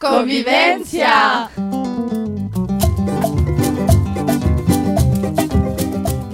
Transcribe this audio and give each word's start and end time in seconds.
Convivencia 0.00 1.50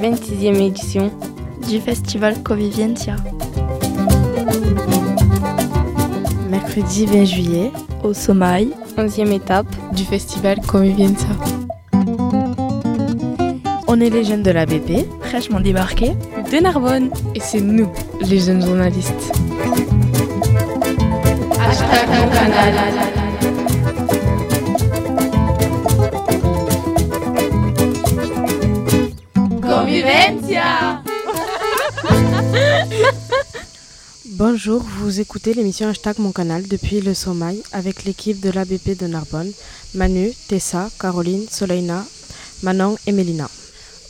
26e 0.00 0.60
édition 0.60 1.10
du 1.68 1.80
festival 1.80 2.40
Convivencia. 2.44 3.16
Mercredi 6.48 7.06
20 7.06 7.24
juillet, 7.24 7.72
au 8.04 8.14
Somaï, 8.14 8.70
11e 8.96 9.32
étape 9.32 9.66
du 9.96 10.04
festival 10.04 10.60
Convivencia. 10.64 11.26
On 13.88 14.00
est 14.00 14.10
les 14.10 14.22
jeunes 14.22 14.44
de 14.44 14.52
la 14.52 14.64
BP, 14.64 15.08
fraîchement 15.22 15.58
débarqués 15.58 16.12
de 16.52 16.58
Narbonne. 16.58 17.10
Et 17.34 17.40
c'est 17.40 17.60
nous, 17.60 17.90
les 18.20 18.38
jeunes 18.38 18.64
journalistes. 18.64 19.32
Hashtag 21.58 23.15
Bonjour, 34.38 34.82
vous 34.82 35.18
écoutez 35.18 35.54
l'émission 35.54 35.88
Hashtag 35.88 36.18
Mon 36.18 36.30
Canal 36.30 36.68
depuis 36.68 37.00
le 37.00 37.14
Sommeil 37.14 37.62
avec 37.72 38.04
l'équipe 38.04 38.38
de 38.38 38.50
l'ABP 38.50 38.90
de 38.94 39.06
Narbonne, 39.06 39.50
Manu, 39.94 40.30
Tessa, 40.46 40.90
Caroline, 41.00 41.46
Soleina, 41.50 42.04
Manon 42.62 42.98
et 43.06 43.12
Mélina. 43.12 43.48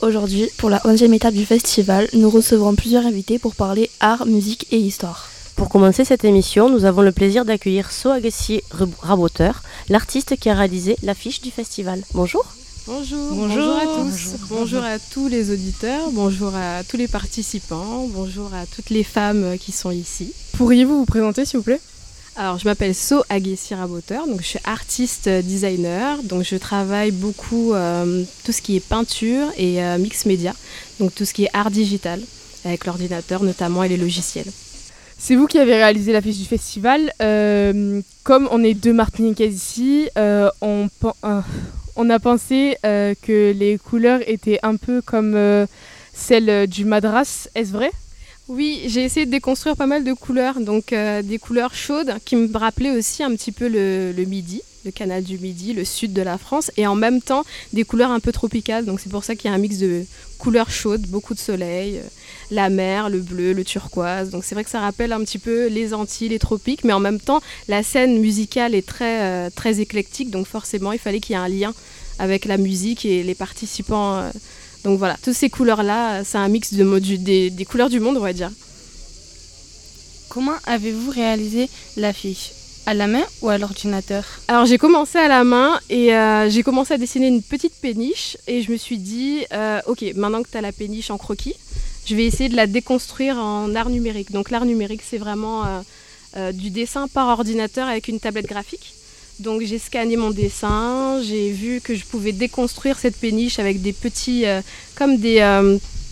Aujourd'hui, 0.01 0.51
pour 0.59 0.69
la 0.69 0.79
11e 0.79 1.13
étape 1.13 1.33
du 1.33 1.47
festival, 1.47 2.09
nous 2.13 2.29
recevrons 2.29 2.75
plusieurs 2.75 3.07
invités 3.07 3.39
pour 3.39 3.55
parler 3.55 3.89
art, 4.01 4.27
musique 4.27 4.67
et 4.73 4.79
histoire. 4.79 5.29
Pour 5.55 5.69
commencer 5.69 6.05
cette 6.05 6.25
émission, 6.25 6.69
nous 6.69 6.85
avons 6.87 7.03
le 7.03 7.13
plaisir 7.13 7.45
d'accueillir 7.45 7.93
So 7.93 8.11
Agassi 8.11 8.63
Raboteur, 9.03 9.63
l'artiste 9.89 10.35
qui 10.35 10.51
a 10.51 10.57
réalisé 10.57 10.97
l'affiche 11.05 11.41
du 11.41 11.53
festival. 11.53 12.03
Bonjour. 12.15 12.45
Bonjour. 12.87 13.33
bonjour, 13.33 13.77
à 13.77 13.85
tous, 13.85 14.37
bonjour. 14.49 14.85
à 14.85 15.01
tous 15.01 15.27
les 15.27 15.51
auditeurs, 15.51 16.13
bonjour 16.13 16.55
à 16.55 16.85
tous 16.85 16.97
les 16.97 17.09
participants, 17.09 18.07
bonjour 18.09 18.55
à 18.55 18.65
toutes 18.65 18.91
les 18.91 19.03
femmes 19.03 19.59
qui 19.59 19.73
sont 19.73 19.91
ici. 19.91 20.33
Pourriez-vous 20.57 20.99
vous 20.99 21.05
présenter 21.05 21.45
s'il 21.45 21.59
vous 21.59 21.65
plaît? 21.65 21.81
Alors, 22.37 22.59
je 22.59 22.65
m'appelle 22.65 22.95
So 22.95 23.25
Aguessi 23.29 23.75
Raboteur, 23.75 24.29
donc 24.29 24.41
je 24.41 24.47
suis 24.47 24.59
artiste 24.63 25.29
designer, 25.29 26.23
donc 26.23 26.45
je 26.45 26.55
travaille 26.55 27.11
beaucoup 27.11 27.75
euh, 27.75 28.23
tout 28.45 28.53
ce 28.53 28.63
qui 28.63 28.77
est 28.77 28.81
peinture 28.81 29.49
et 29.57 29.83
euh, 29.83 29.99
mix 29.99 30.25
média, 30.25 30.55
donc 31.01 31.13
tout 31.13 31.25
ce 31.25 31.35
qui 31.35 31.45
est 31.47 31.51
art 31.55 31.73
digital 31.73 32.21
avec 32.65 32.87
l'ordinateur 32.87 33.43
notamment 33.43 33.83
et 33.83 33.89
les 33.89 33.97
logiciels. 33.97 34.47
C'est 35.19 35.35
vous 35.35 35.49
qui 35.49 35.59
avez 35.59 35.75
réalisé 35.75 36.13
l'affiche 36.13 36.39
du 36.39 36.45
festival. 36.45 37.13
Euh, 37.21 38.01
comme 38.23 38.49
on 38.53 38.63
est 38.63 38.75
deux 38.75 38.93
Martiniquais 38.93 39.49
ici, 39.49 40.09
on, 40.61 40.89
on, 41.97 42.11
a 42.11 42.19
pensé 42.19 42.77
que 42.83 43.53
les 43.53 43.79
couleurs 43.79 44.21
étaient 44.27 44.61
un 44.63 44.77
peu 44.77 45.03
comme 45.03 45.67
celles 46.13 46.67
du 46.69 46.85
Madras. 46.85 47.49
Est-ce 47.55 47.73
vrai? 47.73 47.91
Oui, 48.49 48.83
j'ai 48.87 49.03
essayé 49.03 49.27
de 49.27 49.31
déconstruire 49.33 49.77
pas 49.77 49.87
mal 49.87 50.05
de 50.05 50.13
couleurs, 50.13 50.61
donc 50.61 50.93
euh, 50.93 51.21
des 51.21 51.39
couleurs 51.39 51.75
chaudes 51.75 52.15
qui 52.25 52.37
me 52.37 52.57
rappelaient 52.57 52.97
aussi 52.97 53.25
un 53.25 53.31
petit 53.33 53.51
peu 53.51 53.67
le, 53.67 54.25
midi, 54.25 54.63
le 54.87 54.93
canal 54.93 55.23
du 55.23 55.39
midi, 55.39 55.75
le 55.75 55.85
sud 55.85 56.13
de 56.15 56.23
la 56.23 56.39
France, 56.39 56.71
et 56.79 56.87
en 56.87 56.95
même 56.95 57.21
temps 57.21 57.45
des 57.75 57.85
couleurs 57.85 58.11
un 58.11 58.21
peu 58.21 58.33
tropicales. 58.33 58.87
Donc 58.87 59.01
c'est 59.01 59.11
pour 59.11 59.25
ça 59.25 59.37
qu'il 59.37 59.51
y 59.51 59.53
a 59.53 59.55
un 59.55 59.59
mix 59.59 59.77
de 59.79 60.05
couleurs 60.39 60.71
chaudes, 60.71 61.07
beaucoup 61.09 61.35
de 61.35 61.39
soleil, 61.39 61.99
euh, 61.99 62.03
la 62.51 62.71
mer, 62.71 63.11
le 63.11 63.21
bleu, 63.21 63.53
le 63.53 63.65
turquoise. 63.65 64.31
Donc 64.31 64.45
c'est 64.45 64.55
vrai 64.55 64.65
que 64.65 64.71
ça 64.71 64.81
rappelle 64.81 65.13
un 65.13 65.21
petit 65.21 65.39
peu 65.39 65.67
les 65.67 65.93
Antilles, 65.93 66.31
les 66.31 66.39
tropiques, 66.39 66.85
mais 66.85 66.95
en 66.95 67.01
même 67.01 67.21
temps 67.21 67.43
la 67.69 67.83
scène 67.83 68.19
musicale 68.21 68.75
est 68.75 68.87
très, 68.87 69.23
euh, 69.23 69.51
très 69.55 69.81
éclectique, 69.81 70.31
donc 70.31 70.47
forcément 70.47 70.93
il 70.93 70.99
fallait 70.99 71.21
qu'il 71.21 71.35
y 71.35 71.39
ait 71.39 71.43
un 71.43 71.49
lien 71.49 71.75
avec 72.19 72.47
la 72.47 72.57
musique 72.57 73.05
et 73.05 73.23
les 73.23 73.35
participants. 73.35 74.31
Donc 74.85 74.99
voilà, 74.99 75.17
toutes 75.23 75.35
ces 75.35 75.51
couleurs-là, 75.51 76.23
c'est 76.25 76.39
un 76.39 76.49
mix 76.49 76.73
de 76.73 76.99
des, 77.17 77.51
des 77.51 77.65
couleurs 77.65 77.91
du 77.91 78.01
monde, 78.01 78.17
on 78.17 78.21
va 78.21 78.33
dire. 78.33 78.53
Comment 80.29 80.55
avez-vous 80.65 81.11
réalisé 81.11 81.69
l'affiche? 81.97 82.56
À 82.87 82.95
la 82.95 83.09
main 83.09 83.25
ou 83.43 83.49
à 83.49 83.59
l'ordinateur 83.59 84.25
Alors 84.47 84.65
j'ai 84.65 84.79
commencé 84.79 85.19
à 85.19 85.27
la 85.27 85.43
main 85.43 85.79
et 85.91 86.15
euh, 86.15 86.49
j'ai 86.49 86.63
commencé 86.63 86.95
à 86.95 86.99
dessiner 86.99 87.27
une 87.27 87.43
petite 87.43 87.75
péniche 87.83 88.39
et 88.47 88.63
je 88.63 88.71
me 88.71 88.77
suis 88.77 88.99
dit, 88.99 89.45
euh, 89.53 89.81
ok, 89.87 90.05
maintenant 90.15 90.43
que 90.43 90.49
tu 90.51 90.57
as 90.57 90.61
la 90.61 90.73
péniche 90.73 91.11
en 91.11 91.19
croquis, 91.19 91.55
je 92.07 92.15
vais 92.15 92.25
essayer 92.25 92.49
de 92.49 92.55
la 92.55 92.69
déconstruire 92.69 93.37
en 93.39 93.75
art 93.75 93.91
numérique. 93.91 94.31
Donc 94.31 94.51
l'art 94.51 94.65
numérique, 94.65 95.03
c'est 95.05 95.19
vraiment 95.19 95.65
euh, 96.37 96.53
du 96.53 96.71
dessin 96.71 97.09
par 97.09 97.27
ordinateur 97.27 97.89
avec 97.89 98.07
une 98.07 98.21
tablette 98.21 98.47
graphique. 98.47 98.95
Donc 99.41 99.63
j'ai 99.63 99.81
scanné 99.81 100.17
mon 100.17 100.31
dessin, 100.31 101.21
j'ai 101.23 101.51
vu 101.51 101.81
que 101.83 101.95
je 101.95 102.05
pouvais 102.05 102.33
déconstruire 102.33 102.99
cette 102.99 103.17
péniche 103.17 103.59
avec 103.59 103.83
des 103.83 103.93
petits, 103.93 104.45
comme, 104.95 105.19
des, 105.19 105.43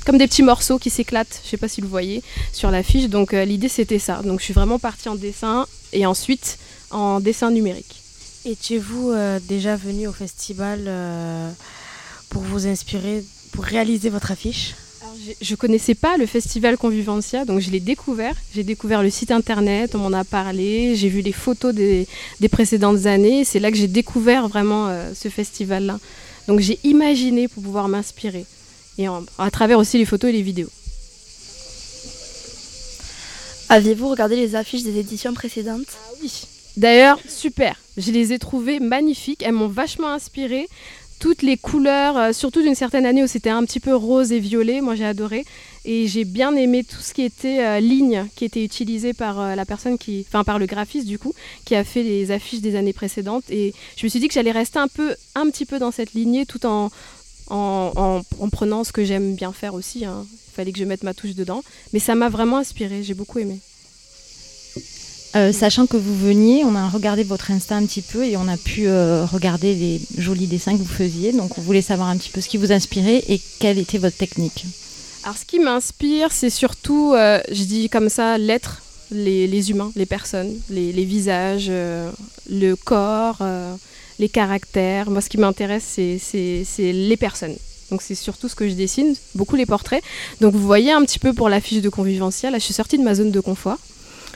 petits 0.05 0.43
morceaux 0.43 0.79
qui 0.79 0.91
s'éclatent, 0.91 1.41
je 1.43 1.47
ne 1.47 1.51
sais 1.51 1.57
pas 1.57 1.69
si 1.69 1.81
vous 1.81 1.87
le 1.87 1.91
voyez 1.91 2.23
sur 2.53 2.71
la 2.71 2.83
fiche. 2.83 3.07
Donc 3.09 3.33
l'idée 3.33 3.69
c'était 3.69 4.01
ça. 4.01 4.21
Donc 4.25 4.41
je 4.41 4.45
suis 4.45 4.53
vraiment 4.53 4.79
partie 4.79 5.09
en 5.09 5.15
dessin 5.15 5.67
et 5.95 6.05
ensuite 6.05 6.59
en 6.95 7.21
dessin 7.21 7.51
numérique. 7.51 8.03
Étiez-vous 8.45 9.13
déjà 9.49 9.77
venu 9.77 10.07
au 10.07 10.13
festival 10.13 10.91
pour 12.29 12.43
vous 12.43 12.67
inspirer, 12.67 13.25
pour 13.53 13.65
réaliser 13.65 14.11
votre 14.11 14.31
affiche? 14.31 14.75
Je 15.41 15.55
connaissais 15.55 15.95
pas 15.95 16.17
le 16.17 16.27
festival 16.27 16.77
Convivencia, 16.77 17.45
donc 17.45 17.61
je 17.61 17.71
l'ai 17.71 17.81
découvert. 17.81 18.35
J'ai 18.55 18.65
découvert 18.65 19.03
le 19.03 19.11
site 19.11 19.31
internet, 19.31 19.95
on 19.95 19.99
m'en 19.99 20.13
a 20.13 20.25
parlé, 20.25 20.97
j'ai 20.97 21.09
vu 21.09 21.21
les 21.21 21.33
photos 21.33 21.75
des, 21.75 22.07
précédentes 22.51 23.07
années. 23.07 23.45
C'est 23.45 23.61
là 23.61 23.71
que 23.71 23.77
j'ai 23.77 23.89
découvert 23.89 24.49
vraiment 24.49 24.89
euh, 24.89 25.13
ce 25.15 25.29
festival-là. 25.29 25.99
Donc 26.49 26.61
j'ai 26.61 26.79
imaginé 26.85 27.49
pour 27.49 27.63
pouvoir 27.63 27.89
m'inspirer, 27.89 28.45
et 28.99 29.07
à 29.07 29.51
travers 29.51 29.79
aussi 29.79 29.99
les 29.99 30.05
photos 30.05 30.31
et 30.31 30.33
les 30.33 30.43
vidéos. 30.43 30.71
Aviez-vous 33.71 34.09
regardé 34.09 34.37
les 34.37 34.55
affiches 34.57 34.83
des 34.83 34.99
éditions 34.99 35.33
précédentes? 35.33 35.87
Ah 35.95 36.13
Oui. 36.23 36.33
D'ailleurs, 36.77 37.19
super. 37.29 37.77
Je 37.97 38.11
les 38.11 38.33
ai 38.33 38.39
trouvées 38.39 38.81
magnifiques. 38.81 39.43
Elles 39.43 39.53
m'ont 39.53 39.69
vachement 39.69 40.09
inspirée 40.09 40.69
toutes 41.25 41.43
les 41.43 41.57
couleurs, 41.57 42.19
euh, 42.19 42.33
surtout 42.33 42.61
d'une 42.61 42.75
certaine 42.75 43.07
année 43.07 43.23
où 43.23 43.27
c'était 43.27 43.51
un 43.51 43.65
petit 43.65 43.81
peu 43.81 43.95
rose 43.95 44.33
et 44.33 44.41
violet, 44.41 44.81
moi 44.81 44.95
j'ai 44.95 45.07
adoré. 45.07 45.45
Et 45.87 46.07
j'ai 46.07 46.25
bien 46.25 46.55
aimé 46.55 46.85
tout 46.85 47.01
ce 47.01 47.15
qui 47.15 47.23
était 47.23 47.65
euh, 47.65 47.81
ligne, 47.81 48.27
qui 48.37 48.45
était 48.45 48.65
utilisé 48.65 49.15
par 49.15 49.41
euh, 49.41 49.55
la 49.55 49.65
personne 49.65 49.97
qui, 49.97 50.27
enfin 50.29 50.45
par 50.45 50.59
le 50.59 50.67
graphiste 50.67 51.07
du 51.07 51.19
coup, 51.19 51.33
qui 51.65 51.77
a 51.77 51.85
fait 51.85 52.03
les 52.03 52.31
affiches 52.31 52.61
des 52.61 52.77
années 52.77 52.93
précédentes. 52.93 53.45
Et 53.49 53.73
je 53.97 54.05
me 54.05 54.11
suis 54.11 54.21
dit 54.21 54.29
que 54.29 54.35
j'allais 54.35 54.53
rester 54.53 54.79
un 54.79 54.89
peu, 54.89 55.15
un 55.35 55.49
petit 55.51 55.65
peu 55.67 55.79
dans 55.79 55.91
cette 55.91 56.15
lignée, 56.15 56.47
tout 56.47 56.67
en, 56.67 56.91
en, 57.49 58.23
prenant 58.53 58.85
ce 58.85 58.93
que 58.93 59.05
j'aime 59.05 59.35
bien 59.35 59.53
faire 59.53 59.75
aussi. 59.75 60.05
Hein. 60.05 60.27
Il 60.31 60.55
fallait 60.55 60.73
que 60.73 60.79
je 60.79 60.85
mette 60.85 61.05
ma 61.05 61.15
touche 61.15 61.35
dedans. 61.35 61.63
Mais 61.93 62.01
ça 62.01 62.15
m'a 62.15 62.29
vraiment 62.29 62.59
inspiré, 62.59 63.03
j'ai 63.03 63.15
beaucoup 63.15 63.39
aimé. 63.39 63.61
Euh, 65.37 65.53
sachant 65.53 65.87
que 65.87 65.97
vous 65.97 66.17
veniez, 66.17 66.65
on 66.65 66.77
a 66.77 66.89
regardé 66.89 67.25
votre 67.25 67.51
Insta 67.51 67.75
un 67.75 67.85
petit 67.87 68.03
peu 68.03 68.25
et 68.25 68.37
on 68.37 68.47
a 68.47 68.57
pu 68.57 68.87
euh, 68.87 69.25
regarder 69.25 69.75
les 69.75 70.01
jolis 70.17 70.47
dessins 70.47 70.75
que 70.75 70.79
vous 70.79 70.85
faisiez. 70.85 71.33
Donc 71.33 71.59
on 71.59 71.61
voulait 71.61 71.83
savoir 71.83 72.09
un 72.09 72.17
petit 72.17 72.31
peu 72.31 72.41
ce 72.41 72.49
qui 72.49 72.57
vous 72.57 72.71
inspirait 72.71 73.25
et 73.29 73.41
quelle 73.59 73.79
était 73.79 73.99
votre 73.99 74.17
technique. 74.17 74.65
Alors 75.25 75.37
ce 75.37 75.45
qui 75.45 75.59
m'inspire, 75.59 76.31
c'est 76.31 76.51
surtout, 76.51 77.15
euh, 77.15 77.41
je 77.51 77.65
dis 77.65 77.89
comme 77.89 78.09
ça, 78.09 78.39
l'être, 78.39 78.83
les, 79.11 79.71
humains, 79.71 79.91
les 79.97 80.07
personnes, 80.07 80.55
les, 80.71 80.93
visages, 81.05 81.69
le 81.69 82.75
corps, 82.75 83.43
les 84.19 84.29
caractères. 84.29 85.11
Moi 85.11 85.21
ce 85.21 85.29
qui 85.29 85.39
m'intéresse, 85.39 85.85
c'est 86.19 86.93
les 86.93 87.17
personnes. 87.17 87.57
Donc 87.91 88.03
c'est 88.03 88.15
surtout 88.15 88.49
ce 88.49 88.55
que 88.55 88.69
je 88.69 88.75
dessine, 88.75 89.15
beaucoup 89.35 89.57
les 89.57 89.67
portraits. 89.67 90.03
Donc 90.41 90.55
vous 90.55 90.67
voyez 90.67 90.93
un 90.93 91.03
petit 91.05 91.19
peu 91.19 91.33
pour 91.33 91.49
la 91.49 91.61
fiche 91.61 91.83
de 91.83 91.89
convivencia, 91.89 92.51
là 92.51 92.59
je 92.59 92.65
suis 92.65 92.75
sortie 92.75 92.99
de 92.99 93.03
ma 93.03 93.15
zone 93.15 93.33
de 93.33 93.41
confort 93.41 93.79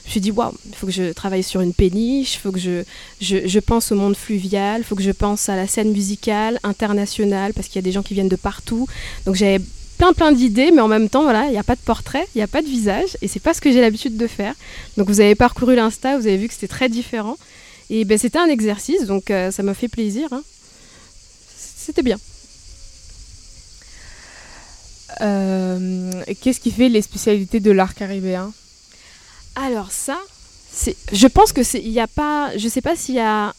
me 0.08 0.12
suis 0.12 0.20
dit, 0.20 0.30
waouh, 0.30 0.52
il 0.68 0.74
faut 0.74 0.86
que 0.86 0.92
je 0.92 1.12
travaille 1.12 1.42
sur 1.42 1.60
une 1.60 1.72
péniche, 1.72 2.34
il 2.34 2.38
faut 2.38 2.52
que 2.52 2.58
je, 2.58 2.82
je, 3.20 3.58
pense 3.58 3.92
au 3.92 3.94
monde 3.94 4.16
fluvial, 4.16 4.80
il 4.80 4.84
faut 4.84 4.96
que 4.96 5.02
je 5.02 5.10
pense 5.10 5.48
à 5.48 5.56
la 5.56 5.66
scène 5.66 5.90
musicale 5.92 6.58
internationale, 6.62 7.52
parce 7.52 7.68
qu'il 7.68 7.76
y 7.76 7.78
a 7.78 7.82
des 7.82 7.92
gens 7.92 8.02
qui 8.02 8.14
viennent 8.14 8.28
de 8.28 8.36
partout. 8.36 8.86
Donc 9.26 9.34
j'avais 9.34 9.60
plein 9.98 10.12
plein 10.12 10.32
d'idées, 10.32 10.70
mais 10.70 10.80
en 10.80 10.88
même 10.88 11.08
temps, 11.08 11.22
voilà, 11.22 11.46
il 11.46 11.50
n'y 11.50 11.58
a 11.58 11.62
pas 11.62 11.74
de 11.74 11.80
portrait, 11.80 12.26
il 12.34 12.38
n'y 12.38 12.42
a 12.42 12.46
pas 12.46 12.62
de 12.62 12.68
visage, 12.68 13.16
et 13.20 13.28
c'est 13.28 13.40
pas 13.40 13.54
ce 13.54 13.60
que 13.60 13.70
j'ai 13.70 13.80
l'habitude 13.80 14.16
de 14.16 14.26
faire. 14.26 14.54
Donc 14.96 15.08
vous 15.08 15.20
avez 15.20 15.34
parcouru 15.34 15.74
l'Insta, 15.74 16.16
vous 16.18 16.26
avez 16.26 16.36
vu 16.36 16.48
que 16.48 16.54
c'était 16.54 16.68
très 16.68 16.88
différent. 16.88 17.36
Et 17.90 18.04
ben, 18.04 18.18
c'était 18.18 18.38
un 18.38 18.48
exercice, 18.48 19.06
donc 19.06 19.30
euh, 19.30 19.50
ça 19.50 19.62
m'a 19.62 19.74
fait 19.74 19.88
plaisir. 19.88 20.28
Hein. 20.32 20.42
C'était 21.56 22.02
bien. 22.02 22.18
Euh, 25.20 26.10
qu'est-ce 26.40 26.60
qui 26.60 26.70
fait 26.70 26.88
les 26.88 27.02
spécialités 27.02 27.60
de 27.60 27.70
l'art 27.70 27.94
caribéen? 27.94 28.52
Alors 29.58 29.90
ça, 29.90 30.18
c'est, 30.70 30.96
je 31.12 31.26
pense 31.26 31.52
que 31.52 31.62
c'est, 31.62 31.80
il 31.80 31.90
y 31.90 32.00
a 32.00 32.06
pas, 32.06 32.56
je 32.56 32.68
sais 32.68 32.80
pas 32.80 32.94
s'il 32.94 33.16
y 33.16 33.20
a 33.20 33.52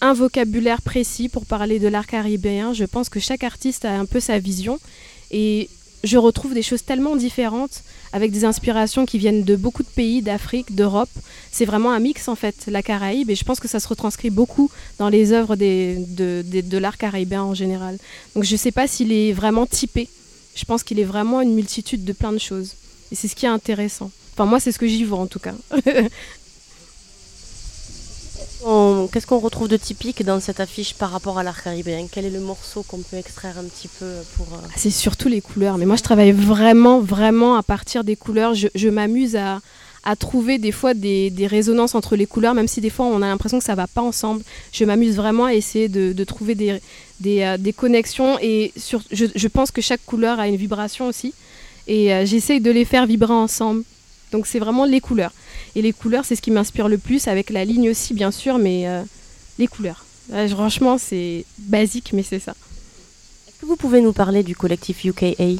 un 0.00 0.12
vocabulaire 0.12 0.82
précis 0.82 1.28
pour 1.28 1.46
parler 1.46 1.78
de 1.78 1.88
l'art 1.88 2.06
caribéen. 2.06 2.72
Je 2.72 2.84
pense 2.84 3.08
que 3.08 3.18
chaque 3.18 3.42
artiste 3.42 3.84
a 3.84 3.92
un 3.92 4.04
peu 4.04 4.20
sa 4.20 4.38
vision 4.38 4.78
et 5.30 5.68
je 6.04 6.18
retrouve 6.18 6.54
des 6.54 6.62
choses 6.62 6.84
tellement 6.84 7.16
différentes 7.16 7.82
avec 8.12 8.30
des 8.30 8.44
inspirations 8.44 9.06
qui 9.06 9.18
viennent 9.18 9.42
de 9.42 9.56
beaucoup 9.56 9.82
de 9.82 9.88
pays, 9.88 10.22
d'Afrique, 10.22 10.74
d'Europe. 10.74 11.10
C'est 11.50 11.64
vraiment 11.64 11.90
un 11.90 11.98
mix 11.98 12.28
en 12.28 12.36
fait, 12.36 12.66
la 12.68 12.82
Caraïbe, 12.82 13.30
et 13.30 13.34
je 13.34 13.44
pense 13.44 13.58
que 13.58 13.68
ça 13.68 13.80
se 13.80 13.88
retranscrit 13.88 14.30
beaucoup 14.30 14.70
dans 14.98 15.08
les 15.08 15.32
œuvres 15.32 15.56
des, 15.56 15.96
de, 15.96 16.44
de 16.44 16.78
l'art 16.78 16.98
caribéen 16.98 17.42
en 17.42 17.54
général. 17.54 17.98
Donc 18.34 18.44
je 18.44 18.52
ne 18.52 18.58
sais 18.58 18.72
pas 18.72 18.86
s'il 18.86 19.10
est 19.10 19.32
vraiment 19.32 19.66
typé. 19.66 20.08
Je 20.54 20.64
pense 20.64 20.84
qu'il 20.84 21.00
est 21.00 21.04
vraiment 21.04 21.40
une 21.40 21.54
multitude 21.54 22.04
de 22.04 22.12
plein 22.12 22.32
de 22.32 22.38
choses. 22.38 22.74
Et 23.10 23.16
c'est 23.16 23.26
ce 23.26 23.34
qui 23.34 23.46
est 23.46 23.48
intéressant. 23.48 24.12
Enfin 24.34 24.44
moi 24.46 24.60
c'est 24.60 24.72
ce 24.72 24.78
que 24.78 24.86
j'y 24.86 25.04
vois 25.04 25.18
en 25.18 25.26
tout 25.26 25.38
cas. 25.38 25.54
Qu'est-ce 29.12 29.26
qu'on 29.26 29.38
retrouve 29.38 29.68
de 29.68 29.76
typique 29.76 30.24
dans 30.24 30.40
cette 30.40 30.58
affiche 30.58 30.94
par 30.94 31.10
rapport 31.10 31.38
à 31.38 31.42
l'art 31.42 31.62
caribéen? 31.62 32.06
Quel 32.10 32.24
est 32.24 32.30
le 32.30 32.40
morceau 32.40 32.82
qu'on 32.82 32.98
peut 32.98 33.16
extraire 33.16 33.58
un 33.58 33.64
petit 33.64 33.88
peu 33.88 34.06
pour... 34.36 34.46
Euh, 34.54 34.58
ah, 34.64 34.72
c'est 34.76 34.90
surtout 34.90 35.28
les 35.28 35.42
couleurs. 35.42 35.76
Mais 35.76 35.84
moi, 35.84 35.96
je 35.96 36.02
travaille 36.02 36.32
vraiment, 36.32 37.00
vraiment 37.00 37.56
à 37.56 37.62
partir 37.62 38.04
des 38.04 38.16
couleurs. 38.16 38.54
Je, 38.54 38.88
m'amuse 38.88 39.36
à, 39.36 39.60
trouver 40.16 40.58
des 40.58 40.72
fois 40.72 40.94
des, 40.94 41.46
résonances 41.46 41.94
entre 41.94 42.16
les 42.16 42.26
couleurs, 42.26 42.54
même 42.54 42.66
si 42.66 42.80
des 42.80 42.90
fois 42.90 43.06
on 43.06 43.20
a 43.20 43.26
l'impression 43.26 43.58
que 43.58 43.64
ça 43.64 43.74
va 43.74 43.86
pas 43.86 44.02
ensemble. 44.02 44.42
Je 44.72 44.84
m'amuse 44.84 45.16
vraiment 45.16 45.44
à 45.44 45.54
essayer 45.54 45.88
de, 45.88 46.24
trouver 46.24 46.54
des, 46.54 46.80
euh, 47.26 47.58
des, 47.58 47.72
connexions 47.74 48.38
et 48.40 48.72
sur, 48.76 49.02
je, 49.12 49.48
pense 49.48 49.72
que 49.72 49.82
chaque 49.82 50.04
couleur 50.06 50.40
a 50.40 50.48
une 50.48 50.56
vibration 50.56 51.06
aussi. 51.06 51.34
Et 51.86 52.14
euh, 52.14 52.24
j'essaye 52.24 52.60
de 52.60 52.70
les 52.70 52.86
faire 52.86 53.06
vibrer 53.06 53.34
ensemble. 53.34 53.84
Donc 54.34 54.48
c'est 54.48 54.58
vraiment 54.58 54.84
les 54.84 55.00
couleurs. 55.00 55.30
Et 55.76 55.80
les 55.80 55.92
couleurs, 55.92 56.24
c'est 56.24 56.34
ce 56.34 56.42
qui 56.42 56.50
m'inspire 56.50 56.88
le 56.88 56.98
plus, 56.98 57.28
avec 57.28 57.50
la 57.50 57.64
ligne 57.64 57.88
aussi, 57.88 58.14
bien 58.14 58.32
sûr, 58.32 58.58
mais 58.58 58.88
euh, 58.88 59.00
les 59.60 59.68
couleurs. 59.68 60.04
franchement, 60.50 60.98
c'est 60.98 61.44
basique, 61.58 62.10
mais 62.12 62.24
c'est 62.24 62.40
ça. 62.40 62.56
Est-ce 63.46 63.60
que 63.60 63.66
vous 63.66 63.76
pouvez 63.76 64.00
nous 64.00 64.12
parler 64.12 64.42
du 64.42 64.56
collectif 64.56 65.04
UKA 65.04 65.54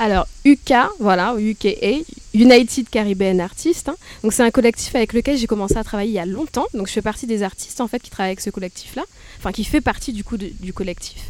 alors, 0.00 0.28
UK, 0.44 0.74
voilà, 1.00 1.34
UKA, 1.36 2.04
United 2.32 2.88
Caribbean 2.88 3.40
Artists. 3.40 3.88
Hein. 3.88 3.96
Donc, 4.22 4.32
c'est 4.32 4.44
un 4.44 4.52
collectif 4.52 4.94
avec 4.94 5.12
lequel 5.12 5.36
j'ai 5.36 5.48
commencé 5.48 5.76
à 5.76 5.82
travailler 5.82 6.10
il 6.10 6.14
y 6.14 6.20
a 6.20 6.26
longtemps. 6.26 6.66
Donc, 6.72 6.86
je 6.86 6.92
fais 6.92 7.02
partie 7.02 7.26
des 7.26 7.42
artistes, 7.42 7.80
en 7.80 7.88
fait, 7.88 8.00
qui 8.00 8.08
travaillent 8.08 8.30
avec 8.30 8.40
ce 8.40 8.50
collectif-là. 8.50 9.02
Enfin, 9.38 9.50
qui 9.50 9.64
fait 9.64 9.80
partie, 9.80 10.12
du 10.12 10.22
coup, 10.22 10.36
du 10.36 10.72
collectif. 10.72 11.20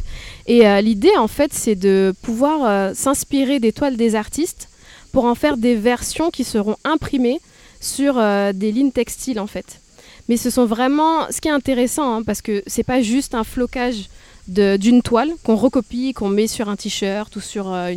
Et 0.45 0.67
euh, 0.67 0.81
l'idée, 0.81 1.17
en 1.17 1.27
fait, 1.27 1.51
c'est 1.51 1.73
de 1.73 2.13
pouvoir 2.21 2.59
euh, 2.63 2.93
s'inspirer 2.93 3.59
des 3.59 3.73
toiles 3.73 3.97
des 3.97 4.13
artistes 4.13 4.69
pour 5.11 5.25
en 5.25 5.35
faire 5.35 5.57
des 5.57 5.75
versions 5.75 6.29
qui 6.29 6.43
seront 6.43 6.77
imprimées 6.83 7.39
sur 7.79 8.17
euh, 8.17 8.53
des 8.53 8.71
lignes 8.71 8.91
textiles 8.91 9.39
en 9.39 9.47
fait. 9.47 9.79
Mais 10.27 10.37
ce 10.37 10.49
sont 10.49 10.65
vraiment, 10.65 11.29
ce 11.31 11.41
qui 11.41 11.47
est 11.47 11.51
intéressant, 11.51 12.17
hein, 12.17 12.23
parce 12.23 12.41
que 12.41 12.61
c'est 12.67 12.83
pas 12.83 13.01
juste 13.01 13.33
un 13.33 13.43
flocage 13.43 14.09
d'une 14.47 15.03
toile 15.03 15.29
qu'on 15.43 15.55
recopie, 15.55 16.13
qu'on 16.13 16.29
met 16.29 16.47
sur 16.47 16.69
un 16.69 16.75
t-shirt 16.75 17.35
ou 17.35 17.39
sur, 17.39 17.71
euh, 17.71 17.93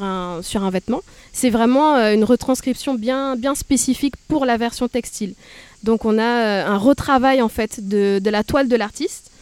un, 0.00 0.70
vêtement. 0.70 1.02
C'est 1.32 1.50
vraiment 1.50 1.96
euh, 1.96 2.14
une 2.14 2.22
retranscription 2.22 2.94
bien, 2.94 3.34
bien 3.34 3.56
spécifique 3.56 4.14
pour 4.28 4.44
la 4.46 4.56
version 4.56 4.86
textile. 4.86 5.34
Donc 5.82 6.04
on 6.04 6.16
a 6.18 6.64
un 6.64 6.76
retravail 6.76 7.42
en 7.42 7.48
fait 7.48 7.88
de, 7.88 8.20
de 8.22 8.30
la 8.30 8.44
toile 8.44 8.68
de 8.68 8.76
l'artiste 8.76 9.32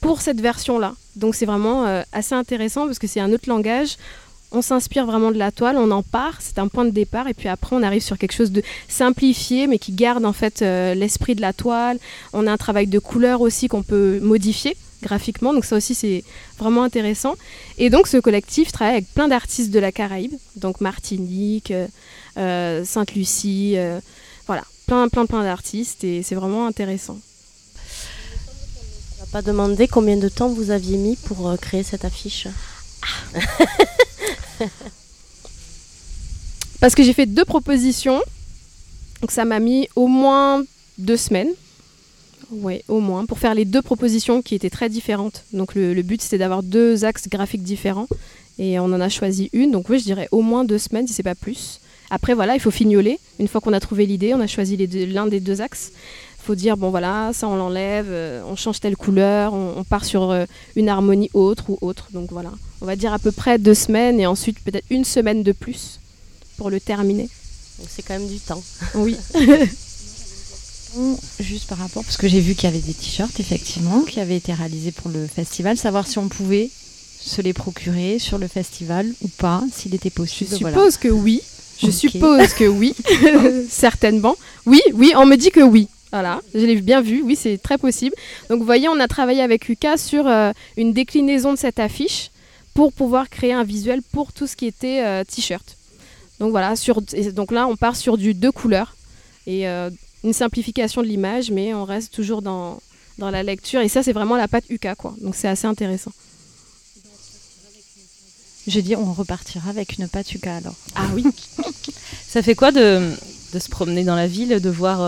pour 0.00 0.20
cette 0.22 0.40
version-là. 0.40 0.94
Donc 1.14 1.36
c'est 1.36 1.46
vraiment 1.46 2.02
assez 2.12 2.34
intéressant 2.34 2.86
parce 2.86 2.98
que 2.98 3.06
c'est 3.06 3.20
un 3.20 3.32
autre 3.32 3.48
langage 3.48 3.96
on 4.52 4.62
s'inspire 4.62 5.06
vraiment 5.06 5.32
de 5.32 5.38
la 5.38 5.50
toile, 5.50 5.76
on 5.78 5.90
en 5.90 6.02
part, 6.02 6.36
c'est 6.40 6.58
un 6.58 6.68
point 6.68 6.84
de 6.84 6.90
départ, 6.90 7.26
et 7.26 7.34
puis 7.34 7.48
après 7.48 7.74
on 7.74 7.82
arrive 7.82 8.02
sur 8.02 8.18
quelque 8.18 8.34
chose 8.34 8.52
de 8.52 8.62
simplifié, 8.88 9.66
mais 9.66 9.78
qui 9.78 9.92
garde 9.92 10.24
en 10.24 10.32
fait 10.32 10.62
euh, 10.62 10.94
l'esprit 10.94 11.34
de 11.34 11.40
la 11.40 11.52
toile. 11.52 11.98
On 12.32 12.46
a 12.46 12.52
un 12.52 12.56
travail 12.56 12.86
de 12.86 12.98
couleur 12.98 13.40
aussi 13.40 13.68
qu'on 13.68 13.82
peut 13.82 14.20
modifier 14.20 14.76
graphiquement, 15.02 15.52
donc 15.52 15.64
ça 15.64 15.76
aussi 15.76 15.94
c'est 15.94 16.22
vraiment 16.58 16.82
intéressant. 16.82 17.34
Et 17.78 17.90
donc 17.90 18.06
ce 18.06 18.18
collectif 18.18 18.70
travaille 18.70 18.94
avec 18.94 19.12
plein 19.12 19.26
d'artistes 19.26 19.70
de 19.70 19.78
la 19.78 19.90
Caraïbe, 19.90 20.34
donc 20.56 20.80
Martinique, 20.80 21.70
euh, 21.70 21.88
euh, 22.36 22.84
Sainte-Lucie, 22.84 23.76
voilà, 24.46 24.62
plein 24.86 25.08
plein 25.08 25.26
plein 25.26 25.42
d'artistes, 25.42 26.04
et 26.04 26.22
c'est 26.22 26.34
vraiment 26.34 26.66
intéressant. 26.66 27.18
On 29.18 29.24
va 29.24 29.30
pas 29.32 29.42
demander 29.42 29.88
combien 29.88 30.16
de 30.16 30.28
temps 30.28 30.48
vous 30.48 30.70
aviez 30.70 30.98
mis 30.98 31.16
pour 31.16 31.56
créer 31.60 31.82
cette 31.82 32.04
affiche. 32.04 32.48
Ah. 33.34 33.40
Parce 36.80 36.94
que 36.94 37.02
j'ai 37.02 37.12
fait 37.12 37.26
deux 37.26 37.44
propositions. 37.44 38.20
Donc 39.20 39.30
ça 39.30 39.44
m'a 39.44 39.60
mis 39.60 39.88
au 39.94 40.08
moins 40.08 40.64
deux 40.98 41.16
semaines. 41.16 41.50
Oui, 42.50 42.82
au 42.88 43.00
moins, 43.00 43.24
pour 43.24 43.38
faire 43.38 43.54
les 43.54 43.64
deux 43.64 43.80
propositions 43.80 44.42
qui 44.42 44.54
étaient 44.54 44.68
très 44.68 44.88
différentes. 44.88 45.44
Donc 45.52 45.74
le, 45.74 46.00
but 46.02 46.20
c'était 46.20 46.38
d'avoir 46.38 46.62
deux 46.62 47.04
axes 47.04 47.28
graphiques 47.28 47.62
différents. 47.62 48.08
Et 48.58 48.78
on 48.78 48.86
en 48.86 49.00
a 49.00 49.08
choisi 49.08 49.48
une. 49.52 49.70
Donc 49.70 49.88
oui, 49.88 49.98
je 49.98 50.04
dirais 50.04 50.28
au 50.32 50.42
moins 50.42 50.64
deux 50.64 50.78
semaines, 50.78 51.06
si 51.06 51.14
c'est 51.14 51.22
pas 51.22 51.34
plus. 51.34 51.80
Après, 52.10 52.34
voilà, 52.34 52.54
il 52.54 52.60
faut 52.60 52.70
fignoler. 52.70 53.18
Une 53.38 53.48
fois 53.48 53.62
qu'on 53.62 53.72
a 53.72 53.80
trouvé 53.80 54.04
l'idée, 54.04 54.34
on 54.34 54.40
a 54.40 54.46
choisi 54.46 54.76
l'un 54.76 55.26
des 55.26 55.40
deux 55.40 55.62
axes. 55.62 55.92
Il 56.42 56.46
faut 56.46 56.54
dire, 56.56 56.76
bon 56.76 56.90
voilà, 56.90 57.30
ça 57.32 57.46
on 57.46 57.54
l'enlève, 57.54 58.08
euh, 58.08 58.42
on 58.48 58.56
change 58.56 58.80
telle 58.80 58.96
couleur, 58.96 59.54
on, 59.54 59.84
part 59.84 60.04
sur 60.04 60.32
euh, 60.32 60.44
une 60.74 60.88
harmonie 60.88 61.30
autre 61.34 61.70
ou 61.70 61.78
autre. 61.80 62.08
Donc 62.12 62.32
voilà, 62.32 62.50
on 62.80 62.84
va 62.84 62.96
dire 62.96 63.12
à 63.12 63.20
peu 63.20 63.30
près 63.30 63.58
deux 63.58 63.74
semaines 63.74 64.18
et 64.18 64.26
ensuite 64.26 64.58
peut-être 64.58 64.86
une 64.90 65.04
semaine 65.04 65.44
de 65.44 65.52
plus 65.52 66.00
pour 66.56 66.68
le 66.68 66.80
terminer. 66.80 67.28
Donc 67.78 67.86
c'est 67.88 68.02
quand 68.02 68.14
même 68.18 68.26
du 68.26 68.40
temps. 68.40 68.60
Oui. 68.96 69.16
Juste 71.38 71.68
par 71.68 71.78
rapport, 71.78 72.02
parce 72.02 72.16
que 72.16 72.26
j'ai 72.26 72.40
vu 72.40 72.56
qu'il 72.56 72.64
y 72.64 72.72
avait 72.72 72.80
des 72.80 72.92
t-shirts 72.92 73.38
effectivement 73.38 74.02
qui 74.02 74.18
avaient 74.18 74.36
été 74.36 74.52
réalisés 74.52 74.90
pour 74.90 75.12
le 75.12 75.28
festival, 75.28 75.76
savoir 75.76 76.08
si 76.08 76.18
on 76.18 76.26
pouvait 76.26 76.70
se 77.24 77.40
les 77.40 77.52
procurer 77.52 78.18
sur 78.18 78.38
le 78.38 78.48
festival 78.48 79.06
ou 79.22 79.28
pas, 79.28 79.62
s'il 79.72 79.94
était 79.94 80.10
possible. 80.10 80.50
Je 80.50 80.56
suppose 80.56 80.96
que 80.96 81.08
oui. 81.08 81.40
Je 81.80 81.90
suppose 81.92 82.52
que 82.54 82.64
oui, 82.64 82.96
certainement. 83.70 84.36
Oui, 84.66 84.80
oui, 84.92 85.12
on 85.16 85.24
me 85.24 85.36
dit 85.36 85.50
que 85.50 85.60
oui. 85.60 85.86
Voilà, 86.12 86.42
je 86.54 86.60
l'ai 86.60 86.78
bien 86.82 87.00
vu, 87.00 87.22
oui, 87.22 87.36
c'est 87.36 87.56
très 87.56 87.78
possible. 87.78 88.14
Donc 88.50 88.58
vous 88.58 88.66
voyez, 88.66 88.86
on 88.86 89.00
a 89.00 89.08
travaillé 89.08 89.40
avec 89.40 89.70
Uka 89.70 89.96
sur 89.96 90.26
euh, 90.26 90.52
une 90.76 90.92
déclinaison 90.92 91.54
de 91.54 91.58
cette 91.58 91.80
affiche 91.80 92.30
pour 92.74 92.92
pouvoir 92.92 93.30
créer 93.30 93.54
un 93.54 93.64
visuel 93.64 94.02
pour 94.12 94.34
tout 94.34 94.46
ce 94.46 94.54
qui 94.54 94.66
était 94.66 95.02
euh, 95.02 95.24
t-shirt. 95.24 95.78
Donc 96.38 96.50
voilà, 96.50 96.76
sur, 96.76 97.00
donc 97.00 97.50
là 97.50 97.66
on 97.66 97.76
part 97.76 97.96
sur 97.96 98.18
du 98.18 98.34
deux 98.34 98.52
couleurs 98.52 98.94
et 99.46 99.66
euh, 99.66 99.88
une 100.22 100.34
simplification 100.34 101.00
de 101.00 101.06
l'image, 101.06 101.50
mais 101.50 101.72
on 101.72 101.86
reste 101.86 102.12
toujours 102.12 102.42
dans, 102.42 102.78
dans 103.16 103.30
la 103.30 103.42
lecture. 103.42 103.80
Et 103.80 103.88
ça 103.88 104.02
c'est 104.02 104.12
vraiment 104.12 104.36
la 104.36 104.48
patte 104.48 104.64
Uka, 104.68 104.94
quoi. 104.94 105.14
Donc 105.22 105.34
c'est 105.34 105.48
assez 105.48 105.66
intéressant. 105.66 106.12
Je 108.66 108.80
dis, 108.80 108.96
on 108.96 109.14
repartira 109.14 109.70
avec 109.70 109.96
une 109.96 110.08
patte 110.08 110.30
Uka 110.34 110.56
alors. 110.56 110.74
Ah 110.94 111.08
oui. 111.14 111.24
ça 112.28 112.42
fait 112.42 112.54
quoi 112.54 112.70
de, 112.70 113.00
de, 113.54 113.58
se 113.58 113.70
promener 113.70 114.04
dans 114.04 114.14
la 114.14 114.26
ville, 114.26 114.60
de 114.60 114.70
voir 114.70 115.00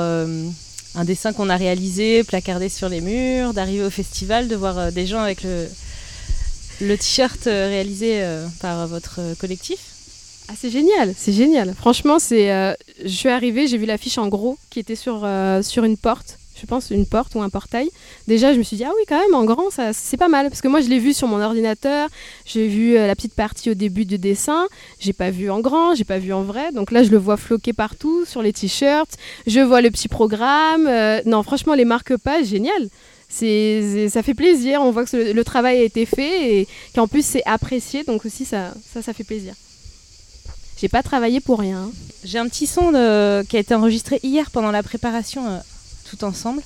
un 0.94 1.04
dessin 1.04 1.32
qu'on 1.32 1.50
a 1.50 1.56
réalisé, 1.56 2.24
placardé 2.24 2.68
sur 2.68 2.88
les 2.88 3.00
murs, 3.00 3.52
d'arriver 3.52 3.84
au 3.84 3.90
festival, 3.90 4.48
de 4.48 4.56
voir 4.56 4.78
euh, 4.78 4.90
des 4.90 5.06
gens 5.06 5.20
avec 5.20 5.42
le, 5.42 6.96
t-shirt 6.96 7.46
euh, 7.46 7.68
réalisé 7.68 8.22
euh, 8.22 8.46
par 8.60 8.86
votre 8.86 9.20
collectif 9.38 9.78
ah, 10.46 10.52
c'est 10.60 10.68
génial, 10.68 11.14
c'est 11.16 11.32
génial. 11.32 11.72
Franchement, 11.74 12.18
c'est, 12.18 12.76
je 13.02 13.08
suis 13.08 13.30
arrivée, 13.30 13.66
j'ai 13.66 13.78
vu 13.78 13.86
l'affiche 13.86 14.18
en 14.18 14.28
gros 14.28 14.58
qui 14.68 14.78
était 14.78 14.94
sur 14.94 15.24
une 15.24 15.96
porte 15.96 16.38
je 16.64 16.68
pense, 16.68 16.90
une 16.90 17.04
porte 17.04 17.34
ou 17.34 17.42
un 17.42 17.50
portail. 17.50 17.90
Déjà, 18.26 18.54
je 18.54 18.58
me 18.58 18.62
suis 18.62 18.76
dit, 18.76 18.84
ah 18.84 18.92
oui, 18.96 19.04
quand 19.06 19.18
même, 19.18 19.34
en 19.34 19.44
grand, 19.44 19.70
ça, 19.70 19.92
c'est 19.92 20.16
pas 20.16 20.28
mal. 20.28 20.48
Parce 20.48 20.62
que 20.62 20.68
moi, 20.68 20.80
je 20.80 20.88
l'ai 20.88 20.98
vu 20.98 21.12
sur 21.12 21.28
mon 21.28 21.40
ordinateur, 21.40 22.08
j'ai 22.46 22.66
vu 22.68 22.96
euh, 22.96 23.06
la 23.06 23.14
petite 23.14 23.34
partie 23.34 23.70
au 23.70 23.74
début 23.74 24.06
du 24.06 24.16
dessin, 24.16 24.66
j'ai 24.98 25.12
pas 25.12 25.30
vu 25.30 25.50
en 25.50 25.60
grand, 25.60 25.94
j'ai 25.94 26.04
pas 26.04 26.18
vu 26.18 26.32
en 26.32 26.42
vrai. 26.42 26.72
Donc 26.72 26.90
là, 26.90 27.02
je 27.02 27.10
le 27.10 27.18
vois 27.18 27.36
floquer 27.36 27.74
partout, 27.74 28.24
sur 28.24 28.40
les 28.40 28.54
t-shirts, 28.54 29.16
je 29.46 29.60
vois 29.60 29.82
le 29.82 29.90
petit 29.90 30.08
programme. 30.08 30.86
Euh, 30.86 31.20
non, 31.26 31.42
franchement, 31.42 31.74
les 31.74 31.84
marque-pages, 31.84 32.46
génial. 32.46 32.88
C'est, 33.28 34.08
ça 34.08 34.22
fait 34.22 34.34
plaisir, 34.34 34.80
on 34.80 34.90
voit 34.90 35.04
que 35.04 35.32
le, 35.32 35.44
travail 35.44 35.78
a 35.78 35.82
été 35.82 36.06
fait 36.06 36.60
et 36.60 36.68
qu'en 36.94 37.08
plus, 37.08 37.26
c'est 37.26 37.42
apprécié. 37.44 38.04
Donc 38.04 38.24
aussi, 38.24 38.46
ça, 38.46 38.72
ça, 38.92 39.02
ça 39.02 39.12
fait 39.12 39.24
plaisir. 39.24 39.54
J'ai 40.80 40.88
pas 40.88 41.02
travaillé 41.02 41.40
pour 41.40 41.58
rien. 41.60 41.90
J'ai 42.24 42.38
un 42.38 42.48
petit 42.48 42.66
son 42.66 42.90
qui 43.48 43.56
a 43.56 43.60
été 43.60 43.74
enregistré 43.74 44.20
hier 44.22 44.50
pendant 44.50 44.70
la 44.70 44.82
préparation 44.82 45.46
euh, 45.46 45.58
tout 46.14 46.24
ensemble. 46.24 46.62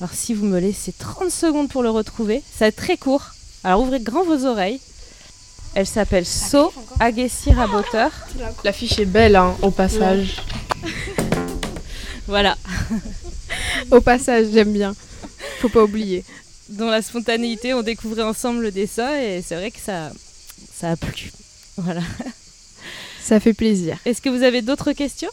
Alors 0.00 0.12
si 0.12 0.34
vous 0.34 0.46
me 0.46 0.58
laissez 0.58 0.92
30 0.92 1.30
secondes 1.30 1.68
pour 1.68 1.82
le 1.82 1.90
retrouver, 1.90 2.42
ça 2.50 2.64
va 2.64 2.66
être 2.68 2.76
très 2.76 2.96
court. 2.96 3.32
Alors 3.64 3.80
ouvrez 3.82 4.00
grand 4.00 4.24
vos 4.24 4.46
oreilles. 4.46 4.80
Elle 5.74 5.86
s'appelle 5.86 6.26
So 6.26 6.72
Agessi 6.98 7.52
Raboteur. 7.52 8.10
L'affiche 8.64 8.98
est 8.98 9.04
belle 9.04 9.36
hein, 9.36 9.56
au 9.62 9.70
passage. 9.70 10.36
voilà. 12.26 12.56
au 13.90 14.00
passage, 14.00 14.46
j'aime 14.52 14.72
bien. 14.72 14.94
Faut 15.60 15.68
pas 15.68 15.82
oublier. 15.82 16.24
Dans 16.70 16.88
la 16.88 17.02
spontanéité, 17.02 17.74
on 17.74 17.82
découvrait 17.82 18.22
ensemble 18.22 18.62
le 18.62 18.70
dessin 18.70 19.14
et 19.16 19.42
c'est 19.42 19.56
vrai 19.56 19.70
que 19.70 19.80
ça, 19.80 20.10
ça 20.74 20.90
a 20.92 20.96
plu. 20.96 21.32
Voilà. 21.76 22.02
Ça 23.22 23.40
fait 23.40 23.54
plaisir. 23.54 23.98
Est-ce 24.04 24.22
que 24.22 24.30
vous 24.30 24.42
avez 24.42 24.62
d'autres 24.62 24.92
questions? 24.92 25.30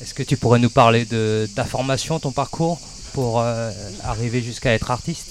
Est-ce 0.00 0.12
que 0.12 0.22
tu 0.22 0.36
pourrais 0.36 0.58
nous 0.58 0.70
parler 0.70 1.06
de 1.06 1.48
ta 1.54 1.64
formation, 1.64 2.18
ton 2.18 2.30
parcours 2.30 2.78
pour 3.14 3.40
euh, 3.40 3.70
arriver 4.04 4.42
jusqu'à 4.42 4.74
être 4.74 4.90
artiste? 4.90 5.28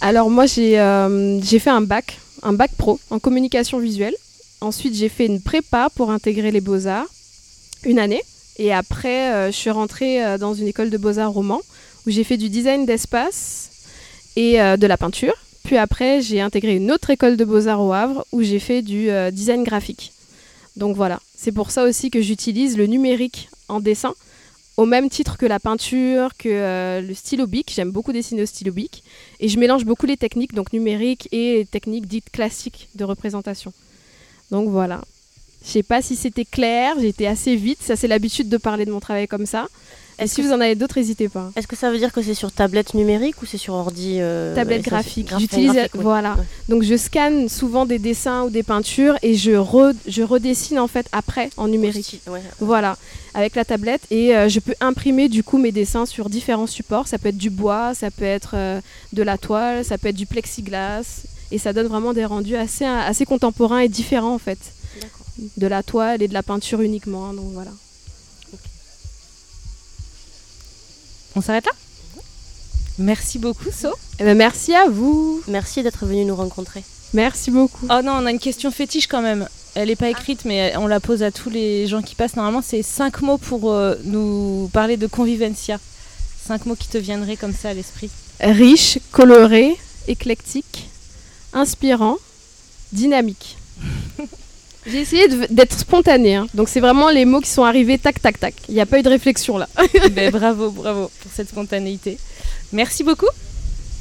Alors 0.00 0.30
moi 0.30 0.46
j'ai 0.46 0.80
euh, 0.80 1.40
fait 1.40 1.70
un 1.70 1.80
bac, 1.80 2.18
un 2.42 2.52
bac 2.52 2.72
pro 2.76 2.98
en 3.10 3.18
communication 3.18 3.78
visuelle 3.78 4.14
Ensuite, 4.62 4.94
j'ai 4.94 5.08
fait 5.08 5.24
une 5.24 5.40
prépa 5.40 5.88
pour 5.94 6.10
intégrer 6.10 6.50
les 6.50 6.60
beaux-arts, 6.60 7.06
une 7.82 7.98
année. 7.98 8.20
Et 8.58 8.74
après, 8.74 9.32
euh, 9.32 9.46
je 9.46 9.56
suis 9.56 9.70
rentrée 9.70 10.36
dans 10.36 10.52
une 10.52 10.66
école 10.66 10.90
de 10.90 10.98
beaux-arts 10.98 11.32
roman 11.32 11.62
où 12.06 12.10
j'ai 12.10 12.24
fait 12.24 12.36
du 12.36 12.50
design 12.50 12.84
d'espace 12.84 13.70
et 14.36 14.58
de 14.58 14.86
la 14.86 14.98
peinture. 14.98 15.32
Puis 15.64 15.78
après, 15.78 16.20
j'ai 16.20 16.42
intégré 16.42 16.76
une 16.76 16.92
autre 16.92 17.08
école 17.08 17.38
de 17.38 17.44
beaux-arts 17.46 17.80
au 17.80 17.94
Havre 17.94 18.26
où 18.32 18.42
j'ai 18.42 18.58
fait 18.58 18.82
du 18.82 19.08
design 19.32 19.64
graphique. 19.64 20.12
Donc 20.76 20.94
voilà, 20.94 21.20
c'est 21.34 21.52
pour 21.52 21.70
ça 21.70 21.84
aussi 21.84 22.10
que 22.10 22.20
j'utilise 22.20 22.76
le 22.76 22.86
numérique 22.86 23.49
en 23.70 23.80
dessin, 23.80 24.14
au 24.76 24.86
même 24.86 25.10
titre 25.10 25.36
que 25.36 25.46
la 25.46 25.60
peinture, 25.60 26.30
que 26.38 26.48
euh, 26.48 27.00
le 27.00 27.14
stylo 27.14 27.46
bic. 27.46 27.72
J'aime 27.74 27.90
beaucoup 27.90 28.12
dessiner 28.12 28.42
au 28.42 28.46
stylo 28.46 28.72
bic. 28.72 29.02
Et 29.38 29.48
je 29.48 29.58
mélange 29.58 29.84
beaucoup 29.84 30.06
les 30.06 30.16
techniques, 30.16 30.54
donc 30.54 30.72
numériques 30.72 31.28
et 31.32 31.66
techniques 31.70 32.06
dites 32.06 32.30
classiques 32.30 32.88
de 32.94 33.04
représentation. 33.04 33.72
Donc 34.50 34.68
voilà. 34.68 35.02
Je 35.64 35.70
sais 35.70 35.82
pas 35.82 36.00
si 36.00 36.16
c'était 36.16 36.46
clair, 36.46 36.98
été 36.98 37.26
assez 37.26 37.56
vite. 37.56 37.82
Ça, 37.82 37.96
c'est 37.96 38.08
l'habitude 38.08 38.48
de 38.48 38.56
parler 38.56 38.86
de 38.86 38.92
mon 38.92 39.00
travail 39.00 39.28
comme 39.28 39.46
ça. 39.46 39.68
Et 40.20 40.26
si 40.26 40.42
vous 40.42 40.52
en 40.52 40.60
avez 40.60 40.74
d'autres, 40.74 40.98
n'hésitez 40.98 41.28
pas. 41.28 41.50
Est-ce 41.56 41.66
que 41.66 41.76
ça 41.76 41.90
veut 41.90 41.98
dire 41.98 42.12
que 42.12 42.22
c'est 42.22 42.34
sur 42.34 42.52
tablette 42.52 42.94
numérique 42.94 43.40
ou 43.42 43.46
c'est 43.46 43.56
sur 43.58 43.74
ordi 43.74 44.18
euh, 44.20 44.54
Tablette 44.54 44.82
graphique. 44.82 45.28
graph- 45.28 45.40
J'utilise, 45.40 45.70
oui. 45.72 45.88
voilà. 45.94 46.34
Ouais. 46.34 46.44
Donc 46.68 46.82
je 46.82 46.96
scanne 46.96 47.48
souvent 47.48 47.86
des 47.86 47.98
dessins 47.98 48.44
ou 48.44 48.50
des 48.50 48.62
peintures 48.62 49.16
et 49.22 49.34
je, 49.34 49.52
re- 49.52 49.94
je 50.06 50.22
redessine 50.22 50.78
en 50.78 50.86
fait 50.88 51.06
après 51.12 51.50
en 51.56 51.68
numérique. 51.68 52.20
Ouais. 52.28 52.42
Voilà, 52.60 52.96
avec 53.34 53.54
la 53.56 53.64
tablette 53.64 54.02
et 54.10 54.36
euh, 54.36 54.48
je 54.48 54.60
peux 54.60 54.74
imprimer 54.80 55.28
du 55.28 55.42
coup 55.42 55.58
mes 55.58 55.72
dessins 55.72 56.06
sur 56.06 56.28
différents 56.28 56.66
supports. 56.66 57.08
Ça 57.08 57.18
peut 57.18 57.28
être 57.28 57.38
du 57.38 57.50
bois, 57.50 57.94
ça 57.94 58.10
peut 58.10 58.24
être 58.24 58.52
euh, 58.54 58.80
de 59.12 59.22
la 59.22 59.38
toile, 59.38 59.84
ça 59.84 59.98
peut 59.98 60.08
être 60.08 60.16
du 60.16 60.26
plexiglas 60.26 61.22
et 61.52 61.58
ça 61.58 61.72
donne 61.72 61.86
vraiment 61.88 62.12
des 62.12 62.24
rendus 62.24 62.56
assez, 62.56 62.84
assez 62.84 63.24
contemporains 63.24 63.80
et 63.80 63.88
différents 63.88 64.34
en 64.34 64.38
fait. 64.38 64.58
De 65.56 65.66
la 65.66 65.82
toile 65.82 66.22
et 66.22 66.28
de 66.28 66.34
la 66.34 66.42
peinture 66.42 66.80
uniquement. 66.82 67.32
Donc 67.32 67.46
voilà. 67.54 67.70
On 71.36 71.40
s'arrête 71.40 71.66
là? 71.66 71.72
Merci 72.98 73.38
beaucoup, 73.38 73.70
So. 73.72 73.88
Eh 74.18 74.24
ben, 74.24 74.36
merci 74.36 74.74
à 74.74 74.88
vous. 74.88 75.42
Merci 75.48 75.82
d'être 75.82 76.04
venu 76.04 76.24
nous 76.24 76.36
rencontrer. 76.36 76.84
Merci 77.14 77.50
beaucoup. 77.50 77.86
Oh 77.90 78.02
non, 78.04 78.12
on 78.12 78.26
a 78.26 78.30
une 78.30 78.38
question 78.38 78.70
fétiche 78.70 79.06
quand 79.06 79.22
même. 79.22 79.48
Elle 79.74 79.88
n'est 79.88 79.96
pas 79.96 80.10
écrite, 80.10 80.44
mais 80.44 80.74
on 80.76 80.86
la 80.86 81.00
pose 81.00 81.22
à 81.22 81.30
tous 81.30 81.48
les 81.48 81.86
gens 81.86 82.02
qui 82.02 82.14
passent. 82.14 82.36
Normalement, 82.36 82.62
c'est 82.62 82.82
cinq 82.82 83.22
mots 83.22 83.38
pour 83.38 83.72
euh, 83.72 83.94
nous 84.04 84.68
parler 84.72 84.96
de 84.96 85.06
convivencia. 85.06 85.78
Cinq 86.46 86.66
mots 86.66 86.74
qui 86.74 86.88
te 86.88 86.98
viendraient 86.98 87.36
comme 87.36 87.54
ça 87.54 87.70
à 87.70 87.74
l'esprit. 87.74 88.10
Riche, 88.40 88.98
coloré, 89.12 89.76
éclectique, 90.08 90.88
inspirant, 91.52 92.16
dynamique. 92.92 93.56
J'ai 94.86 95.00
essayé 95.00 95.28
d'être 95.50 95.78
spontanée, 95.78 96.36
hein. 96.36 96.46
donc 96.54 96.68
c'est 96.68 96.80
vraiment 96.80 97.10
les 97.10 97.24
mots 97.26 97.40
qui 97.40 97.50
sont 97.50 97.64
arrivés 97.64 97.98
tac 97.98 98.20
tac 98.22 98.40
tac. 98.40 98.54
Il 98.68 98.74
n'y 98.74 98.80
a 98.80 98.86
pas 98.86 98.98
eu 98.98 99.02
de 99.02 99.08
réflexion 99.10 99.58
là. 99.58 99.68
Ben, 100.12 100.30
bravo, 100.30 100.70
bravo 100.70 101.10
pour 101.22 101.30
cette 101.32 101.48
spontanéité. 101.50 102.18
Merci 102.72 103.04
beaucoup. 103.04 103.28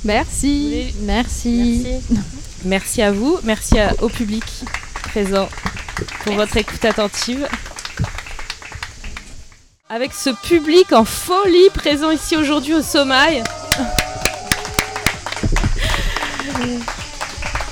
Merci. 0.06 0.94
Merci. 1.02 1.84
Merci. 1.86 2.20
Merci 2.66 3.02
à 3.02 3.12
vous, 3.12 3.38
merci 3.44 3.78
à- 3.78 3.94
au 4.02 4.08
public 4.10 4.44
présent 5.04 5.50
pour 6.24 6.34
votre 6.36 6.56
écoute 6.56 6.84
attentive. 6.86 7.46
Avec 9.90 10.14
ce 10.14 10.30
public 10.48 10.94
en 10.94 11.04
folie 11.04 11.70
présent 11.74 12.12
ici 12.12 12.38
aujourd'hui 12.38 12.76
au 12.76 12.82
Sommail. 12.82 13.44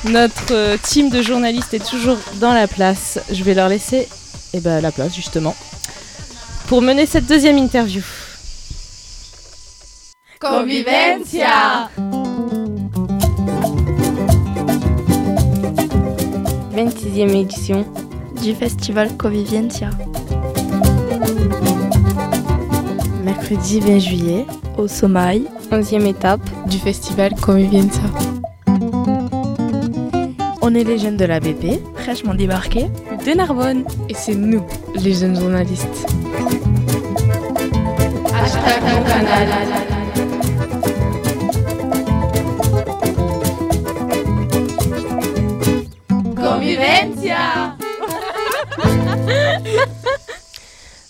Notre 0.06 0.54
euh, 0.54 0.78
team 0.82 1.10
de 1.10 1.22
journalistes 1.22 1.74
est 1.74 1.86
toujours 1.86 2.18
dans 2.36 2.54
la 2.54 2.68
place. 2.68 3.20
Je 3.32 3.44
vais 3.44 3.54
leur 3.54 3.70
laisser 3.70 4.08
eh 4.54 4.60
ben, 4.60 4.80
la 4.82 4.92
place 4.92 5.16
justement 5.16 5.56
pour 6.68 6.82
mener 6.82 7.06
cette 7.06 7.26
deuxième 7.26 7.58
interview. 7.58 8.04
Convivencia 10.40 11.90
26e 16.76 17.36
édition. 17.36 17.86
du 18.44 18.54
festival 18.54 19.18
Convivencia 19.18 19.90
Mercredi 23.24 23.80
20 23.80 24.00
juillet. 24.00 24.46
au 24.78 24.88
Somaï. 24.88 25.44
11e 25.72 26.06
étape 26.06 26.42
du 26.70 26.78
festival 26.78 27.34
Convivencia. 27.42 28.04
On 30.70 30.76
est 30.76 30.84
les 30.84 30.98
jeunes 30.98 31.16
de 31.16 31.24
la 31.24 31.40
BP 31.40 31.80
fraîchement 31.96 32.34
débarqué. 32.34 32.88
de 33.26 33.32
Narbonne 33.32 33.86
et 34.10 34.14
c'est 34.14 34.36
nous, 34.36 34.66
les 34.96 35.14
jeunes 35.14 35.40
journalistes. 35.40 36.06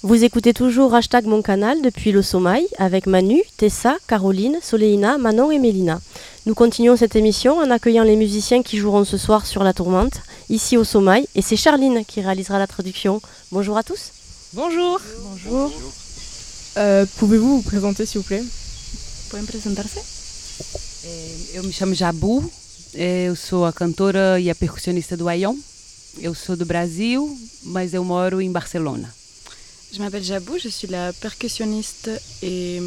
Vous 0.07 0.23
écoutez 0.23 0.53
toujours 0.53 0.95
hashtag 0.95 1.25
mon 1.25 1.41
canal 1.41 1.81
depuis 1.81 2.13
le 2.13 2.21
Somail 2.21 2.65
avec 2.77 3.07
Manu, 3.07 3.43
Tessa, 3.57 3.97
Caroline, 4.07 4.57
Soleina, 4.61 5.17
Manon 5.17 5.51
et 5.51 5.59
Mélina. 5.59 5.99
Nous 6.45 6.55
continuons 6.55 6.95
cette 6.95 7.17
émission 7.17 7.57
en 7.57 7.69
accueillant 7.69 8.05
les 8.05 8.15
musiciens 8.15 8.63
qui 8.63 8.77
joueront 8.77 9.03
ce 9.03 9.17
soir 9.17 9.45
sur 9.45 9.65
la 9.65 9.73
tourmente, 9.73 10.21
ici 10.49 10.77
au 10.77 10.85
Somail, 10.85 11.27
et 11.35 11.41
c'est 11.41 11.57
Charline 11.57 12.05
qui 12.05 12.21
réalisera 12.21 12.57
la 12.57 12.67
traduction. 12.67 13.21
Bonjour 13.51 13.77
à 13.77 13.83
tous. 13.83 14.11
Bonjour. 14.53 15.01
Bonjour. 15.23 15.73
Euh, 16.77 17.05
Pouvez-vous 17.17 17.57
vous 17.57 17.61
présenter 17.63 18.05
s'il 18.05 18.21
vous 18.21 18.27
plaît? 18.27 18.45
Podem 19.29 19.43
apresentar-se? 19.43 19.99
É, 21.03 21.57
Eu 21.59 21.63
me 21.63 21.73
chamo 21.73 21.93
Jabu, 21.93 22.49
é, 22.95 23.27
eu 23.27 23.35
sou 23.35 23.65
a 23.65 23.73
cantora 23.73 24.39
e 24.39 24.49
a 24.49 24.55
percussionista 24.55 25.17
do 25.17 25.27
Aion. 25.27 25.57
Eu 26.21 26.33
sou 26.33 26.55
do 26.55 26.65
Brasil, 26.65 27.37
mas 27.65 27.93
eu 27.93 28.05
moro 28.05 28.39
em 28.39 28.49
Barcelona. 28.49 29.16
Je 29.93 29.99
m'appelle 29.99 30.23
Jabou, 30.23 30.57
je 30.61 30.67
suis 30.69 30.87
la 30.87 31.13
percussionniste 31.13 32.09
et, 32.43 32.79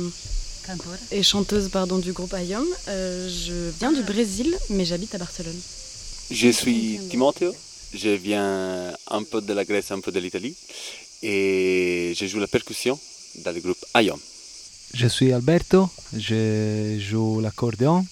chanteuse 1.23 1.69
pardon, 1.71 1.99
du 1.99 2.13
groupe 2.13 2.33
Ayom. 2.35 2.65
Euh, 2.89 3.29
je 3.29 3.71
viens 3.79 3.93
du 3.93 4.03
Brésil, 4.03 4.55
mais 4.71 4.85
j'habite 4.85 5.15
à 5.15 5.19
Barcelone. 5.19 5.59
Je 6.31 6.49
suis 6.51 7.01
Timoteo, 7.11 7.55
je 7.95 8.11
viens 8.11 8.93
un 9.09 9.23
peu 9.25 9.41
de 9.41 9.53
la 9.53 9.65
Grèce, 9.65 9.91
un 9.91 10.01
peu 10.01 10.13
de 10.13 10.21
l'Italie 10.21 10.55
et 11.23 12.13
je 12.17 12.27
joue 12.27 12.39
la 12.39 12.47
percussion 12.47 12.99
dans 13.45 13.53
le 13.53 13.61
groupe 13.61 13.85
Ayom. 13.95 14.19
Je 14.95 15.07
suis 15.07 15.33
Alberto, 15.33 15.89
je 16.17 16.99
joue 17.01 17.41
l'accordéon, 17.41 18.07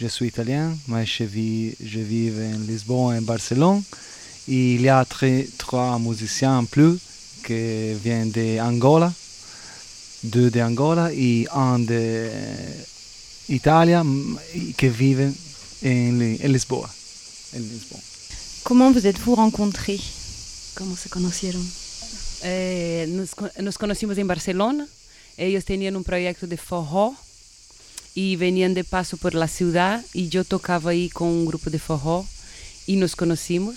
je 0.00 0.06
suis 0.08 0.26
italien, 0.26 0.76
mais 0.88 1.06
je 1.06 1.24
vis, 1.24 1.74
je 1.82 2.00
vis 2.00 2.30
en 2.30 2.58
Lisbonne 2.66 3.16
et 3.16 3.20
Barcelone. 3.20 3.82
Il 4.48 4.82
y 4.82 4.88
a 4.90 5.04
très- 5.06 5.46
trois 5.56 5.98
musiciens 5.98 6.58
en 6.58 6.64
plus 6.66 6.98
qui 7.44 7.94
viennent 8.02 8.30
d'Angola, 8.30 9.12
deux 10.22 10.50
d'Angola 10.50 11.12
et 11.12 11.46
un 11.52 11.78
d'Italie 13.48 13.94
qui 14.76 14.88
vivent 14.88 15.32
en, 15.84 16.18
Li- 16.18 16.40
en 16.44 16.48
Lisboa. 16.52 16.88
en 17.54 17.58
Lisbonne. 17.60 18.00
Comment 18.64 18.90
vous 18.92 19.06
êtes-vous 19.06 19.34
rencontrés? 19.34 20.00
Comment 20.74 20.96
se 20.96 21.08
conocieron? 21.08 21.62
É, 22.42 23.06
nos, 23.08 23.34
co- 23.34 23.50
nos 23.62 23.76
conhecimos 23.76 24.18
em 24.18 24.26
Barcelona. 24.26 24.86
Eles 25.36 25.64
tinham 25.64 25.96
um 25.96 26.02
projeto 26.02 26.46
de 26.46 26.56
forró 26.56 27.12
e 28.16 28.36
veniam 28.36 28.72
de 28.72 28.82
passo 28.84 29.16
por 29.18 29.34
la 29.34 29.46
ciudad 29.48 30.02
e 30.14 30.28
eu 30.32 30.44
tocava 30.44 30.90
aí 30.90 31.10
com 31.10 31.28
um 31.30 31.44
grupo 31.44 31.68
de 31.70 31.78
forró 31.78 32.24
e 32.88 32.96
nos 32.96 33.14
conhecimos. 33.14 33.76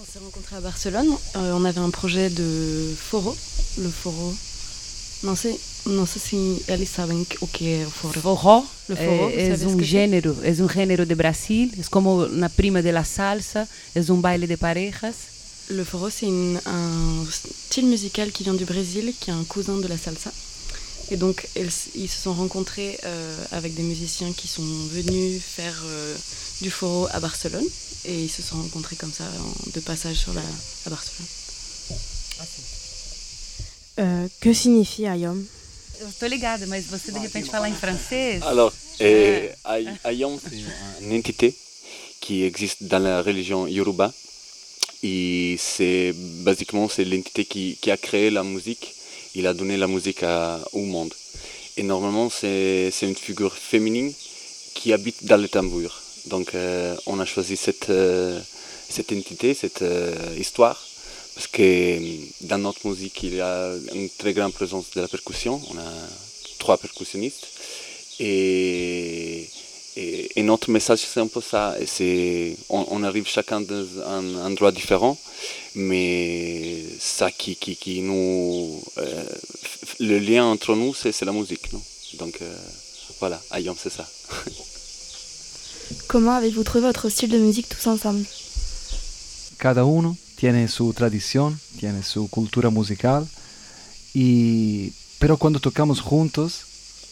On 0.00 0.04
s'est 0.04 0.20
rencontrés 0.20 0.56
à 0.56 0.60
Barcelone. 0.60 1.08
Euh, 1.36 1.52
on 1.54 1.64
avait 1.64 1.80
un 1.80 1.90
projet 1.90 2.30
de 2.30 2.94
foro. 2.96 3.36
Le 3.78 3.88
foro. 3.88 4.32
Non, 5.24 5.34
c'est. 5.34 5.58
Non 5.86 6.06
sei 6.06 6.20
se 6.20 6.72
eles 6.72 6.88
sabem 6.88 7.26
o 7.40 7.46
que 7.46 7.64
é 7.64 7.86
o 7.86 7.90
foro. 7.90 8.20
Forró 8.20 8.66
Le 8.88 8.94
é, 8.96 9.46
é 9.46 9.56
sabes 9.56 9.72
um 9.72 9.82
gênero, 9.82 10.36
é 10.42 10.50
um 10.62 10.68
gênero 10.68 11.06
de 11.06 11.14
Brasil, 11.14 11.70
é 11.78 11.82
como 11.90 12.26
na 12.28 12.50
prima 12.50 12.82
de 12.82 12.92
la 12.92 13.04
salsa, 13.04 13.66
é 13.94 14.00
um 14.12 14.20
baile 14.20 14.46
de 14.46 14.56
parejas. 14.56 15.16
Le 15.70 15.84
foro, 15.84 16.10
c'est 16.10 16.26
un 16.26 17.26
style 17.30 17.86
musical 17.86 18.30
qui 18.32 18.44
vient 18.44 18.54
du 18.54 18.64
Brésil, 18.64 19.14
qui 19.18 19.30
est 19.30 19.34
un 19.34 19.44
cousin 19.44 19.78
de 19.78 19.86
la 19.86 19.96
salsa. 19.96 20.32
Et 21.10 21.16
donc, 21.16 21.48
ils 21.56 22.08
se 22.08 22.20
sont 22.22 22.34
rencontrés 22.34 22.98
euh, 23.04 23.44
avec 23.52 23.74
des 23.74 23.82
musiciens 23.82 24.32
qui 24.32 24.46
sont 24.46 24.68
venus 24.92 25.40
faire 25.42 25.82
euh, 25.86 26.14
du 26.60 26.70
foro 26.70 27.08
à 27.12 27.20
Barcelone. 27.20 27.64
Et 28.04 28.24
ils 28.24 28.28
se 28.30 28.42
sont 28.42 28.56
rencontrés 28.62 28.96
comme 28.96 29.12
ça, 29.12 29.24
en- 29.24 29.70
de 29.70 29.80
passage 29.80 30.16
sur 30.16 30.32
la, 30.34 30.40
à 30.86 30.90
Barcelone. 30.90 31.26
Euh, 33.98 34.28
que 34.40 34.52
signifie 34.52 35.06
Ayom? 35.06 35.44
Eu 36.00 36.08
estou 36.08 36.28
ligada, 36.28 36.64
mas 36.68 36.86
você 36.86 37.10
de 37.10 37.18
repente 37.18 37.50
falar 37.50 37.68
em 37.68 37.74
francês? 37.74 38.40
Alors, 38.42 38.72
euh, 39.00 39.52
Ay- 39.64 39.98
Ayom, 40.04 40.38
c'est 40.38 40.56
une 41.04 41.18
entité 41.18 41.52
qui 42.20 42.44
existe 42.44 42.84
dans 42.84 43.00
la 43.02 43.22
religion 43.22 43.66
Yoruba 43.66 44.12
Et 45.02 45.56
c'est 45.58 46.12
basiquement 46.44 46.88
c'est 46.88 47.04
l'entité 47.04 47.44
qui, 47.44 47.76
qui, 47.80 47.90
a 47.90 47.96
créé 47.96 48.30
la 48.30 48.42
musique. 48.42 48.94
Il 49.34 49.46
a 49.46 49.54
donné 49.54 49.76
la 49.76 49.86
musique 49.86 50.22
à, 50.22 50.60
au 50.72 50.80
monde. 50.84 51.14
Et 51.76 51.82
normalement, 51.84 52.28
c'est 52.30 52.90
une 53.02 53.14
figure 53.14 53.54
féminine 53.56 54.12
qui 54.74 54.92
habite 54.92 55.24
dans 55.24 55.36
le 55.40 55.48
tambour. 55.48 56.02
Donc, 56.28 56.54
euh, 56.54 56.96
on 57.06 57.18
a 57.20 57.24
choisi 57.24 57.56
cette, 57.56 57.90
euh, 57.90 58.38
cette 58.88 59.12
entité, 59.12 59.54
cette 59.54 59.82
euh, 59.82 60.14
histoire, 60.38 60.86
parce 61.34 61.46
que 61.46 61.98
dans 62.42 62.58
notre 62.58 62.86
musique, 62.86 63.22
il 63.22 63.36
y 63.36 63.40
a 63.40 63.72
une 63.94 64.10
très 64.10 64.34
grande 64.34 64.52
présence 64.52 64.90
de 64.94 65.00
la 65.00 65.08
percussion. 65.08 65.60
On 65.70 65.78
a 65.78 65.90
trois 66.58 66.76
percussionnistes. 66.76 67.46
Et, 68.20 69.48
notre 70.36 70.70
message, 70.70 71.00
c'est 71.00 71.20
un 71.20 71.26
peu 71.26 71.40
ça. 71.40 71.76
On, 72.68 73.02
arrive 73.02 73.26
chacun 73.26 73.60
dans 73.60 73.86
un 74.06 74.46
endroit 74.46 74.72
différent, 74.72 75.18
mais 75.74 76.82
ça 76.98 77.30
qui, 77.30 77.54
qui, 77.56 77.76
qui 77.76 78.00
nous. 78.00 78.82
Le 80.00 80.18
lien 80.18 80.44
entre 80.46 80.74
nous, 80.74 80.94
c'est 80.94 81.20
la 81.22 81.32
musique. 81.32 81.72
Non? 81.72 81.82
Donc 82.14 82.40
voilà, 83.20 83.40
Ayom, 83.50 83.76
c'est 83.78 83.92
ça. 83.92 84.08
Comment 86.06 86.32
avez-vous 86.36 86.64
trouvé 86.64 86.86
votre 86.86 87.08
style 87.08 87.30
de 87.30 87.38
musique 87.38 87.68
tous 87.68 87.86
ensemble? 87.86 88.24
Cada 89.58 89.84
uno 89.84 90.16
tiene 90.36 90.68
su 90.68 90.92
tradición, 90.92 91.58
tiene 91.78 92.02
su 92.02 92.28
cultura 92.28 92.70
musical, 92.70 93.26
y, 94.14 94.92
pero 95.18 95.36
cuando 95.36 95.60
tocamos 95.60 96.00
juntos, 96.00 96.62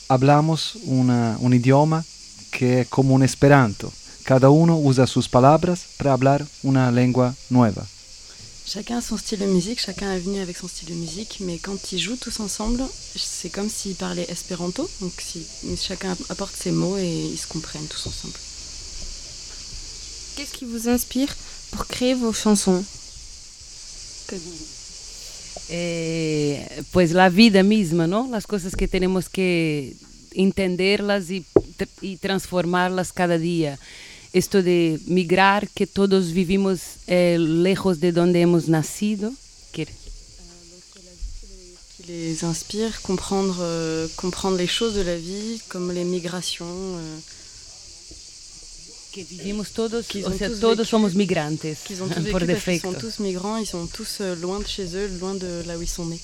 hablamos 0.09 0.79
una, 0.85 1.37
un 1.41 1.53
idioma 1.53 2.05
que 2.53 2.83
es 2.83 2.89
como 2.89 3.15
un 3.15 3.23
esperanto. 3.23 3.93
Cada 4.25 4.51
uno 4.51 4.79
usa 4.79 5.07
sus 5.07 5.29
palabras 5.29 5.87
para 5.97 6.13
hablar 6.13 6.47
una 6.63 6.91
lengua 6.91 7.35
nueva. 7.51 7.87
Chacun 8.67 8.97
a 8.97 9.01
son 9.01 9.17
style 9.17 9.39
de 9.39 9.47
musique, 9.47 9.79
chacun 9.81 10.13
est 10.13 10.25
venu 10.25 10.41
avec 10.41 10.57
son 10.57 10.67
style 10.67 10.89
de 10.89 10.95
musique, 10.95 11.39
mais 11.41 11.59
quand 11.61 11.93
ils 11.93 12.01
jouent 12.01 12.17
tous 12.17 12.41
ensemble, 12.41 12.83
c'est 13.15 13.49
comme 13.49 13.71
s'ils 13.71 13.95
parlaient 13.95 14.29
espéranto, 14.29 14.91
donc 15.01 15.13
si, 15.21 15.47
chacun 15.77 16.17
apporte 16.29 16.57
ses 16.57 16.73
mots 16.73 16.99
et 16.99 17.31
ils 17.33 17.39
se 17.39 17.47
comprennent 17.47 17.87
tous 17.87 18.09
ensemble. 18.09 18.35
Qu'est-ce 20.37 20.53
qui 20.53 20.67
vous 20.67 20.89
inspire 20.89 21.35
pour 21.71 21.87
créer 21.87 22.15
vos 22.15 22.33
chansons? 22.33 22.85
Eh, 25.71 26.83
Pues 26.93 27.13
la 27.13 27.29
vida 27.31 27.63
misma, 27.63 28.07
¿no? 28.07 28.29
Las 28.31 28.47
cosas 28.47 28.77
que 28.77 28.87
tenemos 28.87 29.29
que 29.29 29.97
entenderlas 30.35 31.31
y, 31.31 31.45
y 32.03 32.17
transformarlas 32.19 33.13
cada 33.13 33.39
día. 33.39 33.79
Esto 34.33 34.63
de 34.63 35.01
migrar, 35.07 35.69
que 35.71 35.87
todos 35.87 36.33
vivimos 36.33 36.81
eh, 37.07 37.39
lejos 37.39 38.01
de 38.01 38.13
donde 38.13 38.43
hemos 38.43 38.69
nacido. 38.69 39.33
Qui 39.73 39.87
les 42.07 42.45
inspire, 42.45 43.01
comprendre, 43.03 43.57
euh, 43.61 44.07
comprendre 44.17 44.59
les 44.59 44.69
choses 44.69 44.95
de 44.95 45.03
la 45.03 45.17
vie, 45.17 45.61
comme 45.69 45.91
les 45.93 46.05
migrations. 46.05 46.67
Euh, 46.69 47.19
que 49.17 49.25
vivimos 49.25 49.71
todos, 49.71 50.05
o 50.31 50.33
sea, 50.33 50.49
tous 50.49 50.61
todos 50.61 50.87
somos 50.87 51.15
migrantes, 51.15 51.79
qu'ils 51.87 52.03
ont 52.03 52.09
tous 52.09 52.29
por 52.31 52.43
vécu 52.43 52.53
defecto. 52.53 52.89
Ils 52.89 52.93
sont 52.93 53.01
tous 53.01 53.19
migrants, 53.21 53.59
ils 53.65 53.71
sont 53.75 53.87
tous 53.87 54.21
loin 54.45 54.61
de 54.61 54.67
chez 54.67 54.89
eux, 54.95 55.09
loin 55.19 55.35
de 55.35 55.63
là 55.67 55.79
où 55.79 55.83
ils 55.83 55.95
sont 55.99 56.07
nés. 56.07 56.21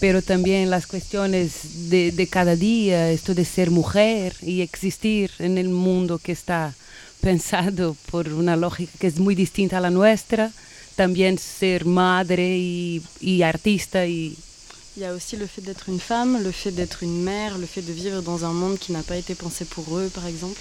pero 0.00 0.22
también 0.22 0.70
las 0.70 0.86
cuestiones 0.86 1.50
de, 1.90 2.12
de, 2.12 2.26
cada 2.28 2.54
día, 2.54 3.10
esto 3.10 3.34
de 3.34 3.44
ser 3.44 3.70
mujer 3.70 4.34
y 4.42 4.60
existir 4.60 5.30
en 5.40 5.58
el 5.58 5.68
mundo 5.68 6.18
que 6.18 6.32
está 6.32 6.74
pensado 7.20 7.96
por 8.10 8.28
una 8.32 8.56
lógica 8.56 8.92
que 9.00 9.08
es 9.08 9.18
muy 9.18 9.34
distinta 9.34 9.78
a 9.78 9.80
la 9.80 9.90
nuestra, 9.90 10.52
también 10.96 11.38
ser 11.38 11.84
madre 11.84 12.56
y, 12.58 13.02
y 13.20 13.42
artista 13.42 14.06
y 14.06 14.36
Il 14.96 15.02
y 15.02 15.04
a 15.04 15.14
aussi 15.14 15.36
le 15.36 15.46
fait 15.46 15.60
d'être 15.60 15.88
une 15.88 16.00
femme, 16.00 16.42
le 16.42 16.50
fait 16.50 16.72
d'être 16.72 17.04
une 17.04 17.22
mère, 17.22 17.56
le 17.56 17.66
fait 17.66 17.82
de 17.82 17.92
vivre 17.92 18.20
dans 18.20 18.44
un 18.44 18.52
monde 18.52 18.80
qui 18.80 18.90
n'a 18.90 19.04
pas 19.04 19.16
été 19.16 19.36
pensé 19.36 19.64
pour 19.64 19.96
eux, 19.96 20.10
par 20.12 20.26
exemple. 20.26 20.60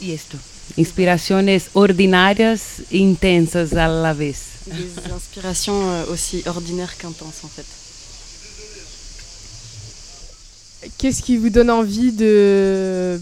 Y 0.00 0.12
esto, 0.12 0.36
inspiraciones 0.76 1.70
ordinarias 1.72 2.82
e 2.90 2.98
intensas 2.98 3.72
a 3.72 3.88
la 3.88 4.12
vez. 4.12 4.36
Des 4.66 5.10
inspirations 5.12 5.90
euh, 5.90 6.12
aussi 6.12 6.42
ordinaires 6.46 6.96
qu'intenses 6.96 7.42
en 7.42 7.48
fait. 7.48 7.66
Qu'est-ce 10.98 11.22
qui 11.22 11.36
vous 11.36 11.50
donne 11.50 11.70
envie 11.70 12.12
de 12.12 13.20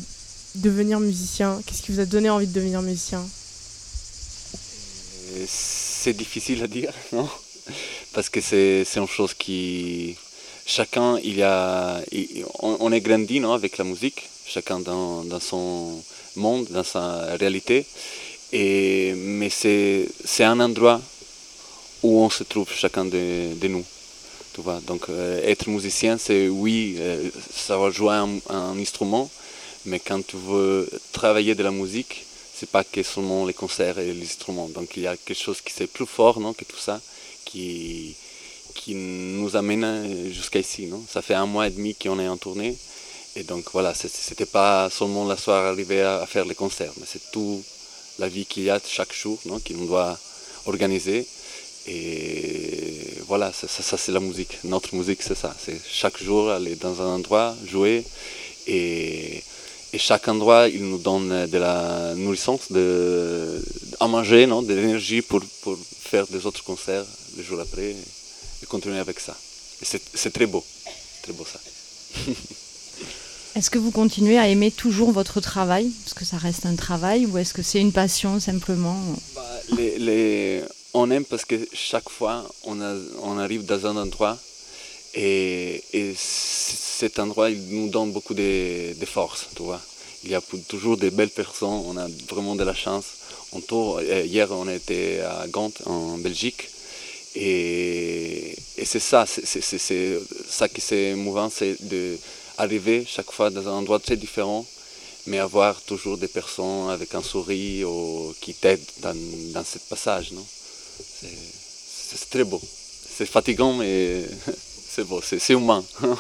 devenir 0.57 1.01
musicien? 1.01 1.61
Qu'est-ce 1.65 1.83
qui 1.83 1.93
vous 1.93 2.01
a 2.01 2.05
donné 2.05 2.29
envie 2.29 2.47
de 2.47 2.53
devenir 2.53 2.83
musicien? 2.83 3.27
C'est 5.47 6.13
difficile 6.13 6.63
à 6.63 6.67
dire, 6.67 6.93
non? 7.13 7.29
Parce 8.13 8.29
que 8.29 8.41
c'est 8.41 8.85
une 8.97 9.09
chose 9.09 9.35
qui... 9.35 10.17
Chacun, 10.67 11.19
il 11.23 11.37
y 11.37 11.43
a... 11.43 12.03
on, 12.61 12.91
est 12.93 13.01
grandi 13.01 13.41
non, 13.41 13.53
avec 13.53 13.79
la 13.79 13.85
musique, 13.85 14.29
chacun 14.47 14.81
dans, 14.81 15.23
dans 15.25 15.41
son 15.41 16.03
monde, 16.37 16.67
dans 16.71 16.85
sa 16.85 17.37
réalité. 17.37 17.87
Et, 18.53 19.15
mais 19.17 19.51
c'est 19.51 20.09
un 20.45 20.61
endroit 20.61 21.01
où 22.03 22.21
on 22.21 22.31
se 22.31 22.45
trouve 22.45 22.69
chacun 22.73 23.05
de, 23.05 23.69
nous. 23.69 23.85
Tu 24.55 24.61
vois? 24.61 24.81
Donc 24.87 25.09
euh, 25.09 25.41
être 25.45 25.69
musicien, 25.69 26.17
c'est 26.19 26.49
oui, 26.49 26.97
euh, 26.99 27.29
savoir 27.53 27.91
jouer 27.91 28.15
un, 28.15 28.31
un, 28.49 28.79
instrument, 28.79 29.29
mais 29.85 30.01
quand 30.01 30.25
tu 30.27 30.37
veux 30.37 30.89
travailler 31.13 31.55
de 31.55 31.63
la 31.63 31.71
musique, 31.71 32.25
c'est 32.55 32.71
pas 32.71 32.85
que 32.85 33.03
seulement 33.03 33.45
les 33.45 33.53
concerts 33.53 33.99
et 33.99 34.13
les 34.13 34.23
instruments. 34.25 34.69
Donc 34.69 34.97
il 34.97 35.03
y 35.03 35.07
a 35.07 35.17
quelque 35.17 35.39
chose 35.39 35.61
qui 35.61 35.73
c'est 35.73 35.87
plus 35.87 36.07
fort 36.07 36.41
non, 36.41 36.55
que 36.55 36.65
tout 36.65 36.79
ça, 36.79 37.01
qui, 37.45 38.15
qui 38.75 38.95
nous 38.95 39.57
amène 39.57 40.33
jusqu'à 40.33 40.61
ici. 40.61 40.87
Non? 40.87 41.03
Ça 41.11 41.21
fait 41.21 41.35
un 41.35 41.47
mois 41.47 41.67
et 41.67 41.71
demi 41.71 41.95
qu'on 41.95 42.19
est 42.19 42.29
en 42.29 42.39
tournée. 42.39 42.77
Et 43.37 43.43
donc 43.43 43.67
voilà, 43.71 43.93
c'était 43.95 44.47
pas 44.47 44.89
seulement 44.89 45.27
la 45.27 45.37
soirée 45.37 45.69
arriver 45.69 46.01
à, 46.01 46.25
faire 46.27 46.47
les 46.47 46.55
concerts, 46.55 46.93
mais 46.99 47.05
c'est 47.07 47.31
toute 47.31 47.63
la 48.19 48.29
vie 48.29 48.47
qu'il 48.47 48.63
y 48.63 48.71
a 48.71 48.81
chaque 48.83 49.13
jour 49.13 49.39
non, 49.45 49.61
qu'on 49.61 49.85
doit 49.85 50.19
organiser. 50.65 51.27
Et 51.87 53.13
voilà, 53.27 53.53
ça, 53.53 53.97
c'est 53.99 54.11
la 54.11 54.21
musique. 54.21 54.59
Notre 54.65 54.95
musique, 54.95 55.23
c'est 55.23 55.37
ça. 55.37 55.55
C'est 55.63 55.79
chaque 55.87 56.21
jour 56.21 56.51
aller 56.51 56.77
dans 56.77 57.01
un 57.03 57.15
endroit, 57.17 57.55
jouer. 57.67 58.05
Et, 58.67 59.43
et, 59.93 59.99
chaque 59.99 60.27
endroit, 60.29 60.69
il 60.69 60.83
nous 60.85 60.99
donne 60.99 61.47
de 61.47 61.59
la 61.59 62.15
nourrissance, 62.17 62.73
de, 62.73 63.63
à 64.01 64.09
manger, 64.09 64.47
non, 64.47 64.63
de 64.63 64.73
l'énergie 64.73 65.21
pour, 65.21 65.43
pour 65.61 65.77
faire 65.79 66.27
des 66.27 66.47
autres 66.47 66.65
concerts 66.65 67.05
le 67.37 67.43
jour 67.43 67.61
après 67.61 67.95
et 68.63 68.67
continuer 68.67 68.99
avec 68.99 69.21
ça. 69.21 69.37
C'est 69.83 70.33
très 70.33 70.47
beau, 70.47 70.65
très 71.23 71.35
beau 71.35 71.45
ça. 71.45 71.61
Est-ce 73.57 73.71
que 73.71 73.79
vous 73.79 73.91
continuez 73.91 74.37
à 74.37 74.49
aimer 74.49 74.71
toujours 74.71 75.13
votre 75.13 75.41
travail? 75.41 75.91
Parce 76.05 76.13
que 76.13 76.27
ça 76.27 76.37
reste 76.37 76.67
un 76.67 76.77
travail 76.77 77.25
ou 77.25 77.39
est-ce 77.39 77.55
que 77.55 77.63
c'est 77.63 77.81
une 77.81 77.91
passion 77.91 78.39
simplement? 78.39 79.01
Bah, 79.35 79.43
on 80.93 81.11
aime 81.11 81.25
parce 81.25 81.47
que 81.47 81.55
chaque 81.73 82.11
fois 82.11 82.47
on, 82.65 83.39
arrive 83.39 83.65
dans 83.65 83.87
un 83.87 83.97
endroit 83.97 84.37
et, 85.15 85.83
et, 85.95 86.13
cet 86.15 87.19
endroit 87.19 87.49
il 87.49 87.63
nous 87.71 87.89
donne 87.89 88.13
beaucoup 88.13 88.35
de, 88.35 88.93
de, 88.93 89.07
force, 89.07 89.47
tu 89.57 89.63
vois. 89.63 89.81
Il 90.25 90.31
y 90.31 90.35
a 90.35 90.43
toujours 90.69 90.99
de 90.99 91.09
belles 91.09 91.31
personnes, 91.31 91.81
on 91.87 91.97
a 91.97 92.09
vraiment 92.29 92.57
de 92.57 92.63
la 92.63 92.75
chance. 92.75 93.07
On 93.53 93.61
tourne, 93.63 94.05
hier 94.05 94.49
on 94.51 94.69
était 94.69 95.21
à 95.21 95.47
Gand 95.49 95.73
en 95.87 96.19
Belgique 96.19 96.69
et, 97.35 98.55
c'est 98.85 99.01
ça, 99.01 99.25
c'est 99.27 99.63
ça 99.63 100.69
qui 100.69 100.83
est 100.95 101.15
mouvant, 101.15 101.49
c'est 101.49 101.79
d'arriver 102.59 103.05
chaque 103.07 103.31
fois 103.31 103.51
dans 103.51 103.67
un 103.69 103.73
endroit 103.73 103.99
très 103.99 104.17
différent 104.17 104.67
mais 105.27 105.39
avoir 105.39 105.81
toujours 105.83 106.19
des 106.19 106.29
personnes 106.29 106.91
avec 106.91 107.15
un 107.15 107.23
sourire 107.23 107.91
ou 107.91 108.35
qui 108.41 108.55
t'aident 108.55 108.81
dans, 109.03 109.17
dans 109.53 109.65
ce 109.65 109.79
passage. 109.79 110.33
Non? 110.33 110.47
C'est 110.99 112.31
très 112.31 112.45
beau. 112.45 112.61
C'est 113.17 113.27
fatigant, 113.27 113.75
mais 113.75 114.25
c'est 114.89 115.05
beau, 115.05 115.21
c'est 115.23 115.53
humain. 115.53 115.85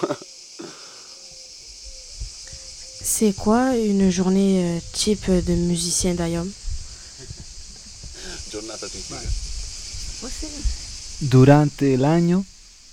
c'est 3.02 3.34
quoi 3.36 3.76
une 3.76 4.10
journée 4.10 4.80
type 4.92 5.30
de 5.30 5.52
musicien 5.52 6.14
d'Ayom 6.14 6.50
Durante 11.20 11.94
el 11.94 12.04
año, 12.04 12.44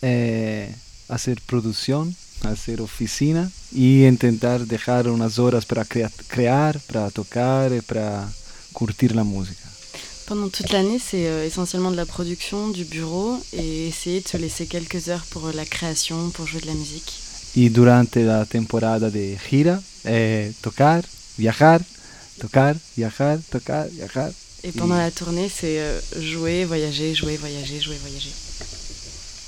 eh, 0.02 0.70
hacer 1.08 1.42
producción, 1.42 2.16
hacer 2.44 2.82
oficina 2.82 3.50
y 3.72 4.06
intentar 4.06 4.66
dejar 4.66 5.08
unas 5.08 5.40
horas 5.40 5.66
para 5.66 5.86
crea 5.86 6.12
crear, 6.28 6.80
para 6.82 7.10
tocar 7.10 7.72
y 7.74 7.82
para 7.82 8.30
curtir 8.74 9.16
la 9.16 9.24
música. 9.24 9.64
Pendant 10.26 10.50
toute 10.50 10.72
l'année, 10.72 11.00
c'est 11.00 11.28
euh, 11.28 11.46
essentiellement 11.46 11.92
de 11.92 11.98
la 11.98 12.06
production, 12.06 12.70
du 12.70 12.86
bureau 12.86 13.38
et 13.52 13.88
essayer 13.90 14.22
de 14.22 14.28
se 14.28 14.38
laisser 14.38 14.68
quelques 14.68 15.10
heures 15.10 15.26
pour 15.30 15.52
la 15.54 15.66
création, 15.66 16.30
pour 16.30 16.48
jouer 16.48 16.62
de 16.62 16.68
la 16.68 16.74
musique. 16.74 17.12
Y 17.56 17.70
durante 17.70 18.16
la 18.24 18.46
temporada 18.46 19.10
de 19.10 19.38
gira, 19.38 19.82
eh, 20.06 20.52
tocar, 20.62 21.04
viajar, 21.38 21.82
tocar, 22.40 22.76
viajar, 22.96 23.38
tocar, 23.52 23.88
viajar. 23.90 24.32
Et 24.64 24.72
pendant 24.72 24.98
la 24.98 25.12
tournée, 25.12 25.50
c'est 25.50 25.80
euh, 25.80 26.00
jouer, 26.20 26.64
voyager, 26.64 27.14
jouer, 27.14 27.36
voyager, 27.36 27.82
jouer, 27.82 27.98
voyager. 27.98 28.32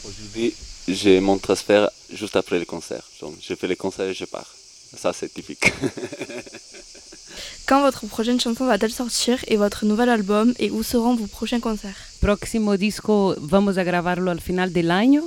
Aujourd'hui, 0.03 0.53
j'ai 0.89 1.21
mon 1.21 1.37
transfert 1.37 1.89
juste 2.11 2.35
après 2.35 2.59
le 2.59 2.65
concert. 2.65 3.03
Donc, 3.21 3.35
je 3.41 3.55
fais 3.55 3.67
le 3.67 3.75
concert 3.75 4.07
et 4.07 4.13
je 4.13 4.25
pars. 4.25 4.53
Ça, 4.97 5.13
c'est 5.13 5.33
typique. 5.33 5.71
Quand 7.67 7.81
votre 7.81 8.05
prochaine 8.05 8.39
chanson 8.39 8.65
va-t-elle 8.65 8.91
sortir 8.91 9.43
et 9.47 9.57
votre 9.57 9.85
nouvel 9.85 10.09
album 10.09 10.53
et 10.59 10.69
où 10.69 10.83
seront 10.83 11.15
vos 11.15 11.27
prochains 11.27 11.59
concerts? 11.59 11.97
Próximo 12.21 12.77
disco 12.77 13.35
vamos 13.39 13.77
a 13.77 13.83
grabarlo 13.83 14.29
al 14.29 14.39
final 14.39 14.71
del 14.71 14.91
año. 14.91 15.23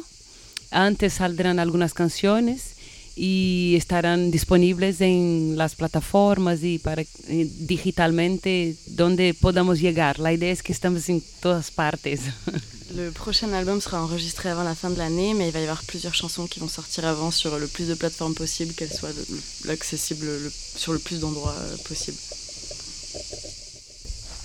Antes 0.70 1.14
saldrán 1.14 1.58
algunas 1.58 1.94
canciones 1.94 2.77
y 3.18 3.74
estarán 3.76 4.30
disponibles 4.30 5.00
en 5.00 5.54
las 5.56 5.74
plataformas 5.74 6.62
y 6.62 6.78
para 6.78 7.02
digitalmente 7.28 8.76
donde 8.86 9.34
podamos 9.34 9.80
llegar. 9.80 10.20
La 10.20 10.32
idea 10.32 10.52
es 10.52 10.62
que 10.62 10.72
estamos 10.72 11.08
en 11.08 11.22
todas 11.40 11.70
partes. 11.70 12.20
Le 12.94 13.10
prochain 13.12 13.52
album 13.52 13.80
sera 13.82 14.02
enregistré 14.02 14.48
avant 14.48 14.64
la 14.64 14.74
fin 14.74 14.88
de 14.90 14.96
l'année, 14.96 15.34
mais 15.34 15.48
il 15.48 15.52
va 15.52 15.60
y 15.60 15.64
avoir 15.64 15.82
plusieurs 15.84 16.14
chansons 16.14 16.46
qui 16.46 16.58
vont 16.58 16.68
sortir 16.70 17.04
avant 17.04 17.30
sur 17.30 17.58
le 17.58 17.66
plus 17.66 17.86
de 17.86 17.94
plateformes 17.94 18.34
possible, 18.34 18.72
qu'elles 18.72 18.90
soient 18.92 19.10
le- 19.12 19.36
le- 19.66 19.70
accessibles 19.72 20.24
le- 20.24 20.50
sur 20.76 20.94
le 20.94 20.98
plus 20.98 21.20
d'endroits 21.20 21.54
euh, 21.58 21.76
possible. 21.86 22.16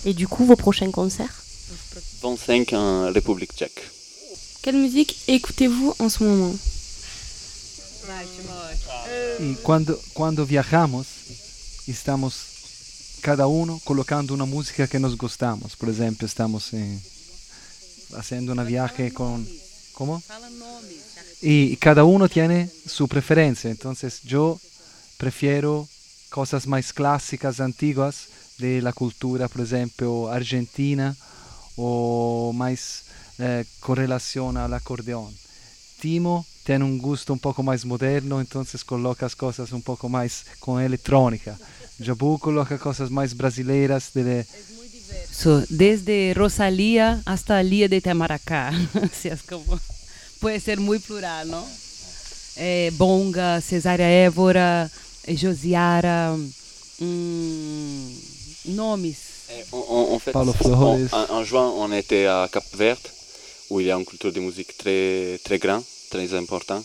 Et 0.04 0.12
du 0.12 0.28
coup, 0.28 0.44
vos 0.44 0.56
prochains 0.56 0.90
concerts? 0.90 1.42
25 2.22 2.72
en 2.74 3.12
République 3.12 3.52
tchèque. 3.56 3.80
Quelle 4.62 4.76
musique 4.76 5.16
écoutez-vous 5.26 5.94
en 5.98 6.08
ce 6.10 6.22
moment? 6.24 6.54
Y 9.40 9.54
cuando, 9.56 9.98
cuando 10.12 10.46
viajamos, 10.46 11.06
estamos 11.86 12.34
cada 13.20 13.46
uno 13.46 13.80
colocando 13.84 14.34
una 14.34 14.44
música 14.44 14.86
que 14.86 14.98
nos 14.98 15.16
gustamos. 15.16 15.76
Por 15.76 15.88
ejemplo, 15.88 16.26
estamos 16.26 16.72
en- 16.72 17.00
haciendo 18.16 18.52
un 18.52 18.66
viaje 18.66 19.12
con... 19.12 19.46
¿Cómo? 19.92 20.22
Y, 21.40 21.72
y 21.72 21.76
cada 21.76 22.04
uno 22.04 22.28
tiene 22.28 22.68
su 22.86 23.06
preferencia. 23.08 23.70
Entonces 23.70 24.20
yo 24.24 24.60
prefiero 25.18 25.88
cosas 26.30 26.66
más 26.66 26.92
clásicas, 26.92 27.60
antiguas 27.60 28.28
de 28.58 28.82
la 28.82 28.92
cultura, 28.92 29.48
por 29.48 29.62
ejemplo, 29.62 30.30
argentina 30.30 31.16
o 31.76 32.52
más 32.54 33.04
eh, 33.38 33.64
con 33.80 33.96
relación 33.96 34.56
al 34.56 34.74
acordeón. 34.74 35.32
Timo 36.00 36.46
tiene 36.64 36.84
un 36.84 36.98
gusto 36.98 37.32
un 37.32 37.38
poco 37.38 37.62
más 37.62 37.84
moderno, 37.84 38.40
entonces 38.40 38.84
colocas 38.84 39.36
cosas 39.36 39.72
un 39.72 39.82
poco 39.82 40.08
más 40.08 40.44
con 40.60 40.80
electrónica. 40.82 41.58
Jabu 42.02 42.38
coloca 42.38 42.78
cosas 42.78 43.10
más 43.10 43.36
brasileiras 43.36 44.12
de, 44.14 44.44
So, 45.30 45.62
desde 45.68 46.32
Rosalía 46.34 47.20
hasta 47.26 47.62
Lía 47.62 47.88
de 47.88 48.00
Tamaracá. 48.00 48.68
Así 49.02 49.28
es 49.28 49.42
como- 49.42 49.78
puede 50.40 50.60
ser 50.60 50.80
muy 50.80 50.98
plural, 50.98 51.50
¿no? 51.50 51.64
Eh, 52.56 52.92
Bonga, 52.96 53.60
Cesária 53.60 54.24
Évora, 54.24 54.88
eh, 55.24 55.36
Josiara, 55.40 56.34
mm, 56.98 58.08
nomes. 58.76 59.18
En, 59.48 59.64
en- 59.72 60.12
en 60.14 60.20
fait, 60.20 60.32
Paulo 60.32 60.52
en, 60.52 60.58
Flores. 60.58 61.12
en- 61.12 61.36
en 61.36 61.44
juin, 61.46 61.70
on 61.76 61.92
était 61.92 62.26
à 62.26 62.48
Cap 62.50 62.64
Vert, 62.76 63.00
où 63.70 63.80
il 63.80 63.86
y 63.86 63.90
a 63.90 63.96
une 63.96 64.04
culture 64.06 64.32
de 64.32 64.40
musique 64.40 64.76
très, 64.76 65.38
très 65.44 65.58
grande, 65.58 65.84
très 66.10 66.34
importante. 66.34 66.84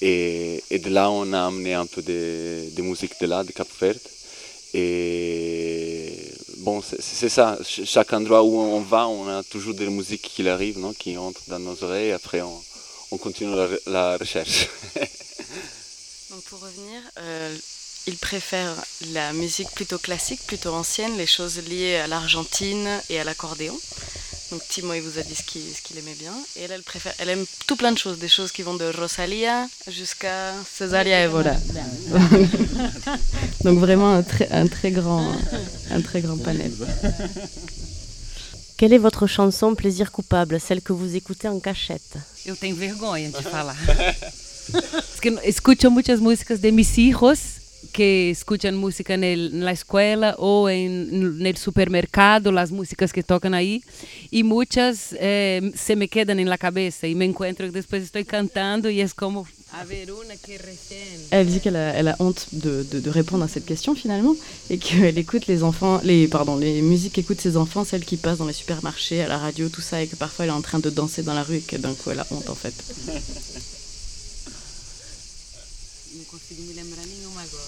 Et, 0.00 0.62
et 0.70 0.78
de 0.78 0.90
là, 0.90 1.10
on 1.10 1.32
a 1.32 1.46
amené 1.46 1.74
un 1.74 1.86
peu 1.86 2.02
de, 2.02 2.70
de 2.76 2.82
musique 2.82 3.14
de 3.20 3.26
là, 3.26 3.44
de 3.44 3.52
Cap 3.52 3.68
Vert. 3.80 3.96
Et 4.74 6.32
bon, 6.58 6.82
c'est 6.82 7.28
ça. 7.28 7.58
Ch- 7.62 7.86
chaque 7.88 8.12
endroit 8.12 8.42
où 8.42 8.58
on 8.58 8.80
va, 8.80 9.06
on 9.08 9.28
a 9.28 9.42
toujours 9.44 9.74
de 9.74 9.84
la 9.84 9.90
musique 9.90 10.22
qui 10.22 10.48
arrive, 10.48 10.78
non, 10.78 10.92
qui 10.94 11.16
entre 11.18 11.42
dans 11.48 11.58
nos 11.58 11.82
oreilles. 11.84 12.12
Après, 12.12 12.40
on, 12.42 12.62
on 13.12 13.18
continue 13.18 13.54
la 13.86 14.16
recherche. 14.16 14.68
Donc 16.30 16.42
pour 16.44 16.60
revenir, 16.60 17.00
euh, 17.18 17.56
il 18.06 18.16
préfère 18.18 18.74
la 19.12 19.32
musique 19.32 19.70
plutôt 19.72 19.98
classique, 19.98 20.40
plutôt 20.46 20.72
ancienne, 20.74 21.16
les 21.16 21.26
choses 21.26 21.58
liées 21.58 21.96
à 21.96 22.06
l'Argentine 22.06 23.00
et 23.10 23.20
à 23.20 23.24
l'accordéon. 23.24 23.78
Donc 24.52 24.62
Timo, 24.68 24.92
il 24.92 25.00
vous 25.00 25.18
a 25.18 25.22
dit 25.22 25.34
ce 25.34 25.42
qu'il 25.42 25.96
aimait 25.96 26.16
bien. 26.20 26.34
Et 26.56 26.64
elle, 26.64 26.72
elle 26.72 26.82
préfère, 26.82 27.14
elle 27.18 27.30
aime 27.30 27.46
tout 27.66 27.74
plein 27.74 27.90
de 27.90 27.96
choses, 27.96 28.18
des 28.18 28.28
choses 28.28 28.52
qui 28.52 28.60
vont 28.60 28.74
de 28.74 28.84
Rosalia 28.84 29.66
jusqu'à 29.88 30.52
Cesaria 30.76 31.24
Evora. 31.24 31.54
Donc 33.64 33.78
vraiment 33.78 34.12
un 34.12 34.22
très, 34.22 34.52
un 34.52 34.66
très 34.66 34.90
grand, 34.90 35.32
un 35.90 36.02
très 36.02 36.20
grand 36.20 36.36
panel. 36.36 36.70
Quelle 38.76 38.92
est 38.92 38.98
votre 38.98 39.26
chanson 39.26 39.74
plaisir 39.74 40.12
coupable, 40.12 40.60
celle 40.60 40.82
que 40.82 40.92
vous 40.92 41.16
écoutez 41.16 41.48
en 41.48 41.58
cachette? 41.58 42.18
Eu 42.44 42.54
tenho 42.54 42.76
vergonha 42.76 43.30
de 43.30 43.40
falar. 43.40 43.76
Escucho 45.44 45.90
muchas 45.90 46.20
músicas 46.20 46.60
de 46.60 46.72
mis 46.72 46.98
hijos 46.98 47.61
que 47.92 48.30
escuchan 48.30 48.76
música 48.76 49.14
en, 49.14 49.24
el- 49.24 49.50
en 49.54 49.64
la 49.64 49.72
escuela 49.72 50.34
o 50.38 50.68
en, 50.68 51.08
en 51.40 51.46
el 51.46 51.56
supermercado, 51.56 52.50
las 52.52 52.70
músicas 52.72 53.12
que 53.12 53.22
tocan 53.22 53.54
ahí, 53.54 53.82
y 54.30 54.42
muchas 54.42 55.14
eh, 55.20 55.72
se 55.74 55.94
me 55.96 56.08
quedan 56.08 56.40
en 56.40 56.48
la 56.48 56.58
cabeza 56.58 57.06
y 57.06 57.14
me 57.14 57.24
encuentro 57.26 57.66
que 57.66 57.72
después 57.72 58.02
estoy 58.02 58.24
cantando 58.24 58.88
y 58.90 59.00
es 59.00 59.14
como. 59.14 59.46
Elle 61.30 61.46
dit 61.46 61.60
qu'elle 61.60 61.76
a, 61.76 61.94
elle 61.98 62.08
a 62.08 62.16
honte 62.18 62.46
de, 62.52 62.82
de- 62.90 63.00
de 63.00 63.10
répondre 63.10 63.42
à 63.44 63.48
cette 63.48 63.64
question 63.64 63.94
finalement 63.94 64.36
et 64.68 64.76
qu'elle 64.76 65.16
écoute 65.16 65.46
les 65.46 65.62
enfants, 65.62 65.98
les, 66.04 66.28
pardon, 66.28 66.56
les 66.56 66.82
musiques 66.82 67.14
qu'écoutent 67.14 67.40
ses 67.40 67.56
enfants, 67.56 67.82
celles 67.84 68.04
qui 68.04 68.18
passent 68.18 68.36
dans 68.38 68.46
les 68.46 68.52
supermarchés, 68.52 69.22
à 69.22 69.28
la 69.28 69.38
radio, 69.38 69.70
tout 69.70 69.80
ça, 69.80 70.02
et 70.02 70.08
que 70.08 70.16
parfois 70.16 70.44
elle 70.44 70.50
est 70.50 70.54
en 70.54 70.60
train 70.60 70.78
de 70.78 70.90
danser 70.90 71.22
dans 71.22 71.32
la 71.34 71.42
rue 71.42 71.56
et 71.56 71.60
que 71.60 71.76
d'un 71.76 71.94
coup 71.94 72.10
elle 72.10 72.20
a 72.20 72.26
honte 72.30 72.50
en 72.50 72.54
fait. 72.54 72.74
Consigo 76.32 76.62
me 76.64 76.72
lembrar 76.72 77.04
nenhuma 77.06 77.42
agora. 77.42 77.62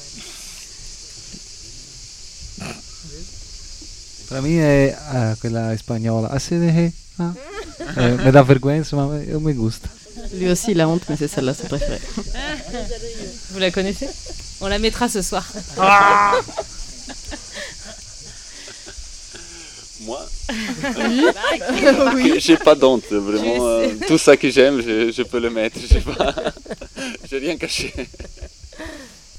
Para 4.30 4.40
mí 4.40 4.56
es 4.58 4.94
ah, 4.98 5.36
quella 5.42 5.76
spagnola. 5.76 6.28
Así 6.28 6.54
dejé. 6.56 6.94
ah. 7.18 7.34
Eh, 7.98 8.16
me 8.24 8.32
da 8.32 8.42
vergüenza, 8.42 8.96
ma 8.96 9.20
eh, 9.20 9.36
me 9.38 9.52
gusta. 9.52 9.90
Lui 10.32 10.48
aussi 10.48 10.70
il 10.70 10.80
a 10.80 10.88
honte, 10.88 11.04
mais 11.10 11.18
c'est 11.18 11.28
celle-là 11.28 11.52
sa 11.52 11.68
préférée. 11.68 12.00
Vous 13.50 13.58
la 13.58 13.70
connaissez? 13.70 14.08
On 14.62 14.66
la 14.68 14.78
mettra 14.78 15.10
ce 15.10 15.20
soir. 15.20 15.46
Moi? 20.00 20.26
Oui. 22.14 22.34
J'ai 22.38 22.56
pas 22.56 22.74
d'honte, 22.74 23.10
vraiment. 23.10 23.66
Euh, 23.66 23.94
tout 24.06 24.18
ça 24.18 24.36
que 24.36 24.48
j'aime, 24.50 24.80
je, 24.80 25.12
je 25.12 25.22
peux 25.22 25.38
le 25.38 25.50
mettre. 25.50 25.78
J'ai 25.86 26.00
pas... 26.00 26.34
j'ai 27.30 27.38
rien 27.38 27.56
caché. 27.56 27.92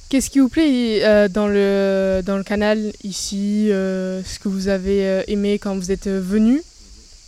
Qu'est-ce 0.10 0.30
qui 0.30 0.40
vous 0.40 0.50
plaît 0.50 1.04
euh, 1.04 1.28
dans, 1.28 1.48
le, 1.48 2.22
dans 2.24 2.38
le 2.38 2.44
canal 2.44 2.94
ici 3.04 3.70
euh, 3.72 4.22
Ce 4.24 4.38
que 4.40 4.48
vous 4.48 4.68
avez 4.68 5.06
euh, 5.06 5.24
aimé 5.28 5.58
quand 5.58 5.76
vous 5.76 5.92
êtes 5.92 6.08
venu 6.08 6.62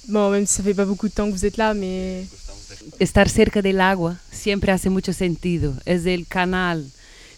Bon, 0.07 0.29
même 0.29 0.45
si 0.45 0.53
ça 0.53 0.63
fait 0.63 0.73
pas 0.73 0.85
beaucoup 0.85 1.09
de 1.09 1.13
temps 1.13 1.27
que 1.27 1.33
vous 1.33 1.45
êtes 1.45 1.57
là, 1.57 1.73
mais. 1.73 2.25
estar 2.99 3.29
cerca 3.29 3.61
del 3.61 3.81
agua 3.81 4.17
siempre 4.31 4.71
hace 4.71 4.89
mucho 4.89 5.13
sentido. 5.13 5.73
Es 5.85 6.05
el 6.05 6.27
canal, 6.27 6.85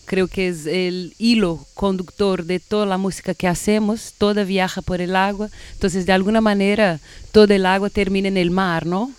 creo 0.05 0.27
que 0.27 0.49
es 0.49 0.65
el 0.65 1.13
hilo 1.17 1.65
conductor 1.73 2.45
de 2.45 2.59
toda 2.59 2.85
la 2.85 2.97
música 2.97 3.33
que 3.33 3.47
hacemos, 3.47 4.13
toda 4.17 4.43
viaja 4.43 4.81
por 4.81 5.01
el 5.01 5.15
agua. 5.15 5.49
Entonces, 5.73 6.05
de 6.05 6.13
alguna 6.13 6.41
manera, 6.41 6.99
todo 7.31 7.53
el 7.53 7.65
agua 7.65 7.89
termina 7.89 8.27
en 8.27 8.37
el 8.37 8.51
mar, 8.51 8.85
¿no? 8.85 9.11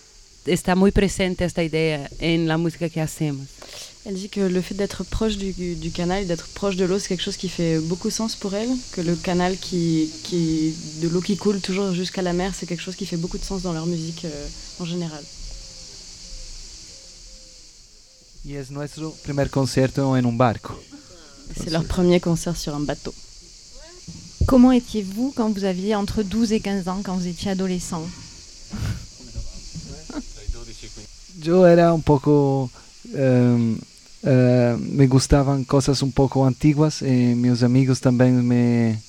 Está 0.47 0.75
muy 0.75 0.91
presente 0.91 1.45
esta 1.45 1.63
idea 1.63 2.09
en 2.19 2.49
la 2.49 2.57
música 2.57 2.89
que 2.89 3.01
hacemos. 3.01 3.47
Elle 4.07 4.15
dit 4.15 4.31
que 4.31 4.41
le 4.41 4.63
fait 4.63 4.75
d'être 4.75 5.05
proche 5.05 5.37
du, 5.37 5.53
du 5.53 5.91
canal, 5.91 6.27
d'être 6.27 6.47
proche 6.49 6.77
de 6.77 6.87
l'eau, 6.87 6.99
c'est 6.99 7.09
quelque 7.09 7.23
chose 7.23 7.37
qui 7.37 7.51
fait 7.51 7.79
beaucoup 7.81 8.09
sens 8.09 8.35
pour 8.35 8.55
elle. 8.55 8.71
Que 8.93 9.03
le 9.03 9.15
canal 9.15 9.59
qui, 9.59 10.11
qui 10.25 10.75
de 11.03 11.09
l'eau 11.09 11.21
qui 11.21 11.37
coule 11.37 11.61
toujours 11.61 11.93
jusqu'à 11.93 12.23
la 12.23 12.33
mer, 12.33 12.55
c'est 12.59 12.65
quelque 12.67 12.83
chose 12.83 12.97
qui 12.97 13.05
fait 13.05 13.19
beaucoup 13.19 13.37
de 13.37 13.45
sens 13.45 13.61
dans 13.61 13.75
leur 13.75 13.85
musique 13.87 14.25
euh, 14.25 14.47
en 14.81 14.87
général. 14.87 15.23
Y 18.43 18.55
es 18.57 18.71
nuestro 18.71 19.15
primer 19.23 19.51
concierto 19.51 20.03
en 20.03 20.25
un 20.25 20.33
barco. 20.33 20.73
C'est 21.55 21.69
leur 21.69 21.85
premier 21.85 22.21
concert 22.21 22.57
sur 22.57 22.75
un 22.75 22.81
bateau. 22.81 23.13
Comment 24.47 24.73
étiez-vous 24.73 25.35
quand 25.37 25.51
vous 25.51 25.65
aviez 25.65 25.95
entre 25.95 26.23
12 26.23 26.55
et 26.55 26.61
15 26.61 26.89
ans, 26.89 27.03
quand 27.05 27.17
vous 27.17 27.27
étiez 27.27 27.51
adolescent? 27.51 28.09
Yo 31.43 31.67
era 31.67 31.91
un 31.91 32.01
poco... 32.01 32.71
em, 33.15 33.77
eh, 34.23 34.77
me 34.79 35.07
gustaban 35.07 35.65
cosas 35.65 36.03
un 36.03 36.13
poco 36.13 36.47
antiguas 36.47 37.03
y 37.03 37.35
mis 37.35 37.63
amigos 37.63 38.01
también 38.01 38.47
me... 38.47 39.01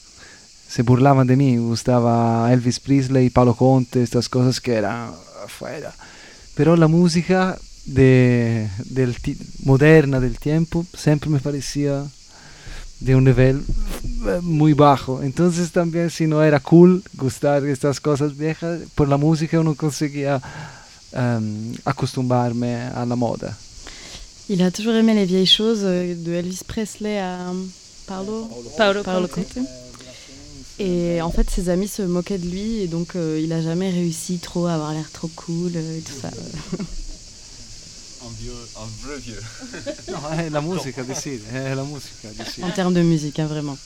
Se 0.68 0.84
burlaban 0.84 1.28
de 1.28 1.36
mí, 1.36 1.58
me 1.58 1.68
gustaba 1.68 2.52
Elvis 2.54 2.80
Presley, 2.80 3.30
Palo 3.30 3.56
Conte, 3.56 4.02
estas 4.02 4.30
cosas 4.30 4.62
que 4.62 4.76
eran 4.76 5.12
afuera. 5.44 5.94
Pero 6.56 6.78
la 6.78 6.88
música 6.88 7.58
de, 7.86 8.70
del 8.86 9.18
moderna 9.64 10.22
del 10.22 10.40
tiempo 10.40 10.86
siempre 10.94 11.30
me 11.30 11.40
parecía 11.40 12.06
de 13.02 13.16
un 13.16 13.26
nivel 13.26 13.66
eh, 14.28 14.40
muy 14.42 14.74
bajo. 14.74 15.22
Entonces 15.24 15.72
también 15.72 16.10
si 16.10 16.28
no 16.28 16.42
era 16.42 16.60
cool 16.62 17.04
gustar 17.16 17.66
estas 17.66 18.00
cosas 18.00 18.38
viejas, 18.38 18.82
por 18.96 19.10
la 19.10 19.18
música 19.18 19.62
no 19.62 19.76
conseguía 19.76 20.42
um, 21.12 21.74
acostumbrarme 21.84 22.76
a 22.76 23.06
la 23.06 23.16
moda. 23.16 23.58
Il 24.52 24.62
a 24.64 24.70
toujours 24.70 24.94
aimé 24.96 25.14
les 25.14 25.24
vieilles 25.24 25.46
choses, 25.46 25.80
euh, 25.84 26.14
de 26.14 26.34
Elvis 26.34 26.60
Presley 26.68 27.18
à 27.18 27.54
Paolo, 28.06 28.50
Paolo, 28.76 29.02
Paolo 29.02 29.30
Conte. 29.30 29.48
Conte. 29.54 29.66
Et 30.78 31.22
en 31.22 31.32
fait, 31.32 31.50
ses 31.50 31.70
amis 31.70 31.88
se 31.88 32.02
moquaient 32.02 32.38
de 32.38 32.50
lui 32.50 32.82
et 32.82 32.88
donc 32.88 33.16
euh, 33.16 33.40
il 33.42 33.54
a 33.54 33.62
jamais 33.62 33.90
réussi 33.90 34.40
trop 34.40 34.66
à 34.66 34.74
avoir 34.74 34.92
l'air 34.92 35.10
trop 35.14 35.30
cool 35.38 35.72
euh, 35.74 35.98
et 35.98 36.02
tout 36.02 36.20
ça. 36.22 36.28
Un 38.24 38.34
vieux, 38.40 38.52
un 38.76 38.88
vrai 39.04 39.18
vieux. 39.20 39.42
È 40.46 40.50
la 40.50 40.60
di 40.62 41.16
sì, 41.16 41.42
è 41.52 41.74
la 41.74 41.86
sì. 42.46 42.62
en 42.62 42.72
termes 42.72 42.94
de 42.94 43.02
musique, 43.02 43.40
hein, 43.40 43.48
vraiment. 43.48 43.78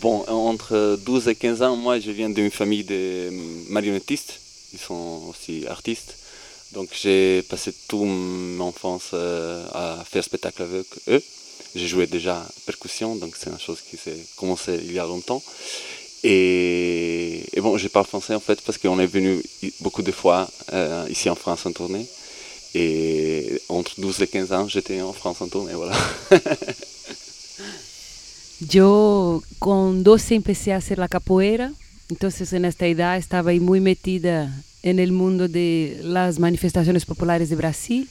Bon, 0.00 0.24
entre 0.26 0.98
12 1.04 1.28
et 1.28 1.36
15 1.36 1.62
ans, 1.62 1.76
moi 1.76 2.00
je 2.00 2.10
viens 2.10 2.30
d'une 2.30 2.50
famille 2.50 2.84
de 2.84 3.30
marionnettistes. 3.68 4.40
Ils 4.72 4.78
sont 4.78 5.22
aussi 5.28 5.66
artistes. 5.66 6.16
Donc 6.72 6.88
j'ai 6.92 7.42
passé 7.42 7.72
toute 7.88 8.06
mon 8.06 8.60
enfance 8.60 9.10
euh, 9.12 9.66
à 9.72 10.04
faire 10.04 10.22
spectacle 10.22 10.62
avec 10.62 10.86
eux. 11.08 11.22
J'ai 11.74 11.86
joué 11.86 12.06
déjà 12.06 12.44
percussion, 12.66 13.16
donc 13.16 13.34
c'est 13.38 13.50
une 13.50 13.58
chose 13.58 13.80
qui 13.88 13.96
s'est 13.96 14.18
commencé 14.36 14.80
il 14.82 14.92
y 14.92 14.98
a 14.98 15.04
longtemps. 15.04 15.42
Et, 16.22 17.44
et 17.52 17.60
bon, 17.60 17.78
je 17.78 17.88
parle 17.88 18.06
français 18.06 18.34
en 18.34 18.40
fait 18.40 18.60
parce 18.60 18.78
qu'on 18.78 19.00
est 19.00 19.06
venu 19.06 19.42
beaucoup 19.80 20.02
de 20.02 20.12
fois 20.12 20.48
euh, 20.72 21.06
ici 21.08 21.30
en 21.30 21.34
France 21.36 21.66
en 21.66 21.72
tournée. 21.72 22.06
Et 22.74 23.60
entre 23.68 24.00
12 24.00 24.22
et 24.22 24.26
15 24.28 24.52
ans, 24.52 24.68
j'étais 24.68 25.00
en 25.00 25.12
France 25.12 25.40
en 25.40 25.48
tournée, 25.48 25.74
voilà. 25.74 25.96
Yo 28.72 29.42
con 29.58 30.02
12 30.02 30.32
empecé 30.32 30.72
a 30.72 30.76
hacer 30.76 30.98
la 30.98 31.08
capoeira, 31.08 31.70
entonces 32.10 32.52
en 32.52 32.64
esta 32.64 32.86
edad 32.86 33.16
estaba 33.16 33.50
ahí 33.50 33.60
muy 33.60 33.80
metida 33.80 34.52
en 34.82 34.98
el 34.98 35.12
mundo 35.12 35.48
de 35.48 36.00
las 36.02 36.38
manifestaciones 36.38 37.04
populares 37.06 37.48
de 37.50 37.56
Brasil. 37.56 38.08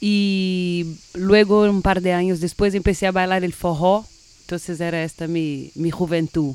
Y 0.00 0.86
luego, 1.14 1.62
un 1.62 1.82
par 1.82 2.00
de 2.00 2.12
años 2.12 2.40
después, 2.40 2.74
empecé 2.74 3.06
a 3.06 3.12
bailar 3.12 3.44
el 3.44 3.52
forró. 3.52 4.06
Entonces 4.42 4.80
era 4.80 5.04
esta 5.04 5.26
mi, 5.26 5.70
mi 5.74 5.90
juventud, 5.90 6.54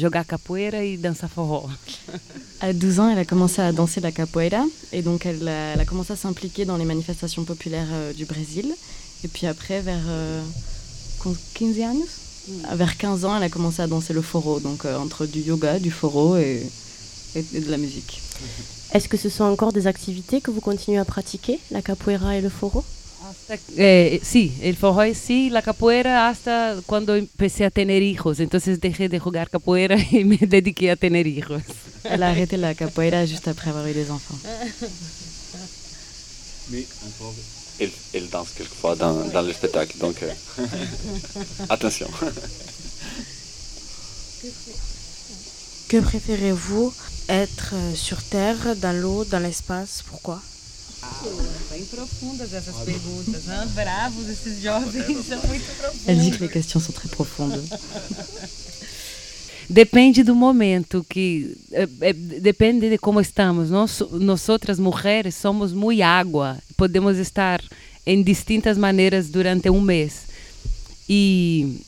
jogar 0.00 0.26
capoeira 0.26 0.84
y 0.84 0.96
danzar 0.96 1.30
forró. 1.30 1.68
À 2.60 2.72
12 2.72 3.00
ans, 3.00 3.10
elle 3.10 3.18
a 3.18 3.24
commencé 3.24 3.60
à 3.60 3.72
danser 3.72 4.00
la 4.00 4.12
capoeira 4.12 4.64
et 4.92 5.02
donc 5.02 5.26
elle 5.26 5.48
a, 5.48 5.72
a 5.72 5.84
commencé 5.84 6.12
à 6.12 6.16
s'impliquer 6.16 6.64
dans 6.64 6.76
les 6.76 6.84
manifestations 6.84 7.44
populaires 7.44 7.88
euh, 7.90 8.12
du 8.12 8.24
Brésil. 8.24 8.72
Et 9.24 9.28
puis 9.28 9.48
après, 9.48 9.80
vers 9.80 10.04
euh, 10.06 10.44
15 11.54 11.80
años 11.80 12.21
Vers 12.72 12.96
15 12.96 13.24
ans, 13.24 13.36
elle 13.36 13.42
a 13.44 13.48
commencé 13.48 13.82
à 13.82 13.86
danser 13.86 14.12
le 14.12 14.22
forró, 14.22 14.58
donc 14.60 14.84
euh, 14.84 14.98
entre 14.98 15.26
du 15.26 15.40
yoga, 15.40 15.78
du 15.78 15.90
forró 15.90 16.36
et, 16.36 16.66
et- 17.36 17.44
et 17.54 17.60
de 17.60 17.70
la 17.70 17.76
musique. 17.78 18.20
Est-ce 18.92 19.08
que 19.08 19.16
ce 19.16 19.28
sont 19.28 19.44
encore 19.44 19.72
des 19.72 19.86
activités 19.86 20.40
que 20.40 20.50
vous 20.50 20.60
continuez 20.60 20.98
à 20.98 21.04
pratiquer, 21.04 21.58
la 21.70 21.82
capoeira 21.82 22.36
et 22.36 22.40
le 22.40 22.48
foro? 22.50 22.84
Eh, 23.78 24.20
sí, 24.24 24.52
el 24.62 24.76
forró 24.76 25.02
es 25.02 25.16
sí, 25.16 25.48
la 25.50 25.62
capoeira 25.62 26.28
hasta 26.28 26.76
cuando 26.86 27.14
empecé 27.14 27.64
a 27.64 27.70
tener 27.70 28.02
hijos. 28.02 28.40
Entonces 28.40 28.80
dejé 28.80 29.08
de 29.08 29.18
jugar 29.18 29.48
capoeira 29.48 29.96
y 30.10 30.24
me 30.24 30.36
dediqué 30.36 30.90
a 30.90 30.96
tener 30.96 31.26
hijos. 31.26 31.62
Elle 32.04 32.22
a 32.24 32.30
arrêté 32.30 32.56
la 32.56 32.74
capoeira 32.74 33.24
juste 33.24 33.46
après 33.48 33.70
avoir 33.70 33.86
eu 33.86 33.94
des 33.94 34.10
enfants. 34.10 34.36
Mais 36.70 36.84
encore, 37.06 37.34
elle, 37.82 37.90
elle 38.14 38.28
danse 38.28 38.48
quelquefois 38.56 38.96
dans, 38.96 39.14
dans 39.28 39.42
le 39.42 39.52
spectacle, 39.52 39.98
donc 39.98 40.22
euh, 40.22 40.32
attention. 41.68 42.08
Que 45.88 45.98
préférez-vous 45.98 46.92
Être 47.28 47.74
euh, 47.74 47.94
sur 47.94 48.22
Terre, 48.22 48.76
dans 48.76 48.92
l'eau, 48.92 49.24
dans 49.24 49.38
l'espace? 49.38 50.02
Pourquoi? 50.08 50.40
Elle 56.06 56.18
dit 56.18 56.30
que 56.30 56.40
les 56.40 56.48
questions 56.48 56.80
sont 56.80 56.92
très 56.92 57.08
profondes. 57.08 57.62
Depende 59.68 60.22
do 60.22 60.34
momento 60.34 61.04
que 61.08 61.56
eh, 61.72 61.88
eh, 62.00 62.12
depende 62.12 62.88
de 62.88 62.98
como 62.98 63.20
estamos. 63.20 63.70
Nós, 63.70 64.02
nós 64.12 64.48
outras 64.48 64.78
mulheres 64.78 65.34
somos 65.34 65.72
muito 65.72 66.02
água. 66.02 66.58
Podemos 66.76 67.16
estar 67.16 67.62
em 68.04 68.22
distintas 68.22 68.76
maneiras 68.76 69.30
durante 69.30 69.70
um 69.70 69.80
mês. 69.80 70.26
E 71.08 71.80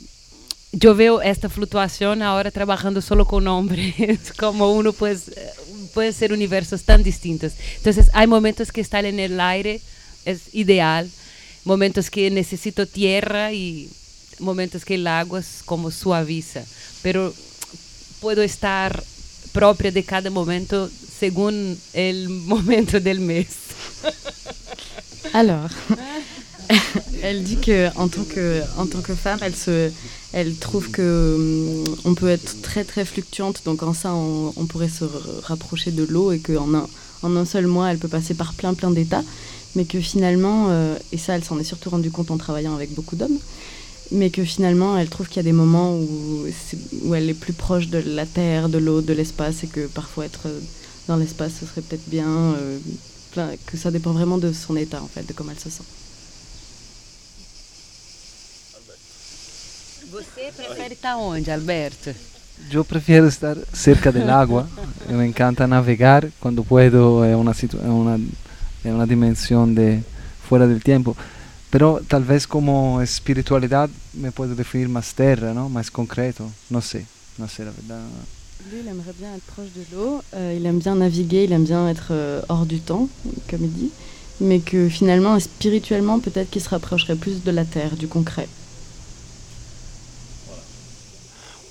eu 0.80 0.94
vejo 0.94 1.20
esta 1.20 1.48
flutuação 1.48 2.20
ahora 2.22 2.50
trabalhando 2.50 3.00
solo 3.00 3.24
com 3.24 3.44
hombres, 3.46 3.94
como 4.38 4.72
uno 4.72 4.92
pues, 4.92 5.30
puede 5.92 6.12
ser 6.12 6.32
universos 6.32 6.82
tan 6.82 7.02
distintos. 7.02 7.52
Entonces, 7.76 8.10
hay 8.12 8.26
momentos 8.26 8.70
que 8.70 8.80
estar 8.80 9.04
el 9.04 9.40
aire 9.40 9.80
es 10.24 10.54
ideal, 10.54 11.08
momentos 11.64 12.10
que 12.10 12.30
necesito 12.30 12.86
tierra 12.86 13.52
y 13.52 13.88
momentos 14.38 14.84
que 14.84 14.94
el 14.96 15.06
agua 15.06 15.42
como 15.64 15.90
suaviza. 15.90 16.64
Pero 17.02 17.32
puedo 18.24 18.42
estar 18.42 19.04
propia 19.52 19.90
de 19.92 20.02
cada 20.02 20.30
momento 20.30 20.88
según 21.20 21.78
el 21.92 22.28
momento 22.52 22.98
del 22.98 23.20
mes. 23.20 23.48
Alors, 25.34 25.68
elle 27.22 27.44
dit 27.44 27.58
que 27.58 27.90
en 27.96 28.08
tant 28.08 28.24
que 28.24 28.62
en 28.78 28.86
tant 28.86 29.02
que 29.02 29.14
femme, 29.14 29.40
elle 29.42 29.54
se, 29.54 29.90
elle 30.32 30.56
trouve 30.56 30.90
que 30.90 31.04
hum, 31.36 31.96
on 32.06 32.14
peut 32.14 32.30
être 32.30 32.62
très 32.62 32.84
très 32.84 33.04
fluctuante. 33.04 33.60
Donc 33.66 33.82
en 33.82 33.92
ça, 33.92 34.14
on, 34.14 34.66
pourrait 34.70 34.88
se 34.88 35.04
rapprocher 35.42 35.90
de 35.90 36.04
l'eau 36.04 36.32
et 36.32 36.38
qu'en 36.38 36.72
un 36.74 36.88
en 37.22 37.36
un 37.36 37.44
seul 37.44 37.66
mois, 37.66 37.90
elle 37.90 37.98
peut 37.98 38.08
passer 38.08 38.32
par 38.32 38.54
plein 38.54 38.72
plein 38.72 38.90
d'états, 38.90 39.24
mais 39.74 39.84
que 39.84 40.00
finalement, 40.00 40.68
euh, 40.70 40.96
et 41.12 41.18
ça, 41.18 41.34
elle 41.36 41.44
s'en 41.44 41.58
est 41.58 41.64
surtout 41.72 41.90
rendue 41.90 42.10
compte 42.10 42.30
en 42.30 42.38
travaillant 42.38 42.74
avec 42.74 42.94
beaucoup 42.94 43.16
d'hommes. 43.16 43.38
Mais 44.12 44.30
que 44.30 44.44
finalement, 44.44 44.96
elle 44.98 45.08
trouve 45.08 45.28
qu'il 45.28 45.38
y 45.38 45.40
a 45.40 45.42
des 45.44 45.52
moments 45.52 45.92
où, 45.96 46.46
où 47.04 47.14
elle 47.14 47.28
est 47.30 47.34
plus 47.34 47.54
proche 47.54 47.88
de 47.88 47.98
la 47.98 48.26
terre, 48.26 48.68
de 48.68 48.78
l'eau, 48.78 49.00
de 49.00 49.12
l'espace, 49.14 49.64
et 49.64 49.66
que 49.66 49.86
parfois 49.86 50.26
être 50.26 50.46
euh, 50.46 50.60
dans 51.08 51.16
l'espace, 51.16 51.52
ce 51.60 51.66
serait 51.66 51.80
peut-être 51.82 52.08
bien. 52.08 52.28
euh, 52.28 52.78
que 53.66 53.76
ça 53.76 53.90
dépend 53.90 54.12
vraiment 54.12 54.38
de 54.38 54.52
son 54.52 54.76
état, 54.76 55.02
en 55.02 55.08
fait, 55.08 55.26
de 55.26 55.32
comment 55.32 55.50
elle 55.50 55.58
se 55.58 55.68
sent. 55.70 55.82
Você 60.12 60.52
prefere 60.56 60.92
estar 60.92 61.18
onde, 61.18 61.50
Alberto? 61.50 62.10
Yo 62.70 62.84
prefiero 62.84 63.26
estar 63.26 63.56
cerca 63.72 64.12
del 64.12 64.30
agua, 64.30 64.68
me 65.10 65.26
encanta 65.26 65.66
navegar 65.66 66.30
cuando 66.38 66.62
puedo, 66.62 67.24
es 67.24 67.34
una, 67.34 67.52
situ- 67.52 67.78
es 67.78 67.88
una, 67.88 68.14
es 68.16 68.92
una 68.92 69.06
dimensión 69.06 69.74
de 69.74 70.02
fuera 70.48 70.68
del 70.68 70.82
tiempo. 70.82 71.16
Pero 71.74 72.00
tal 72.06 72.22
vez 72.22 72.46
como 72.46 73.02
espiritualidad 73.02 73.90
me 74.12 74.30
puedo 74.30 74.54
definir 74.54 74.88
más 74.88 75.12
terra, 75.12 75.52
¿no? 75.52 75.68
Más 75.68 75.90
concreto, 75.90 76.48
no 76.70 76.80
sé, 76.80 77.04
no 77.36 77.48
sé 77.48 77.64
la 77.64 77.72
verdad. 77.72 78.00
Lui, 78.70 78.78
il 78.78 78.86
aimerait 78.86 79.16
bien 79.18 79.34
être 79.34 79.42
proche 79.42 79.72
de 79.74 79.84
l'eau, 79.90 80.22
euh, 80.34 80.54
il 80.56 80.64
aime 80.66 80.78
bien 80.78 80.94
naviguer, 80.94 81.42
il 81.42 81.52
aime 81.52 81.64
bien 81.64 81.88
être 81.88 82.12
euh, 82.12 82.42
hors 82.48 82.64
du 82.64 82.78
temps, 82.78 83.08
comme 83.50 83.64
il 83.64 83.72
dit, 83.72 83.90
mais 84.38 84.60
que 84.60 84.88
finalement, 84.88 85.36
spirituellement, 85.40 86.20
peut-être 86.20 86.48
qu'il 86.48 86.62
se 86.62 86.68
rapprocherait 86.68 87.16
plus 87.16 87.42
de 87.42 87.50
la 87.50 87.64
terre, 87.64 87.96
du 87.96 88.06
concret. 88.06 88.46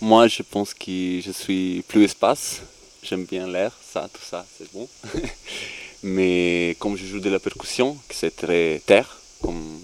Moi, 0.02 0.28
je 0.28 0.44
pense 0.44 0.74
que 0.74 1.22
je 1.22 1.32
suis 1.32 1.82
plus 1.88 2.04
espace. 2.04 2.62
J'aime 3.04 3.24
bien 3.24 3.48
l'air, 3.48 3.72
ça, 3.94 4.10
tout 4.14 4.26
ça, 4.30 4.46
c'est 4.58 4.70
bon. 4.74 4.86
Mais 6.04 6.76
comme 6.80 6.98
je 6.98 7.06
joue 7.06 7.22
de 7.22 7.30
la 7.30 7.40
percussion, 7.40 7.96
que 8.10 8.16
c'est 8.16 8.36
très 8.36 8.82
terre 8.86 9.22
comme, 9.44 9.80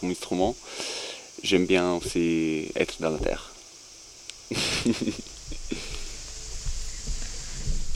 comme 0.00 0.10
instrument, 0.10 0.56
j'aime 1.42 1.66
bien 1.66 1.92
aussi 1.94 2.72
être 2.74 2.96
dans 3.00 3.10
la 3.10 3.18
terre. 3.18 3.52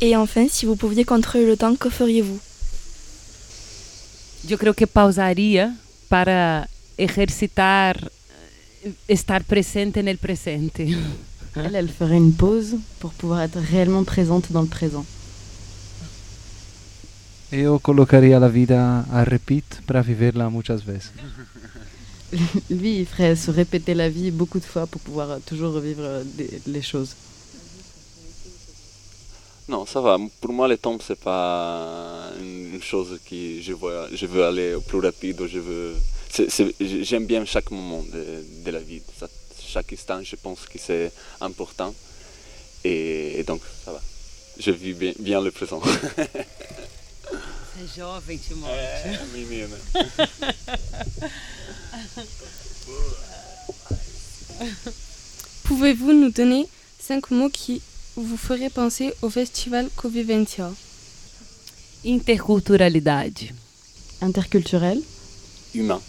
Et 0.01 0.15
enfin, 0.17 0.47
si 0.49 0.67
vous 0.67 0.77
pouviez 0.77 1.05
contrôler 1.05 1.47
le 1.47 1.57
temps, 1.57 1.75
que 1.77 1.89
feriez-vous? 1.89 2.39
Eu 4.47 4.59
creo 4.59 4.75
que 4.75 4.87
pausaria 4.87 5.73
para 6.11 6.69
ejercitar 6.99 8.11
eh, 8.85 8.93
estar 9.09 9.43
presente 9.43 9.97
en 9.97 10.07
el 10.07 10.19
presente. 10.19 10.81
Elle, 11.57 11.75
elle 11.75 11.89
ferait 11.89 12.19
une 12.19 12.35
pause 12.35 12.77
pour 13.01 13.13
pouvoir 13.13 13.41
être 13.41 13.59
réellement 13.59 14.05
présente 14.05 14.53
dans 14.53 14.61
le 14.61 14.69
présent. 14.69 15.07
Yo 17.51 17.79
colocaría 17.79 18.41
la 18.41 18.49
vida 18.49 19.07
a 19.13 19.25
repeat 19.25 19.65
para 19.87 20.03
vivirla 20.03 20.51
muchas 20.51 20.85
veces. 20.85 21.13
Lui, 22.71 23.01
il 23.01 23.07
ferait 23.07 23.37
se 23.37 23.51
répéter 23.51 23.95
la 23.95 24.09
vie 24.09 24.31
beaucoup 24.31 24.59
de 24.59 24.65
fois 24.65 24.87
pour 24.87 25.01
pouvoir 25.01 25.41
toujours 25.47 25.75
revivre 25.75 26.03
euh, 26.03 26.25
les 26.67 26.83
choses. 26.83 27.15
Non, 29.69 29.87
ça 29.87 30.01
va. 30.01 30.19
Pour 30.41 30.53
moi, 30.53 30.69
le 30.69 30.77
temps, 30.77 30.99
c'est 31.07 31.19
pas 31.19 32.31
une 32.39 32.83
chose 32.83 33.19
que 33.29 33.61
je 33.63 33.73
veux, 33.73 34.09
je 34.13 34.27
veux 34.27 34.45
aller 34.45 34.75
au 34.75 34.83
plus 34.83 34.99
rapide. 34.99 35.47
Je 35.47 35.59
veux... 35.59 35.95
j'aime 36.81 37.27
bien 37.27 37.45
chaque 37.47 37.71
moment 37.71 38.05
de, 38.13 38.71
la 38.71 38.81
vie. 38.81 39.01
chaque 39.67 39.93
instant, 39.93 40.23
je 40.23 40.37
pense 40.37 40.67
que 40.67 40.79
c'est 40.79 41.11
important. 41.41 41.95
Et, 42.85 43.43
donc, 43.47 43.63
ça 43.85 43.93
va. 43.93 44.03
Je 44.59 44.71
vis 44.71 45.15
bien, 45.19 45.41
le 45.41 45.51
présent. 45.51 45.81
Jovem, 47.97 48.39
Pouvez-vous 55.65 56.13
nous 56.13 56.31
donner 56.31 56.69
cinq 57.01 57.33
mots 57.33 57.49
qui 57.49 57.83
vous 58.17 58.37
feraient 58.37 58.71
penser 58.71 59.13
au 59.23 59.31
festival 59.31 59.89
Convivencia? 59.97 60.71
Interculturalidade. 62.07 63.39
Interculturel. 64.21 65.03
Humain. 65.75 66.01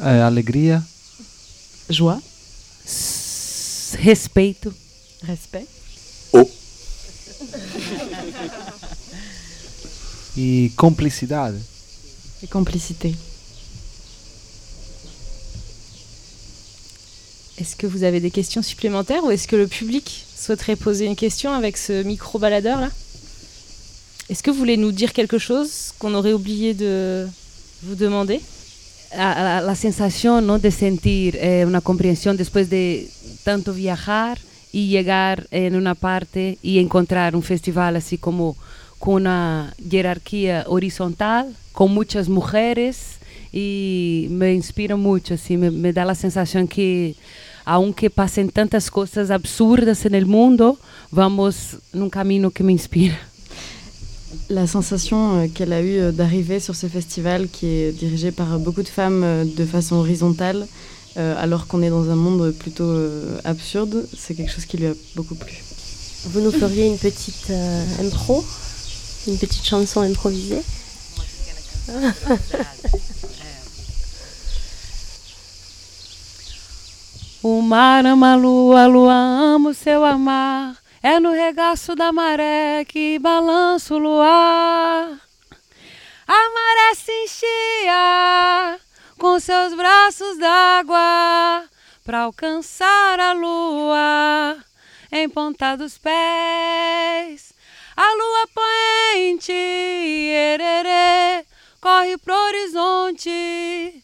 Euh, 0.00 0.26
alegria. 0.26 0.82
Joie. 1.90 2.20
respeito. 4.02 4.72
Respect. 5.22 5.66
Oh. 6.32 6.44
e 10.36 10.70
complicidade. 10.76 11.60
Et 12.42 12.46
complicité. 12.46 13.14
Est-ce 17.58 17.76
que 17.76 17.86
vous 17.86 18.02
avez 18.02 18.20
des 18.20 18.32
questions 18.32 18.62
supplémentaires 18.62 19.24
ou 19.24 19.30
est-ce 19.30 19.46
que 19.46 19.56
le 19.56 19.68
public 19.68 20.26
souhaiterait 20.36 20.76
poser 20.76 21.06
une 21.06 21.14
question 21.14 21.52
avec 21.52 21.76
ce 21.76 22.02
micro-baladeur 22.02 22.80
là? 22.80 22.90
Est-ce 24.28 24.42
que 24.42 24.50
vous 24.50 24.58
voulez 24.58 24.76
nous 24.76 24.90
dire 24.90 25.12
quelque 25.12 25.38
chose 25.38 25.92
qu'on 25.98 26.14
aurait 26.14 26.32
oublié 26.32 26.74
de 26.74 27.28
vous 27.82 27.94
demander? 27.94 28.40
A, 29.12 29.60
la 29.60 29.74
sensación 29.76 30.44
¿no? 30.44 30.58
de 30.58 30.70
sentir 30.70 31.36
eh, 31.36 31.64
una 31.64 31.80
comprensión 31.80 32.36
después 32.36 32.68
de 32.68 33.08
tanto 33.44 33.72
viajar 33.72 34.38
y 34.72 34.88
llegar 34.88 35.46
en 35.52 35.76
una 35.76 35.94
parte 35.94 36.58
y 36.62 36.80
encontrar 36.80 37.36
un 37.36 37.42
festival 37.44 37.94
así 37.94 38.18
como 38.18 38.56
con 39.04 39.16
una 39.16 39.74
jerarquía 39.90 40.64
horizontal, 40.66 41.54
con 41.72 41.92
muchas 41.92 42.30
mujeres 42.30 43.18
y 43.52 44.28
me 44.30 44.54
inspira 44.54 44.96
mucho, 44.96 45.34
así, 45.34 45.58
me, 45.58 45.70
me 45.70 45.92
da 45.92 46.06
la 46.06 46.14
sensación 46.14 46.66
que 46.66 47.14
aunque 47.66 48.08
pasen 48.08 48.48
tantas 48.48 48.90
cosas 48.90 49.30
absurdas 49.30 50.06
en 50.06 50.14
el 50.14 50.24
mundo, 50.24 50.78
vamos 51.10 51.76
en 51.92 52.02
un 52.04 52.08
camino 52.08 52.50
que 52.50 52.64
me 52.64 52.72
inspira. 52.72 53.18
La 54.48 54.66
sensation 54.66 55.36
euh, 55.36 55.48
qu'elle 55.52 55.74
a 55.74 55.82
eue 55.82 56.00
euh, 56.00 56.10
d'arriver 56.10 56.58
sur 56.58 56.74
ce 56.74 56.86
festival 56.86 57.48
qui 57.50 57.66
est 57.66 57.92
dirigé 57.92 58.32
par 58.32 58.58
beaucoup 58.58 58.82
de 58.82 58.88
femmes 58.88 59.22
euh, 59.22 59.44
de 59.44 59.66
façon 59.66 59.96
horizontale, 59.96 60.66
alors 61.16 61.68
qu'on 61.68 61.80
est 61.82 61.90
dans 61.90 62.10
un 62.10 62.16
monde 62.16 62.52
plutôt 62.58 62.92
absurde, 63.44 64.04
c'est 64.18 64.34
quelque 64.34 64.50
chose 64.50 64.64
qui 64.64 64.78
lui 64.78 64.86
a 64.86 64.94
beaucoup 65.14 65.36
plu. 65.36 65.62
Vous 66.24 66.40
nous 66.40 66.50
feriez 66.50 66.88
une 66.88 66.98
petite 66.98 67.52
impro, 68.00 68.44
une 69.26 69.38
petite 69.38 69.64
chanson 69.64 70.02
improvisée 70.04 70.62
O 77.46 77.60
mar 77.60 78.06
ama 78.06 78.32
a 78.32 78.36
lua, 78.36 78.84
a 78.84 78.86
lua 78.86 79.12
ama 79.12 79.68
o 79.68 79.74
seu 79.74 80.02
amar. 80.02 80.78
É 81.02 81.20
no 81.20 81.30
regaço 81.30 81.94
da 81.94 82.10
maré 82.10 82.86
que 82.86 83.18
balança 83.18 83.94
o 83.94 83.98
luar. 83.98 85.20
A 86.26 86.50
maré 86.56 86.94
se 86.94 87.12
enchia 87.12 88.80
com 89.18 89.38
seus 89.38 89.74
braços 89.74 90.38
d'água 90.38 91.64
para 92.02 92.20
alcançar 92.20 93.20
a 93.20 93.34
lua 93.34 94.56
em 95.12 95.28
ponta 95.28 95.76
dos 95.76 95.98
pés. 95.98 97.53
A 97.96 98.14
lua 98.16 98.48
poente, 98.52 99.52
ererê, 99.52 101.44
corre 101.80 102.18
pro 102.18 102.34
horizonte, 102.34 104.02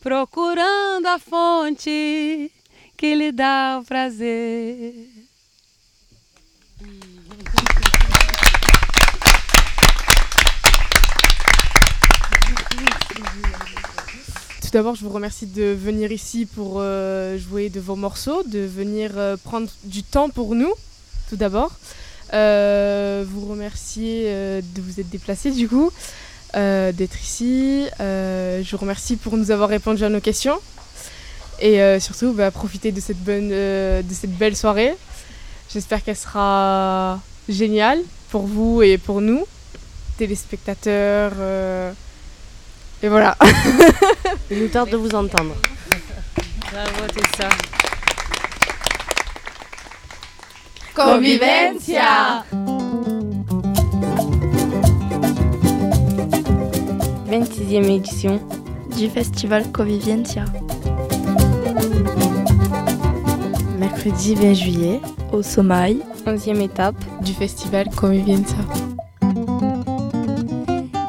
procurando 0.00 1.06
a 1.06 1.20
fonte 1.20 2.50
que 2.96 3.14
lhe 3.14 3.30
dá 3.30 3.78
o 3.80 3.84
prazer. 3.84 4.92
Tout 14.60 14.72
d'abord, 14.72 14.96
je 14.96 15.04
vous 15.04 15.10
remercie 15.10 15.46
de 15.46 15.74
venir 15.74 16.10
ici 16.10 16.44
pour 16.44 16.78
euh, 16.78 17.38
jouer 17.38 17.70
de 17.70 17.78
vos 17.78 17.94
morceaux, 17.94 18.42
de 18.42 18.66
venir 18.66 19.12
euh, 19.16 19.36
prendre 19.36 19.70
du 19.84 20.02
temps 20.02 20.28
pour 20.28 20.56
nous, 20.56 20.74
tout 21.30 21.36
d'abord. 21.36 21.70
Euh, 22.34 23.24
vous 23.26 23.46
remercier 23.46 24.24
euh, 24.26 24.60
de 24.74 24.82
vous 24.82 25.00
être 25.00 25.08
déplacé 25.08 25.50
du 25.50 25.68
coup, 25.68 25.90
d'être 26.54 27.20
ici. 27.20 27.86
je 27.98 28.70
vous 28.70 28.78
remercie 28.78 29.16
pour 29.16 29.36
nous 29.36 29.50
avoir 29.50 29.68
répondu 29.68 30.04
à 30.04 30.08
nos 30.08 30.20
questions. 30.20 30.58
Et 31.60 31.80
euh, 31.80 31.98
surtout, 31.98 32.32
bah, 32.32 32.50
profiter 32.50 32.92
de 32.92 33.00
cette, 33.00 33.18
bonne, 33.18 33.50
euh, 33.52 34.02
de 34.02 34.14
cette 34.14 34.36
belle 34.36 34.56
soirée. 34.56 34.94
J'espère 35.72 36.04
qu'elle 36.04 36.16
sera 36.16 37.20
géniale 37.48 38.00
pour 38.30 38.46
vous 38.46 38.82
et 38.82 38.96
pour 38.96 39.20
nous, 39.20 39.44
téléspectateurs. 40.18 41.32
Euh, 41.38 41.92
et 43.02 43.08
voilà. 43.08 43.36
Il 44.50 44.60
nous 44.60 44.68
tarde 44.68 44.90
de 44.90 44.96
vous 44.96 45.14
entendre. 45.14 45.54
Bravo, 46.70 47.12
Tessa. 47.12 47.48
Convivencia 50.94 52.44
26e 57.28 57.90
édition 57.90 58.40
du 58.96 59.08
festival 59.08 59.70
Convivencia. 59.72 60.44
Mercredi 63.78 64.34
20 64.34 64.54
juillet, 64.54 65.00
au 65.32 65.42
Somaï, 65.42 66.00
11e 66.26 66.60
étape 66.60 66.96
du 67.22 67.32
festival 67.32 67.88
Convivencia. 67.94 68.56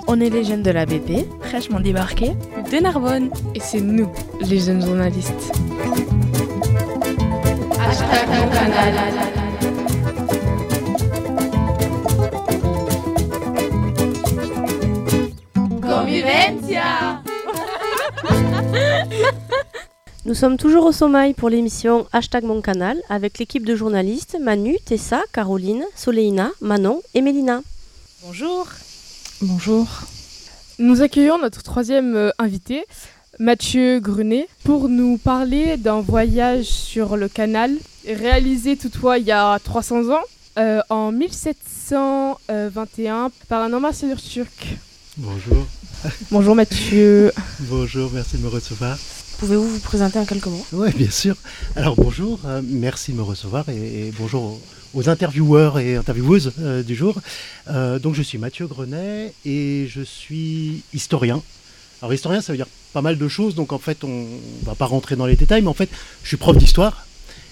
On 0.08 0.20
est 0.20 0.30
les 0.30 0.44
jeunes 0.44 0.64
de 0.64 0.72
la 0.72 0.86
BP, 0.86 1.26
fraîchement 1.42 1.80
débarqués 1.80 2.34
de 2.72 2.78
Narbonne, 2.78 3.30
et 3.56 3.60
c'est 3.60 3.82
nous, 3.82 4.10
les 4.42 4.60
jeunes 4.60 4.86
journalistes. 4.86 5.52
Hashtag 7.80 9.39
Nous 20.26 20.34
sommes 20.36 20.58
toujours 20.58 20.86
au 20.86 20.92
sommeil 20.92 21.34
pour 21.34 21.50
l'émission 21.50 22.06
Hashtag 22.12 22.44
mon 22.44 22.62
canal 22.62 23.02
avec 23.10 23.40
l'équipe 23.40 23.66
de 23.66 23.76
journalistes 23.76 24.38
Manu, 24.40 24.78
Tessa, 24.86 25.24
Caroline, 25.34 25.84
Soleina, 25.96 26.52
Manon 26.62 27.02
et 27.16 27.22
Mélina. 27.22 27.64
Bonjour. 28.24 28.68
Bonjour. 29.42 29.88
Nous 30.78 31.02
accueillons 31.02 31.40
notre 31.40 31.64
troisième 31.64 32.16
euh, 32.16 32.30
invité, 32.38 32.86
Mathieu 33.40 34.00
Grenet, 34.00 34.48
pour 34.64 34.90
nous 34.90 35.18
parler 35.18 35.76
d'un 35.78 36.02
voyage 36.02 36.66
sur 36.66 37.18
le 37.18 37.28
canal 37.28 37.72
réalisé 38.06 38.78
toutefois 38.78 39.18
il 39.18 39.26
y 39.26 39.32
a 39.32 39.58
300 39.60 40.10
ans, 40.10 40.22
euh, 40.58 40.82
en 40.90 41.12
1721, 41.12 43.32
par 43.48 43.64
un 43.64 43.74
ambassadeur 43.74 44.22
turc. 44.22 44.78
Bonjour. 45.22 45.68
Bonjour 46.32 46.56
Mathieu. 46.56 47.34
Bonjour, 47.60 48.10
merci 48.14 48.38
de 48.38 48.42
me 48.42 48.48
recevoir. 48.48 48.98
Pouvez-vous 49.38 49.68
vous 49.68 49.80
présenter 49.80 50.18
en 50.18 50.24
quelques 50.24 50.46
mots? 50.46 50.66
Oui, 50.72 50.92
bien 50.96 51.10
sûr. 51.10 51.36
Alors 51.76 51.98
bonjour, 51.98 52.40
euh, 52.46 52.62
merci 52.64 53.12
de 53.12 53.18
me 53.18 53.22
recevoir 53.22 53.68
et, 53.68 54.14
bonjour 54.18 54.62
aux, 54.94 55.10
intervieweurs 55.10 55.78
et 55.78 55.98
intervieweuses 55.98 56.54
euh, 56.62 56.84
du 56.84 56.96
jour. 56.96 57.20
Euh, 57.68 58.00
donc 58.00 58.16
je 58.16 58.22
suis 58.22 58.38
Mathieu 58.38 58.66
Grenet 58.66 59.34
et 59.44 59.88
je 59.90 60.02
suis 60.02 60.84
historien. 60.94 61.44
Alors 62.02 62.14
historien, 62.14 62.40
ça 62.40 62.54
veut 62.54 62.58
dire 62.58 62.68
pas 62.94 63.02
mal 63.02 63.18
de 63.18 63.28
choses, 63.28 63.56
donc 63.56 63.74
en 63.74 63.78
fait 63.78 64.06
on 64.06 64.08
ne 64.08 64.66
va 64.66 64.76
pas 64.76 64.86
rentrer 64.86 65.18
dans 65.18 65.26
les 65.26 65.36
détails, 65.36 65.62
mais 65.62 65.68
en 65.68 65.74
fait 65.74 65.90
je 66.24 66.30
suis 66.30 66.38
prof 66.38 66.56
d'histoire 66.56 67.06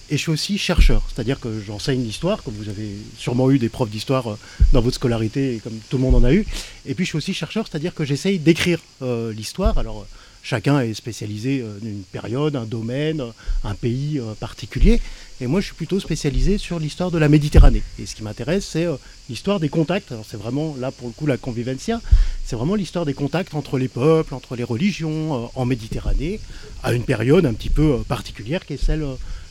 et 0.10 0.18
je 0.18 0.22
suis 0.22 0.32
aussi 0.32 0.58
chercheur, 0.58 1.04
c'est-à-dire 1.14 1.40
que 1.40 1.62
j'enseigne 1.66 2.04
l'histoire, 2.04 2.44
comme 2.44 2.54
vous 2.56 2.70
avez 2.70 2.90
sûrement 3.18 3.52
eu 3.52 3.60
des 3.60 3.70
profs 3.70 3.90
d'histoire 3.90 4.38
dans 4.74 4.82
votre 4.82 4.96
scolarité, 4.96 5.60
comme 5.64 5.78
tout 5.90 5.98
le 5.98 6.04
monde 6.04 6.16
en 6.16 6.24
a 6.24 6.34
eu. 6.34 6.46
Et 6.86 6.94
puis 6.94 7.06
je 7.06 7.10
suis 7.10 7.18
aussi 7.18 7.34
chercheur, 7.34 7.68
c'est-à-dire 7.70 7.94
que 7.94 8.06
j'essaye 8.06 8.40
d'écrire 8.40 8.80
l'histoire. 9.02 9.78
Alors 9.78 10.06
Chacun 10.44 10.80
est 10.80 10.94
spécialisé 10.94 11.62
d'une 11.82 12.04
période, 12.04 12.56
un 12.56 12.64
domaine, 12.64 13.22
un 13.66 13.76
pays 13.76 14.22
particulier. 14.40 15.02
Et 15.42 15.48
moi, 15.48 15.60
je 15.60 15.66
suis 15.66 15.76
plutôt 15.76 16.00
spécialisé 16.00 16.58
sur 16.58 16.80
l'histoire 16.80 17.12
de 17.12 17.18
la 17.18 17.28
Méditerranée. 17.28 17.84
Et 18.00 18.06
ce 18.06 18.16
qui 18.16 18.24
m'intéresse, 18.24 18.66
c'est 18.66 18.88
l'histoire 19.30 19.60
des 19.60 19.68
contacts. 19.68 20.10
Alors, 20.14 20.24
c'est 20.26 20.38
vraiment, 20.38 20.74
là, 20.80 20.92
pour 20.92 21.10
le 21.10 21.14
coup, 21.14 21.26
la 21.26 21.36
convivencia. 21.36 22.00
C'est 22.46 22.56
vraiment 22.56 22.76
l'histoire 22.76 23.06
des 23.06 23.14
contacts 23.14 23.56
entre 23.56 23.78
les 23.78 23.90
peuples, 23.90 24.34
entre 24.34 24.56
les 24.56 24.64
religions 24.64 25.52
en 25.54 25.66
Méditerranée, 25.66 26.40
à 26.82 26.94
une 26.94 27.04
période 27.04 27.46
un 27.46 27.54
petit 27.54 27.70
peu 27.70 27.98
particulière 28.08 28.66
qui 28.66 28.76
est 28.76 28.82
celle 28.82 29.06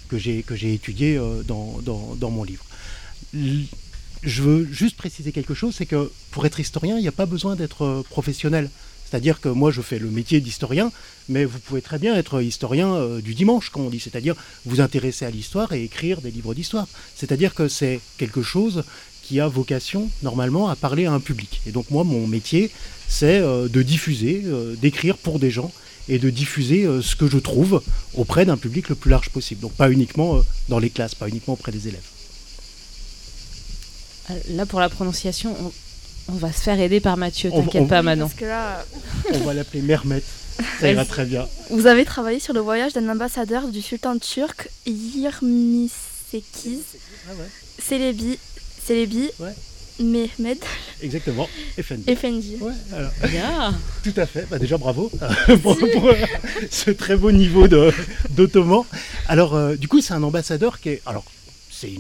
que 0.07 0.19
j'ai, 0.19 0.45
j'ai 0.55 0.75
étudiée 0.75 1.21
dans, 1.47 1.79
dans, 1.83 2.15
dans 2.17 2.31
mon 2.31 2.45
livre 2.45 2.65
je 4.27 4.43
veux 4.43 4.69
juste 4.71 4.97
préciser 4.97 5.33
quelque 5.33 5.55
chose, 5.55 5.75
c'est 5.77 5.87
que 5.87 6.11
pour 6.31 6.45
être 6.47 6.61
historien, 6.61 6.99
il 6.99 7.03
n'y 7.03 7.09
a 7.09 7.13
pas 7.13 7.27
besoin 7.27 7.57
d'être 7.57 7.85
euh, 7.85 8.03
professionnel. 8.03 8.71
C'est-à-dire 9.09 9.41
que 9.41 9.49
moi, 9.49 9.71
je 9.71 9.83
fais 9.83 10.01
le 10.01 10.11
métier 10.11 10.41
d'historien, 10.41 10.91
mais 11.29 11.45
vous 11.45 11.61
pouvez 11.61 11.81
très 11.81 11.99
bien 11.99 12.17
être 12.17 12.43
historien 12.43 12.93
euh, 12.95 13.21
du 13.21 13.35
dimanche, 13.35 13.71
comme 13.71 13.87
on 13.87 13.91
dit, 13.91 14.01
c'est-à-dire 14.01 14.35
vous 14.65 14.81
intéresser 14.81 15.25
à 15.25 15.31
l'histoire 15.31 15.73
et 15.73 15.85
écrire 15.85 16.21
des 16.21 16.33
livres 16.33 16.55
d'histoire. 16.55 16.89
C'est-à-dire 17.15 17.55
que 17.55 17.69
c'est 17.69 18.01
quelque 18.19 18.43
chose 18.43 18.83
qui 19.23 19.39
a 19.41 19.47
vocation, 19.47 20.11
normalement, 20.23 20.69
à 20.69 20.77
parler 20.77 21.07
à 21.07 21.13
un 21.13 21.21
public. 21.21 21.61
Et 21.67 21.71
donc 21.71 21.91
moi, 21.91 22.03
mon 22.03 22.27
métier, 22.27 22.71
c'est 23.09 23.39
euh, 23.39 23.69
de 23.69 23.83
diffuser, 23.83 24.43
d'écrire 24.81 25.17
pour 25.17 25.39
des 25.39 25.53
gens 25.53 25.73
et 26.09 26.19
de 26.19 26.31
diffuser 26.31 26.87
ce 27.03 27.17
que 27.17 27.29
je 27.29 27.39
trouve 27.39 27.83
auprès 28.15 28.45
d'un 28.45 28.57
public 28.57 28.89
le 28.89 28.95
plus 28.95 29.11
large 29.11 29.31
possible. 29.31 29.61
Donc 29.61 29.73
pas 29.73 29.91
uniquement 29.91 30.41
dans 30.69 30.79
les 30.79 30.91
classes, 30.91 31.15
pas 31.15 31.29
uniquement 31.29 31.55
auprès 31.55 31.73
des 31.73 31.89
élèves. 31.89 32.05
Là, 34.51 34.67
pour 34.67 34.81
la 34.81 34.89
prononciation, 34.89 35.55
on, 36.29 36.35
va 36.35 36.53
se 36.53 36.61
faire 36.61 36.81
aider 36.81 37.01
par 37.01 37.17
Mathieu, 37.17 37.51
t'inquiète 37.51 37.87
pas, 37.89 38.03
Manon. 38.03 38.29
On 39.33 39.39
va 39.41 39.55
l'appeler 39.55 39.83
Mermet. 39.83 40.23
Ça 40.81 40.91
ira 40.91 41.05
très 41.05 41.27
bien. 41.27 41.47
Vous 41.71 41.87
avez 41.87 42.05
travaillé 42.05 42.41
sur 42.41 42.55
le 42.55 42.61
voyage 42.61 42.95
d'un 42.95 43.09
ambassadeur 43.09 43.69
du 43.69 43.83
sultan 43.83 44.19
turc, 44.19 44.71
Yirmisekiz 44.87 45.91
ah 47.29 47.33
ouais. 47.33 47.49
Celebi, 47.79 48.39
Mehmed. 49.99 50.59
Exactement, 51.03 51.49
Effendi. 51.79 52.05
Effendi. 52.07 52.57
Ouais, 52.61 52.73
alors. 52.93 53.73
Tout 54.05 54.15
à 54.17 54.27
fait, 54.27 54.47
bah, 54.51 54.59
déjà 54.59 54.77
bravo 54.77 55.11
pour, 55.63 55.77
ce 56.71 56.91
très 56.91 57.17
beau 57.17 57.33
niveau 57.33 57.67
d'ottoman. 57.69 58.85
Alors, 59.29 59.55
euh, 59.55 59.77
du 59.77 59.89
coup, 59.89 60.01
c'est 60.01 60.15
un 60.15 60.23
ambassadeur 60.23 60.81
qui 60.81 60.91
est. 60.91 61.03
Alors, 61.07 61.25
c'est 61.71 61.93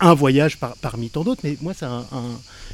un 0.00 0.14
voyage 0.14 0.58
parmi 0.80 1.08
tant 1.08 1.24
d'autres, 1.24 1.40
mais 1.44 1.56
moi, 1.62 1.72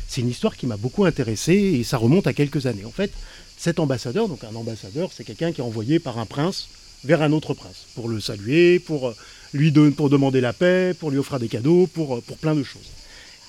c'est 0.08 0.20
une 0.20 0.28
histoire 0.28 0.56
qui 0.56 0.66
m'a 0.66 0.76
beaucoup 0.76 1.04
intéressé 1.04 1.52
et 1.52 1.84
ça 1.84 1.96
remonte 1.96 2.26
à 2.26 2.32
quelques 2.32 2.66
années. 2.66 2.84
En 2.84 2.90
fait, 2.90 3.12
cet 3.56 3.78
ambassadeur, 3.78 4.28
donc 4.28 4.42
un 4.44 4.54
ambassadeur, 4.54 5.10
c'est 5.14 5.24
quelqu'un 5.24 5.52
qui 5.52 5.60
est 5.60 5.64
envoyé 5.64 5.98
par 5.98 6.18
un 6.18 6.26
prince 6.26 6.68
vers 7.04 7.22
un 7.22 7.30
autre 7.32 7.54
prince 7.54 7.86
pour 7.94 8.08
le 8.08 8.20
saluer, 8.20 8.80
pour 8.80 9.14
lui 9.54 9.70
pour 9.70 10.10
demander 10.10 10.40
la 10.40 10.52
paix, 10.52 10.94
pour 10.98 11.10
lui 11.10 11.18
offrir 11.18 11.38
des 11.38 11.48
cadeaux, 11.48 11.86
pour, 11.86 12.22
pour 12.22 12.36
plein 12.38 12.54
de 12.54 12.62
choses. 12.62 12.90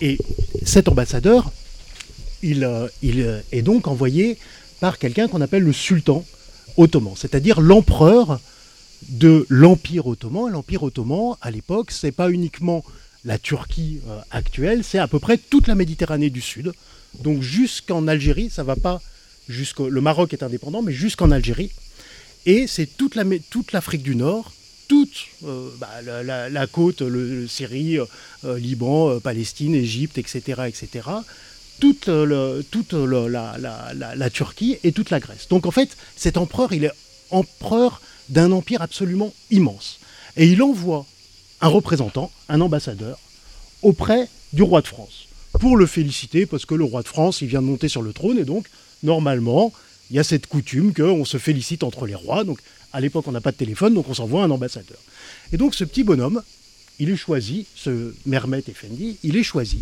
Et 0.01 0.17
cet 0.63 0.87
ambassadeur, 0.87 1.51
il, 2.41 2.69
il 3.01 3.41
est 3.51 3.61
donc 3.61 3.87
envoyé 3.87 4.37
par 4.79 4.97
quelqu'un 4.97 5.27
qu'on 5.27 5.41
appelle 5.41 5.63
le 5.63 5.73
sultan 5.73 6.25
ottoman, 6.77 7.13
c'est-à-dire 7.15 7.59
l'empereur 7.59 8.39
de 9.09 9.45
l'Empire 9.49 10.07
ottoman. 10.07 10.51
L'Empire 10.51 10.83
ottoman, 10.83 11.35
à 11.41 11.51
l'époque, 11.51 11.91
c'est 11.91 12.11
pas 12.11 12.29
uniquement 12.29 12.83
la 13.25 13.37
Turquie 13.37 13.99
euh, 14.07 14.19
actuelle, 14.31 14.83
c'est 14.83 14.99
à 14.99 15.07
peu 15.07 15.19
près 15.19 15.37
toute 15.37 15.67
la 15.67 15.75
Méditerranée 15.75 16.29
du 16.29 16.41
Sud. 16.41 16.71
Donc 17.21 17.41
jusqu'en 17.41 18.07
Algérie, 18.07 18.49
ça 18.49 18.63
va 18.63 18.75
pas 18.75 19.01
jusqu'au. 19.49 19.89
Le 19.89 20.01
Maroc 20.01 20.33
est 20.33 20.43
indépendant, 20.43 20.81
mais 20.81 20.93
jusqu'en 20.93 21.31
Algérie. 21.31 21.71
Et 22.45 22.67
c'est 22.67 22.85
toute 22.85 23.15
l'Afrique 23.73 24.03
du 24.03 24.15
Nord, 24.15 24.53
toute 24.89 25.27
euh, 25.45 25.69
bah, 25.79 26.01
la, 26.03 26.67
côte, 26.67 27.01
le, 27.01 27.47
Syrie, 27.47 27.97
euh, 27.99 28.59
Liban, 28.59 29.21
Palestine, 29.21 29.73
Égypte, 29.75 30.17
etc., 30.17 30.63
etc. 30.67 31.07
Toute, 31.79 32.07
la, 32.07 32.59
Turquie 34.29 34.77
et 34.83 34.91
toute 34.91 35.11
la 35.11 35.21
Grèce. 35.21 35.47
Donc 35.49 35.65
en 35.65 35.71
fait, 35.71 35.95
cet 36.17 36.35
empereur, 36.35 36.73
il 36.73 36.83
est 36.83 36.91
empereur 37.31 38.01
d'un 38.27 38.51
empire 38.51 38.81
absolument 38.81 39.33
immense. 39.49 39.99
Et 40.35 40.47
il 40.47 40.61
envoie 40.61 41.05
un 41.61 41.69
représentant, 41.69 42.31
un 42.49 42.59
ambassadeur, 42.59 43.17
auprès 43.81 44.27
du 44.51 44.63
roi 44.63 44.81
de 44.81 44.87
France, 44.87 45.27
pour 45.59 45.77
le 45.77 45.85
féliciter, 45.85 46.45
parce 46.45 46.65
que 46.65 46.75
le 46.75 46.83
roi 46.83 47.01
de 47.01 47.07
France, 47.07 47.41
il 47.41 47.47
vient 47.47 47.61
de 47.61 47.67
monter 47.67 47.87
sur 47.87 48.01
le 48.01 48.11
trône, 48.11 48.37
et 48.37 48.45
donc, 48.45 48.67
normalement, 49.03 49.71
il 50.09 50.15
y 50.15 50.19
a 50.19 50.23
cette 50.23 50.47
coutume 50.47 50.93
qu'on 50.93 51.25
se 51.25 51.37
félicite 51.37 51.83
entre 51.83 52.05
les 52.05 52.15
rois. 52.15 52.43
À 52.93 53.01
l'époque, 53.01 53.27
on 53.27 53.31
n'a 53.31 53.41
pas 53.41 53.51
de 53.51 53.57
téléphone, 53.57 53.93
donc 53.93 54.09
on 54.09 54.13
s'envoie 54.13 54.43
un 54.43 54.51
ambassadeur. 54.51 54.97
Et 55.51 55.57
donc, 55.57 55.75
ce 55.75 55.83
petit 55.83 56.03
bonhomme, 56.03 56.41
il 56.99 57.09
est 57.09 57.15
choisi, 57.15 57.65
ce 57.75 58.13
Mermet 58.25 58.63
Effendi, 58.67 59.17
il 59.23 59.37
est 59.37 59.43
choisi 59.43 59.79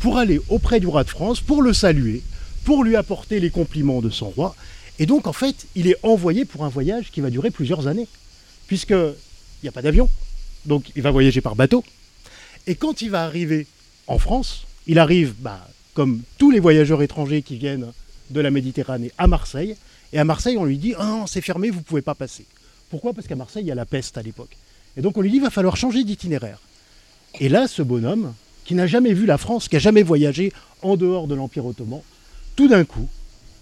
pour 0.00 0.18
aller 0.18 0.40
auprès 0.48 0.80
du 0.80 0.86
roi 0.86 1.04
de 1.04 1.10
France, 1.10 1.40
pour 1.40 1.62
le 1.62 1.72
saluer, 1.72 2.22
pour 2.64 2.84
lui 2.84 2.96
apporter 2.96 3.38
les 3.40 3.50
compliments 3.50 4.00
de 4.00 4.10
son 4.10 4.30
roi. 4.30 4.56
Et 4.98 5.06
donc, 5.06 5.26
en 5.26 5.32
fait, 5.32 5.66
il 5.74 5.86
est 5.86 5.96
envoyé 6.02 6.44
pour 6.44 6.64
un 6.64 6.68
voyage 6.68 7.10
qui 7.10 7.20
va 7.20 7.30
durer 7.30 7.50
plusieurs 7.50 7.86
années, 7.86 8.08
puisqu'il 8.66 9.14
n'y 9.62 9.68
a 9.68 9.72
pas 9.72 9.82
d'avion, 9.82 10.08
donc 10.66 10.90
il 10.96 11.02
va 11.02 11.10
voyager 11.10 11.40
par 11.40 11.56
bateau. 11.56 11.84
Et 12.66 12.74
quand 12.74 13.02
il 13.02 13.10
va 13.10 13.24
arriver 13.24 13.66
en 14.06 14.18
France, 14.18 14.66
il 14.86 14.98
arrive, 14.98 15.34
bah, 15.38 15.66
comme 15.94 16.22
tous 16.38 16.50
les 16.50 16.60
voyageurs 16.60 17.02
étrangers 17.02 17.42
qui 17.42 17.56
viennent 17.56 17.92
de 18.30 18.40
la 18.40 18.50
Méditerranée, 18.50 19.12
à 19.18 19.26
Marseille. 19.26 19.76
Et 20.12 20.18
à 20.18 20.24
Marseille, 20.24 20.56
on 20.56 20.64
lui 20.64 20.78
dit 20.78 20.94
Ah 20.98 21.24
c'est 21.26 21.40
fermé, 21.40 21.70
vous 21.70 21.78
ne 21.78 21.84
pouvez 21.84 22.02
pas 22.02 22.14
passer. 22.14 22.46
Pourquoi? 22.90 23.12
Parce 23.12 23.26
qu'à 23.26 23.36
Marseille, 23.36 23.64
il 23.64 23.68
y 23.68 23.72
a 23.72 23.76
la 23.76 23.86
peste 23.86 24.18
à 24.18 24.22
l'époque. 24.22 24.56
Et 24.96 25.02
donc 25.02 25.16
on 25.16 25.20
lui 25.20 25.30
dit 25.30 25.36
Il 25.36 25.42
va 25.42 25.50
falloir 25.50 25.76
changer 25.76 26.04
d'itinéraire. 26.04 26.60
Et 27.38 27.48
là, 27.48 27.68
ce 27.68 27.82
bonhomme, 27.82 28.34
qui 28.64 28.74
n'a 28.74 28.86
jamais 28.86 29.14
vu 29.14 29.26
la 29.26 29.38
France, 29.38 29.68
qui 29.68 29.76
n'a 29.76 29.80
jamais 29.80 30.02
voyagé 30.02 30.52
en 30.82 30.96
dehors 30.96 31.26
de 31.26 31.34
l'Empire 31.34 31.66
ottoman, 31.66 32.00
tout 32.56 32.68
d'un 32.68 32.84
coup, 32.84 33.08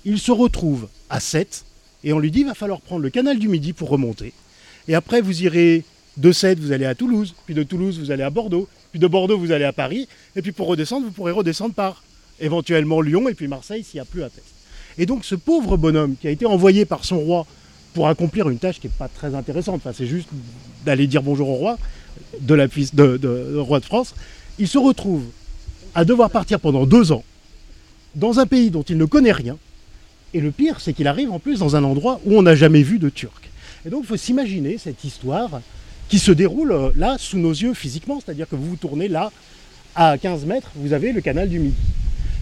il 0.05 0.18
se 0.18 0.32
retrouve 0.32 0.88
à 1.11 1.20
7 1.20 1.64
et 2.05 2.12
on 2.12 2.18
lui 2.18 2.30
dit 2.30 2.40
Il 2.40 2.46
va 2.46 2.55
falloir 2.55 2.80
prendre 2.80 3.03
le 3.03 3.11
canal 3.11 3.38
du 3.38 3.49
Midi 3.49 3.72
pour 3.72 3.90
remonter. 3.90 4.32
Et 4.86 4.94
après, 4.94 5.20
vous 5.20 5.42
irez 5.42 5.84
de 6.16 6.32
Sète, 6.32 6.59
vous 6.59 6.72
allez 6.72 6.86
à 6.86 6.94
Toulouse, 6.94 7.34
puis 7.46 7.55
de 7.55 7.62
Toulouse, 7.62 7.99
vous 7.99 8.11
allez 8.11 8.22
à 8.22 8.30
Bordeaux, 8.30 8.68
puis 8.90 8.99
de 8.99 9.07
Bordeaux, 9.07 9.38
vous 9.38 9.53
allez 9.53 9.64
à 9.64 9.72
Paris, 9.72 10.09
et 10.34 10.42
puis 10.42 10.53
pour 10.53 10.66
redescendre, 10.66 11.07
vous 11.07 11.12
pourrez 11.12 11.32
redescendre 11.32 11.74
par 11.74 12.03
éventuellement 12.40 13.01
Lyon 13.01 13.28
et 13.28 13.34
puis 13.34 13.49
Marseille 13.49 13.84
s'il 13.84 13.99
n'y 13.99 14.03
a 14.03 14.05
plus 14.05 14.22
à 14.22 14.30
peste. 14.30 14.57
Et 14.99 15.07
donc 15.07 15.24
ce 15.24 15.36
pauvre 15.36 15.76
bonhomme 15.76 16.16
qui 16.20 16.26
a 16.26 16.30
été 16.30 16.44
envoyé 16.44 16.84
par 16.84 17.05
son 17.05 17.18
roi 17.18 17.46
pour 17.94 18.09
accomplir 18.09 18.49
une 18.49 18.59
tâche 18.59 18.80
qui 18.80 18.88
n'est 18.88 18.92
pas 18.99 19.09
très 19.09 19.34
intéressante, 19.34 19.82
c'est 19.94 20.07
juste 20.07 20.28
d'aller 20.84 21.07
dire 21.07 21.22
bonjour 21.22 21.49
au 21.49 21.55
roi, 21.55 21.78
de 22.40 22.55
la 22.55 22.66
de, 22.66 23.59
roi 23.59 23.80
de 23.80 23.84
France, 23.84 24.14
il 24.59 24.68
se 24.68 24.78
retrouve 24.78 25.24
à 25.94 26.05
devoir 26.05 26.30
partir 26.30 26.61
pendant 26.61 26.84
deux 26.84 27.12
ans 27.12 27.24
dans 28.14 28.40
un 28.40 28.46
pays 28.46 28.70
dont 28.70 28.82
il 28.82 28.99
ne 28.99 29.05
connaît 29.05 29.32
rien. 29.32 29.57
Et 30.34 30.40
le 30.40 30.51
pire, 30.51 30.80
c'est 30.80 30.92
qu'il 30.92 31.07
arrive 31.07 31.30
en 31.30 31.38
plus 31.38 31.61
dans 31.61 31.76
un 31.76 31.84
endroit 31.84 32.20
où 32.24 32.36
on 32.36 32.42
n'a 32.42 32.55
jamais 32.55 32.82
vu 32.82 32.99
de 32.99 33.09
Turc. 33.09 33.49
Et 33.86 33.90
donc 33.90 34.01
il 34.05 34.07
faut 34.07 34.16
s'imaginer 34.16 34.76
cette 34.76 35.05
histoire 35.05 35.61
qui 36.09 36.18
se 36.18 36.32
déroule 36.32 36.72
euh, 36.72 36.90
là 36.96 37.16
sous 37.18 37.38
nos 37.38 37.53
yeux 37.53 37.74
physiquement, 37.74 38.20
c'est-à-dire 38.24 38.49
que 38.49 38.57
vous 38.57 38.70
vous 38.70 38.76
tournez 38.76 39.09
là 39.09 39.30
à 39.94 40.18
15 40.18 40.44
mètres, 40.44 40.70
vous 40.74 40.92
avez 40.92 41.12
le 41.12 41.20
canal 41.20 41.49
du 41.49 41.59
Midi. 41.59 41.76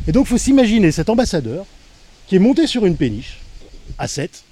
Et 0.08 0.12
donc 0.12 0.26
il 0.26 0.30
faut 0.30 0.38
s'imaginer 0.38 0.90
cet 0.92 1.10
ambassadeur 1.10 1.66
qui 2.26 2.36
est 2.36 2.40
monté 2.40 2.66
sur 2.66 2.86
une 2.86 2.96
péniche 2.96 3.38
à 3.98 4.08
7 4.08 4.42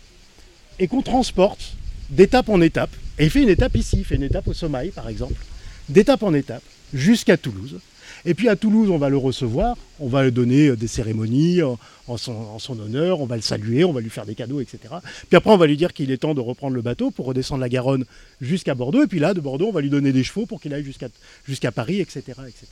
et 0.78 0.88
qu'on 0.88 1.02
transporte 1.02 1.74
d'étape 2.10 2.48
en 2.48 2.60
étape. 2.60 2.90
Et 3.18 3.24
il 3.24 3.30
fait 3.30 3.42
une 3.42 3.48
étape 3.48 3.76
ici, 3.76 3.98
il 3.98 4.04
fait 4.04 4.16
une 4.16 4.22
étape 4.22 4.48
au 4.48 4.54
Sommeil 4.54 4.90
par 4.90 5.08
exemple, 5.08 5.40
d'étape 5.88 6.22
en 6.22 6.34
étape 6.34 6.62
jusqu'à 6.92 7.36
Toulouse. 7.36 7.78
Et 8.26 8.32
puis 8.34 8.48
à 8.48 8.56
Toulouse, 8.56 8.88
on 8.90 8.96
va 8.96 9.10
le 9.10 9.18
recevoir, 9.18 9.76
on 10.00 10.08
va 10.08 10.24
lui 10.24 10.32
donner 10.32 10.68
euh, 10.68 10.76
des 10.76 10.86
cérémonies 10.86 11.60
en 11.62 12.16
son, 12.16 12.80
honneur, 12.80 13.20
on 13.20 13.26
va 13.26 13.36
le 13.36 13.42
saluer, 13.42 13.84
on 13.84 13.92
va 13.92 14.00
lui 14.00 14.08
faire 14.08 14.24
des 14.24 14.34
cadeaux, 14.34 14.60
etc. 14.60 14.78
Puis 15.28 15.36
après, 15.36 15.50
on 15.50 15.56
va 15.56 15.66
lui 15.66 15.76
dire 15.76 15.92
qu'il 15.92 16.10
est 16.10 16.18
temps 16.18 16.34
de 16.34 16.40
reprendre 16.40 16.74
le 16.74 16.82
bateau 16.82 17.10
pour 17.10 17.26
redescendre 17.26 17.60
la 17.60 17.68
Garonne 17.68 18.04
jusqu'à 18.40 18.74
Bordeaux. 18.74 19.02
Et 19.02 19.06
puis 19.06 19.18
là, 19.18 19.34
de 19.34 19.40
Bordeaux, 19.40 19.68
on 19.68 19.72
va 19.72 19.82
lui 19.82 19.90
donner 19.90 20.12
des 20.12 20.24
chevaux 20.24 20.46
pour 20.46 20.60
qu'il 20.60 20.72
aille 20.72 20.84
jusqu'à 21.46 21.72
Paris, 21.72 22.00
etc., 22.00 22.22
etc. 22.46 22.66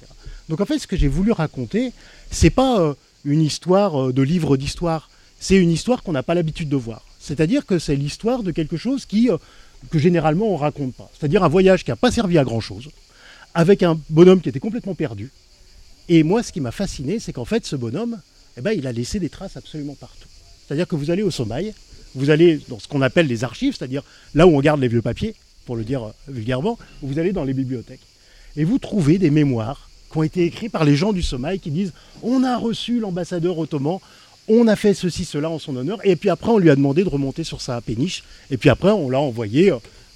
Donc 0.49 0.61
en 0.61 0.67
fait, 0.67 0.79
ce 0.79 0.87
que 0.87 0.97
j'ai 0.97 1.09
voulu 1.09 1.33
raconter, 1.33 1.93
c'est 2.31 2.51
pas 2.51 2.81
euh, 2.81 2.95
une 3.25 3.43
histoire 3.43 4.13
de 4.13 4.23
livre 4.23 4.57
d'histoire, 4.57 5.11
c'est 5.39 5.57
une 5.57 5.71
histoire 5.71 6.03
qu'on 6.03 6.13
n'a 6.13 6.23
pas 6.23 6.35
l'habitude 6.35 6.69
de 6.69 6.77
voir. 6.77 7.05
C'est-à-dire 7.19 7.67
que 7.67 7.79
c'est 7.79 7.97
l'histoire 7.97 8.43
de 8.43 8.51
quelque 8.51 8.77
chose 8.77 9.07
qui, 9.07 9.29
que 9.91 9.99
généralement 9.99 10.53
on 10.53 10.57
raconte 10.57 10.95
pas. 10.95 11.11
C'est-à-dire 11.19 11.45
un 11.45 11.49
voyage 11.49 11.85
qui 11.85 11.91
n'a 11.91 11.97
pas 11.97 12.11
servi 12.11 12.39
à 12.39 12.45
grand-chose, 12.45 12.91
avec 13.55 13.83
un 13.83 13.99
bonhomme 14.11 14.41
qui 14.41 14.49
était 14.49 14.61
complètement 14.61 14.95
perdu, 14.95 15.31
et 16.09 16.23
moi, 16.23 16.43
ce 16.43 16.53
qui 16.53 16.61
m'a 16.61 16.73
fasciné, 16.73 17.19
c'est 17.19 17.33
qu'en 17.33 17.45
fait, 17.45 17.65
ce 17.65 17.77
bonhomme, 17.77 18.21
eh 18.57 18.61
ben, 18.61 18.73
il 18.73 18.87
a 18.87 18.93
laissé 18.93 19.19
des 19.21 19.29
traces 19.29 19.57
absolument 19.57 19.95
partout. 19.95 20.29
C'est-à-dire 20.67 20.89
que 20.89 20.97
vous 20.97 21.11
allez 21.11 21.23
au 21.23 21.31
sommeil, 21.31 21.75
vous 22.15 22.31
allez 22.31 22.61
dans 22.69 22.79
ce 22.79 22.89
qu'on 22.89 23.03
appelle 23.03 23.27
les 23.27 23.45
archives, 23.45 23.77
c'est-à-dire 23.77 24.03
là 24.35 24.47
où 24.47 24.57
on 24.57 24.61
garde 24.61 24.81
les 24.81 24.89
vieux 24.89 25.03
papiers, 25.03 25.35
pour 25.65 25.77
le 25.77 25.85
dire 25.85 26.05
euh, 26.05 26.13
vulgairement, 26.29 26.79
vous 27.03 27.19
allez 27.19 27.33
dans 27.33 27.45
les 27.45 27.55
bibliothèques. 27.55 28.01
Et 28.57 28.65
vous 28.65 28.79
trouvez 28.79 29.19
des 29.19 29.31
mémoires 29.31 29.89
qui 30.13 30.19
ont 30.19 30.23
été 30.23 30.45
écrits 30.45 30.69
par 30.69 30.85
les 30.85 30.95
gens 30.95 31.13
du 31.13 31.23
sommeil 31.23 31.59
qui 31.59 31.71
disent 31.71 31.93
on 32.23 32.45
a 32.45 32.57
reçu 32.57 33.01
l'ambassadeur 33.01 33.59
ottoman, 33.59 33.99
on 34.49 34.69
a 34.69 34.77
fait 34.77 34.95
ceci, 34.95 35.25
cela 35.25 35.51
en 35.51 35.59
son 35.59 35.75
honneur, 35.77 35.99
et 36.05 36.17
puis 36.17 36.31
après 36.31 36.51
on 36.51 36.59
lui 36.59 36.71
a 36.71 36.77
demandé 36.77 37.03
de 37.03 37.09
remonter 37.09 37.45
sur 37.45 37.61
sa 37.61 37.81
péniche, 37.81 38.23
et 38.51 38.57
puis 38.57 38.69
après 38.69 38.91
on 38.91 39.09
l'a 39.09 39.21
envoyé 39.21 39.73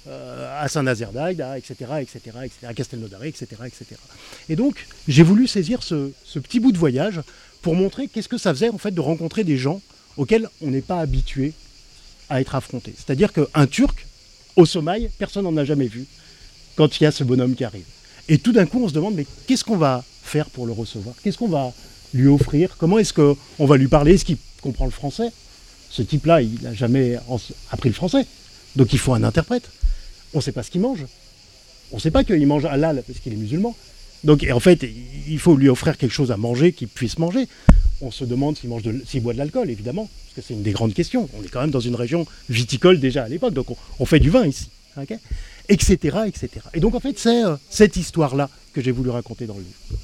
euh, 0.07 0.61
à 0.61 0.67
Saint-Nazaire 0.67 1.09
etc., 1.57 1.75
etc., 1.99 2.19
etc., 2.41 2.59
à 2.63 2.73
Castelnaudary, 2.73 3.29
etc., 3.29 3.47
etc. 3.65 3.85
Et 4.47 4.55
donc 4.55 4.87
j'ai 5.07 5.23
voulu 5.23 5.47
saisir 5.47 5.83
ce, 5.83 6.11
petit 6.39 6.59
bout 6.59 6.71
de 6.71 6.77
voyage 6.77 7.21
pour 7.61 7.75
montrer 7.75 8.07
qu'est-ce 8.07 8.29
que 8.29 8.37
ça 8.37 8.53
faisait 8.53 8.69
en 8.69 8.77
fait 8.77 8.91
de 8.91 9.01
rencontrer 9.01 9.43
des 9.43 9.57
gens 9.57 9.81
auxquels 10.15 10.47
on 10.61 10.71
n'est 10.71 10.81
pas 10.81 10.99
habitué 10.99 11.53
à 12.29 12.41
être 12.41 12.55
affronté. 12.55 12.93
C'est-à-dire 12.95 13.31
qu'un 13.33 13.67
Turc, 13.67 14.05
au 14.55 14.65
sommeil, 14.65 15.09
personne 15.17 15.43
n'en 15.43 15.55
a 15.57 15.65
jamais 15.65 15.87
vu 15.87 16.05
quand 16.75 16.99
il 16.99 17.03
y 17.03 17.07
a 17.07 17.11
ce 17.11 17.23
bonhomme 17.23 17.55
qui 17.55 17.63
arrive. 17.63 17.85
Et 18.29 18.37
tout 18.37 18.51
d'un 18.51 18.65
coup, 18.65 18.83
on 18.83 18.87
se 18.89 18.93
demande, 18.93 19.15
mais 19.15 19.25
qu'est-ce 19.47 19.63
qu'on 19.63 19.77
va 19.77 20.03
faire 20.23 20.49
pour 20.49 20.65
le 20.65 20.73
recevoir? 20.73 21.15
Qu'est-ce 21.23 21.37
qu'on 21.37 21.47
va 21.47 21.71
lui 22.13 22.27
offrir? 22.27 22.75
Comment 22.77 22.99
est-ce 22.99 23.13
qu'on 23.13 23.65
va 23.65 23.77
lui 23.77 23.87
parler? 23.87 24.15
Est-ce 24.15 24.25
qu'il 24.25 24.37
comprend 24.61 24.85
le 24.85 24.91
français? 24.91 25.29
Ce 25.89 26.01
type-là, 26.01 26.41
il 26.41 26.61
n'a 26.61 26.73
jamais 26.73 27.17
appris 27.71 27.89
le 27.89 27.95
français. 27.95 28.25
Donc 28.75 28.93
il 28.93 28.99
faut 28.99 29.13
un 29.13 29.23
interprète. 29.23 29.69
On 30.33 30.37
ne 30.37 30.43
sait 30.43 30.51
pas 30.51 30.63
ce 30.63 30.71
qu'il 30.71 30.81
mange. 30.81 31.05
On 31.91 31.95
ne 31.95 32.01
sait 32.01 32.11
pas 32.11 32.23
qu'il 32.23 32.45
mange 32.45 32.65
halal 32.65 33.03
parce 33.07 33.19
qu'il 33.19 33.33
est 33.33 33.37
musulman. 33.37 33.75
Donc 34.23 34.45
en 34.51 34.59
fait, 34.59 34.85
il 35.27 35.39
faut 35.39 35.55
lui 35.55 35.69
offrir 35.69 35.97
quelque 35.97 36.11
chose 36.11 36.31
à 36.31 36.37
manger 36.37 36.73
qu'il 36.73 36.87
puisse 36.87 37.17
manger. 37.17 37.47
On 38.01 38.11
se 38.11 38.25
demande 38.25 38.57
s'il 38.57 38.69
mange 38.69 38.83
s'il 39.05 39.21
boit 39.21 39.33
de 39.33 39.37
l'alcool, 39.37 39.69
évidemment, 39.69 40.09
parce 40.25 40.35
que 40.35 40.41
c'est 40.41 40.53
une 40.53 40.63
des 40.63 40.71
grandes 40.71 40.93
questions. 40.93 41.29
On 41.37 41.43
est 41.43 41.47
quand 41.47 41.61
même 41.61 41.71
dans 41.71 41.79
une 41.79 41.95
région 41.95 42.25
viticole 42.49 42.99
déjà 42.99 43.23
à 43.23 43.29
l'époque, 43.29 43.53
donc 43.53 43.67
on, 43.99 44.05
fait 44.05 44.19
du 44.19 44.29
vin 44.29 44.45
ici, 44.45 44.69
etc., 45.69 46.19
etc. 46.27 46.49
Et 46.73 46.79
donc 46.79 46.95
en 46.95 46.99
fait, 46.99 47.17
c'est 47.17 47.43
euh, 47.43 47.55
cette 47.69 47.95
histoire-là 47.95 48.49
que 48.73 48.81
j'ai 48.81 48.91
voulu 48.91 49.09
raconter 49.09 49.45
dans 49.45 49.55
le 49.55 49.61
livre. 49.61 49.99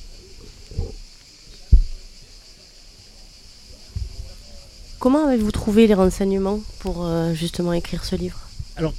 Comment 4.99 5.27
avez-vous 5.27 5.51
trouvé 5.51 5.87
les 5.87 5.93
renseignements 5.93 6.61
pour 6.79 7.05
euh, 7.05 7.33
justement 7.33 7.73
écrire 7.73 8.05
ce 8.05 8.15
livre? 8.15 8.39
Alors, 8.77 8.93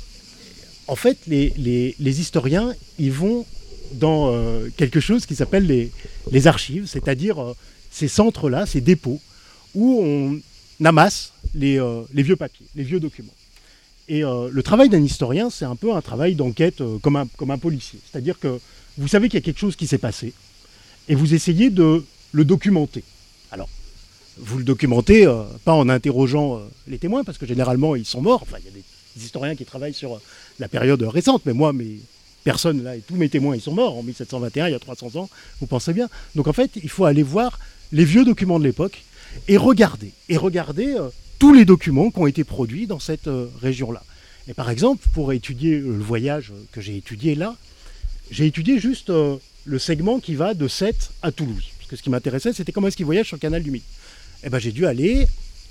en 0.86 0.96
fait, 0.96 1.18
les, 1.26 1.94
historiens, 1.98 2.74
ils 2.98 3.12
vont 3.12 3.46
dans 3.92 4.30
euh, 4.30 4.68
quelque 4.76 5.00
chose 5.00 5.24
qui 5.24 5.34
s'appelle 5.34 5.66
les, 5.66 6.46
archives, 6.46 6.86
c'est-à-dire 6.86 7.54
ces 7.90 8.08
centres-là, 8.08 8.66
ces 8.66 8.82
dépôts, 8.82 9.20
où 9.74 10.02
on 10.02 10.86
amasse 10.86 11.32
les, 11.54 11.80
vieux 12.12 12.36
papiers, 12.36 12.66
les 12.74 12.84
vieux 12.84 13.00
documents. 13.00 13.32
Et 14.08 14.20
le 14.20 14.62
travail 14.62 14.90
d'un 14.90 15.02
historien, 15.02 15.48
c'est 15.48 15.64
un 15.64 15.76
peu 15.76 15.94
un 15.94 16.02
travail 16.02 16.34
d'enquête 16.34 16.82
comme, 17.00 17.16
un, 17.16 17.26
comme 17.38 17.50
un 17.50 17.58
policier. 17.58 17.98
C'est-à-dire 18.04 18.38
que 18.38 18.60
vous 18.98 19.08
savez 19.08 19.28
qu'il 19.28 19.38
y 19.38 19.42
a 19.42 19.44
quelque 19.44 19.58
chose 19.58 19.76
qui 19.76 19.86
s'est 19.86 19.98
passé, 19.98 20.32
et 21.08 21.14
vous 21.14 21.34
essayez 21.34 21.70
de 21.70 22.04
le 22.32 22.44
documenter. 22.44 23.02
Alors, 23.50 23.68
vous 24.38 24.58
le 24.58 24.64
documentez, 24.64 25.26
euh, 25.26 25.42
pas 25.64 25.72
en 25.72 25.88
interrogeant 25.88 26.56
euh, 26.56 26.60
les 26.86 26.98
témoins, 26.98 27.24
parce 27.24 27.38
que 27.38 27.46
généralement 27.46 27.96
ils 27.96 28.04
sont 28.04 28.22
morts. 28.22 28.42
Enfin, 28.42 28.56
il 28.60 28.66
y 28.66 28.68
a 28.68 28.72
des, 28.72 28.82
historiens 29.16 29.54
qui 29.54 29.64
travaillent 29.64 29.94
sur 29.94 30.14
euh, 30.14 30.20
la 30.58 30.68
période 30.68 31.02
récente, 31.02 31.42
mais 31.46 31.52
moi, 31.52 31.72
mes 31.72 31.98
personnes 32.42 32.82
là, 32.82 32.96
et 32.96 33.00
tous 33.00 33.16
mes 33.16 33.28
témoins, 33.28 33.54
ils 33.54 33.60
sont 33.60 33.74
morts 33.74 33.96
en 33.96 34.02
1721, 34.02 34.68
il 34.68 34.72
y 34.72 34.74
a 34.74 34.78
300 34.78 35.16
ans, 35.16 35.28
vous 35.60 35.66
pensez 35.66 35.92
bien. 35.92 36.08
Donc 36.34 36.48
en 36.48 36.52
fait, 36.52 36.70
il 36.82 36.90
faut 36.90 37.04
aller 37.04 37.22
voir 37.22 37.58
les 37.92 38.04
vieux 38.04 38.24
documents 38.24 38.58
de 38.58 38.64
l'époque 38.64 39.02
et 39.48 39.56
regarder, 39.56 40.12
et 40.28 40.36
regarder 40.36 40.96
tous 41.38 41.52
les 41.52 41.64
documents 41.64 42.10
qui 42.10 42.18
ont 42.18 42.26
été 42.26 42.44
produits 42.44 42.86
dans 42.86 42.98
cette 42.98 43.28
région-là. 43.60 44.02
Et 44.48 44.54
par 44.54 44.70
exemple, 44.70 45.06
pour 45.12 45.32
étudier 45.32 45.78
le 45.78 45.98
voyage 45.98 46.52
que 46.72 46.80
j'ai 46.80 46.96
étudié 46.96 47.34
là, 47.34 47.56
j'ai 48.30 48.46
étudié 48.46 48.78
juste 48.78 49.10
le 49.10 49.78
segment 49.78 50.20
qui 50.20 50.34
va 50.34 50.54
de 50.54 50.68
Sète 50.68 51.10
à 51.22 51.32
Toulouse. 51.32 51.64
Parce 51.78 51.90
que 51.90 51.96
ce 51.96 52.02
qui 52.02 52.10
m'intéressait, 52.10 52.52
c'était 52.52 52.72
comment 52.72 52.88
est-ce 52.88 52.96
qu'il 52.96 53.06
voyage 53.06 53.26
sur 53.28 53.36
le 53.36 53.40
canal 53.40 53.62
du 53.62 53.70
Midi 53.70 53.84
eh 54.44 54.50
ben, 54.50 54.58
j'ai 54.58 54.72
dû 54.72 54.86
aller 54.86 55.26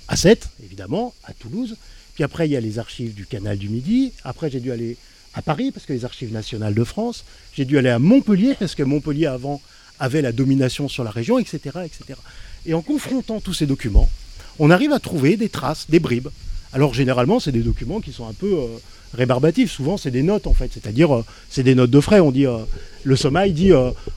à 0.08 0.16
Sète, 0.16 0.48
évidemment, 0.64 1.14
à 1.24 1.32
Toulouse. 1.32 1.76
Puis 2.14 2.24
après, 2.24 2.48
il 2.48 2.52
y 2.52 2.56
a 2.56 2.60
les 2.60 2.78
archives 2.80 3.14
du 3.14 3.24
canal 3.24 3.56
du 3.56 3.68
Midi. 3.68 4.12
Après, 4.24 4.50
j'ai 4.50 4.60
dû 4.60 4.72
aller 4.72 4.96
à 5.32 5.42
Paris, 5.42 5.70
parce 5.70 5.86
que 5.86 5.92
les 5.92 6.04
archives 6.04 6.32
nationales 6.32 6.74
de 6.74 6.84
France. 6.84 7.24
J'ai 7.54 7.64
dû 7.64 7.78
aller 7.78 7.88
à 7.88 8.00
Montpellier, 8.00 8.54
parce 8.58 8.74
que 8.74 8.82
Montpellier, 8.82 9.26
avant, 9.26 9.62
avait 10.00 10.22
la 10.22 10.32
domination 10.32 10.88
sur 10.88 11.04
la 11.04 11.10
région, 11.10 11.38
etc. 11.38 11.58
etc. 11.84 12.18
Et 12.66 12.74
en 12.74 12.82
confrontant 12.82 13.40
tous 13.40 13.54
ces 13.54 13.66
documents, 13.66 14.08
on 14.58 14.70
arrive 14.70 14.92
à 14.92 14.98
trouver 14.98 15.36
des 15.36 15.48
traces, 15.48 15.86
des 15.88 16.00
bribes. 16.00 16.28
Alors 16.72 16.94
généralement, 16.94 17.40
c'est 17.40 17.52
des 17.52 17.62
documents 17.62 18.00
qui 18.00 18.12
sont 18.12 18.26
un 18.26 18.32
peu 18.32 18.52
euh, 18.52 18.66
rébarbatifs. 19.14 19.70
Souvent, 19.70 19.96
c'est 19.96 20.10
des 20.10 20.22
notes, 20.22 20.46
en 20.46 20.54
fait. 20.54 20.70
C'est-à-dire, 20.72 21.14
euh, 21.14 21.24
c'est 21.48 21.62
des 21.62 21.74
notes 21.74 21.90
de 21.90 22.00
frais. 22.00 22.20
On 22.20 22.32
dit, 22.32 22.46
euh, 22.46 22.58
le 23.04 23.16
sommeil 23.16 23.52
dit, 23.52 23.70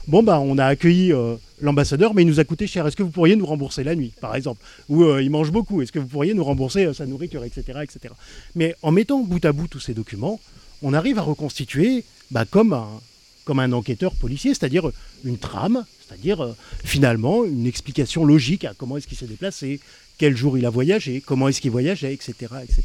bon, 0.06 0.22
bah, 0.22 0.40
on 0.40 0.58
a 0.58 0.64
accueilli 0.64 1.12
l'ambassadeur, 1.60 2.14
mais 2.14 2.22
il 2.22 2.28
nous 2.28 2.40
a 2.40 2.44
coûté 2.44 2.66
cher. 2.66 2.86
Est-ce 2.86 2.96
que 2.96 3.02
vous 3.02 3.10
pourriez 3.10 3.36
nous 3.36 3.44
rembourser 3.44 3.84
la 3.84 3.94
nuit, 3.94 4.12
par 4.20 4.34
exemple? 4.34 4.64
Ou 4.88 5.04
il 5.18 5.30
mange 5.30 5.52
beaucoup. 5.52 5.82
Est-ce 5.82 5.92
que 5.92 5.98
vous 5.98 6.06
pourriez 6.06 6.32
nous 6.32 6.42
rembourser 6.42 6.92
sa 6.94 7.04
nourriture, 7.04 7.44
etc., 7.44 7.80
etc. 7.82 8.14
Mais 8.54 8.74
en 8.82 8.90
mettant 8.90 9.20
bout 9.20 9.44
à 9.44 9.52
bout 9.52 9.68
tous 9.68 9.80
ces 9.80 9.92
documents, 9.92 10.40
on 10.80 10.94
arrive 10.94 11.18
à 11.18 11.22
reconstituer 11.22 12.02
bah, 12.30 12.46
comme 12.46 12.72
un 12.72 13.72
enquêteur 13.72 14.14
policier, 14.14 14.54
c'est-à-dire 14.54 14.90
une 15.22 15.36
trame, 15.36 15.84
c'est-à-dire 16.08 16.42
euh, 16.42 16.56
finalement 16.84 17.44
une 17.44 17.66
explication 17.66 18.24
logique 18.24 18.64
à 18.64 18.74
comment 18.76 18.96
est-ce 18.96 19.06
qu'il 19.06 19.18
s'est 19.18 19.26
déplacé, 19.26 19.80
quel 20.16 20.36
jour 20.36 20.58
il 20.58 20.66
a 20.66 20.70
voyagé, 20.70 21.22
comment 21.24 21.48
est-ce 21.48 21.60
qu'il 21.60 21.70
voyageait, 21.70 22.12
etc., 22.12 22.34
etc. 22.62 22.82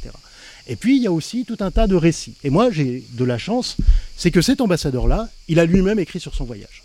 Et 0.67 0.75
puis 0.75 0.97
il 0.97 1.03
y 1.03 1.07
a 1.07 1.11
aussi 1.11 1.45
tout 1.45 1.57
un 1.59 1.71
tas 1.71 1.87
de 1.87 1.95
récits. 1.95 2.35
Et 2.43 2.49
moi 2.49 2.71
j'ai 2.71 3.03
de 3.11 3.23
la 3.23 3.37
chance, 3.37 3.77
c'est 4.17 4.31
que 4.31 4.41
cet 4.41 4.61
ambassadeur-là, 4.61 5.29
il 5.47 5.59
a 5.59 5.65
lui-même 5.65 5.99
écrit 5.99 6.19
sur 6.19 6.35
son 6.35 6.45
voyage. 6.45 6.83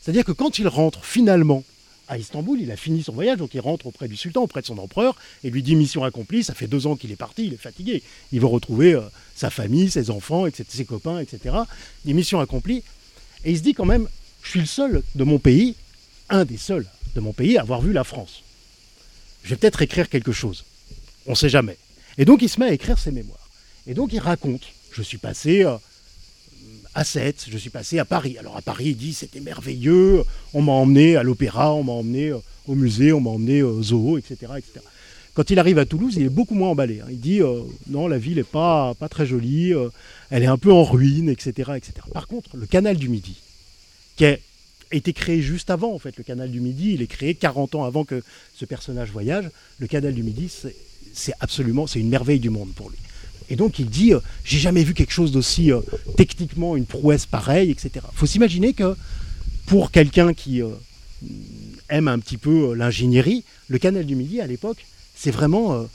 C'est-à-dire 0.00 0.24
que 0.24 0.32
quand 0.32 0.58
il 0.58 0.68
rentre 0.68 1.04
finalement 1.04 1.64
à 2.08 2.18
Istanbul, 2.18 2.60
il 2.60 2.70
a 2.70 2.76
fini 2.76 3.02
son 3.02 3.12
voyage, 3.12 3.38
donc 3.38 3.54
il 3.54 3.60
rentre 3.60 3.86
auprès 3.86 4.08
du 4.08 4.16
sultan, 4.16 4.42
auprès 4.42 4.60
de 4.60 4.66
son 4.66 4.78
empereur, 4.78 5.16
et 5.44 5.50
lui 5.50 5.62
dit 5.62 5.76
mission 5.76 6.04
accomplie, 6.04 6.42
ça 6.42 6.54
fait 6.54 6.66
deux 6.66 6.86
ans 6.86 6.96
qu'il 6.96 7.12
est 7.12 7.16
parti, 7.16 7.46
il 7.46 7.54
est 7.54 7.58
fatigué, 7.58 8.02
il 8.32 8.40
veut 8.40 8.46
retrouver 8.46 8.94
euh, 8.94 9.00
sa 9.34 9.50
famille, 9.50 9.90
ses 9.90 10.10
enfants, 10.10 10.46
etc., 10.46 10.64
ses 10.68 10.84
copains, 10.84 11.20
etc. 11.20 11.56
Des 12.04 12.12
missions 12.12 12.40
accomplies. 12.40 12.82
Et 13.44 13.52
il 13.52 13.56
se 13.56 13.62
dit 13.62 13.72
quand 13.72 13.86
même, 13.86 14.08
je 14.42 14.50
suis 14.50 14.60
le 14.60 14.66
seul 14.66 15.02
de 15.14 15.24
mon 15.24 15.38
pays, 15.38 15.74
un 16.28 16.44
des 16.44 16.56
seuls 16.56 16.86
de 17.14 17.20
mon 17.20 17.32
pays 17.32 17.58
à 17.58 17.62
avoir 17.62 17.80
vu 17.80 17.92
la 17.92 18.04
France. 18.04 18.42
Je 19.44 19.50
vais 19.50 19.56
peut-être 19.56 19.82
écrire 19.82 20.08
quelque 20.08 20.32
chose. 20.32 20.64
On 21.26 21.32
ne 21.32 21.36
sait 21.36 21.48
jamais. 21.48 21.76
Et 22.18 22.24
donc 22.24 22.42
il 22.42 22.48
se 22.48 22.60
met 22.60 22.66
à 22.66 22.72
écrire 22.72 22.98
ses 22.98 23.12
mémoires. 23.12 23.48
Et 23.86 23.94
donc 23.94 24.12
il 24.12 24.18
raconte, 24.20 24.62
je 24.92 25.02
suis 25.02 25.18
passé... 25.18 25.64
Euh, 25.64 25.76
à 26.94 27.04
Sète, 27.04 27.46
je 27.48 27.56
suis 27.56 27.70
passé 27.70 27.98
à 27.98 28.04
Paris. 28.04 28.36
Alors 28.38 28.56
à 28.56 28.62
Paris, 28.62 28.88
il 28.88 28.96
dit 28.96 29.14
c'était 29.14 29.40
merveilleux, 29.40 30.24
on 30.52 30.62
m'a 30.62 30.72
emmené 30.72 31.16
à 31.16 31.22
l'opéra, 31.22 31.72
on 31.72 31.84
m'a 31.84 31.92
emmené 31.92 32.28
euh, 32.28 32.38
au 32.66 32.74
musée, 32.74 33.12
on 33.12 33.20
m'a 33.20 33.30
emmené 33.30 33.62
au 33.62 33.82
zoo, 33.82 34.18
etc., 34.18 34.52
etc. 34.58 34.80
Quand 35.34 35.50
il 35.50 35.58
arrive 35.58 35.78
à 35.78 35.86
Toulouse, 35.86 36.14
il 36.16 36.24
est 36.26 36.28
beaucoup 36.28 36.54
moins 36.54 36.68
emballé. 36.68 37.00
Hein. 37.00 37.06
Il 37.10 37.20
dit 37.20 37.40
euh, 37.40 37.62
non, 37.88 38.08
la 38.08 38.18
ville 38.18 38.36
n'est 38.36 38.42
pas, 38.42 38.94
très 39.10 39.24
jolie, 39.24 39.72
euh, 39.72 39.88
elle 40.30 40.42
est 40.42 40.46
un 40.46 40.58
peu 40.58 40.72
en 40.72 40.84
ruine, 40.84 41.30
etc., 41.30 41.72
etc. 41.76 41.92
Par 42.12 42.26
contre, 42.26 42.56
le 42.56 42.66
canal 42.66 42.96
du 42.96 43.08
Midi, 43.08 43.36
qui 44.16 44.26
a 44.26 44.36
été 44.90 45.12
créé 45.12 45.40
juste 45.40 45.70
avant, 45.70 45.94
en 45.94 45.98
fait, 45.98 46.16
le 46.16 46.24
canal 46.24 46.50
du 46.50 46.60
Midi, 46.60 46.94
il 46.94 47.02
est 47.02 47.06
créé 47.06 47.34
40 47.34 47.74
ans 47.74 47.84
avant 47.84 48.04
que 48.04 48.22
ce 48.54 48.64
personnage 48.64 49.10
voyage. 49.10 49.50
Le 49.78 49.86
canal 49.86 50.14
du 50.14 50.22
Midi, 50.22 50.50
c'est 51.14 51.32
absolument, 51.40 51.86
c'est 51.86 52.00
une 52.00 52.08
merveille 52.08 52.40
du 52.40 52.50
monde 52.50 52.72
pour 52.74 52.90
lui. 52.90 52.98
Et 53.50 53.56
donc 53.56 53.78
il 53.78 53.90
dit, 53.90 54.14
euh, 54.14 54.20
j'ai 54.44 54.58
jamais 54.58 54.84
vu 54.84 54.94
quelque 54.94 55.12
chose 55.12 55.32
d'aussi 55.32 55.72
euh, 55.72 55.80
techniquement 56.16 56.76
une 56.76 56.86
prouesse 56.86 57.26
pareille, 57.26 57.70
etc. 57.70 57.90
Il 58.12 58.18
faut 58.18 58.26
s'imaginer 58.26 58.72
que 58.72 58.96
pour 59.66 59.90
quelqu'un 59.90 60.32
qui 60.32 60.62
euh, 60.62 60.68
aime 61.88 62.08
un 62.08 62.18
petit 62.18 62.36
peu 62.36 62.74
l'ingénierie, 62.74 63.44
le 63.68 63.78
canal 63.78 64.06
du 64.06 64.14
Midi 64.14 64.40
à 64.40 64.46
l'époque, 64.46 64.86
c'est 65.14 65.30
vraiment 65.30 65.86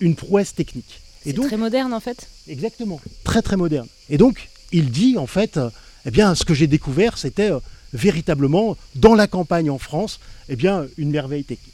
une 0.00 0.16
prouesse 0.16 0.54
technique. 0.54 1.00
C'est 1.22 1.32
très 1.34 1.56
moderne 1.56 1.94
en 1.94 2.00
fait. 2.00 2.28
Exactement, 2.48 3.00
très 3.22 3.40
très 3.40 3.56
moderne. 3.56 3.86
Et 4.10 4.18
donc 4.18 4.48
il 4.72 4.90
dit 4.90 5.16
en 5.16 5.26
fait, 5.26 5.58
eh 6.06 6.10
bien 6.10 6.34
ce 6.34 6.44
que 6.44 6.54
j'ai 6.54 6.66
découvert, 6.66 7.18
c'était 7.18 7.50
véritablement 7.92 8.76
dans 8.94 9.14
la 9.14 9.26
campagne 9.26 9.70
en 9.70 9.78
France, 9.78 10.20
eh 10.48 10.56
bien 10.56 10.86
une 10.98 11.10
merveille 11.10 11.44
technique. 11.44 11.72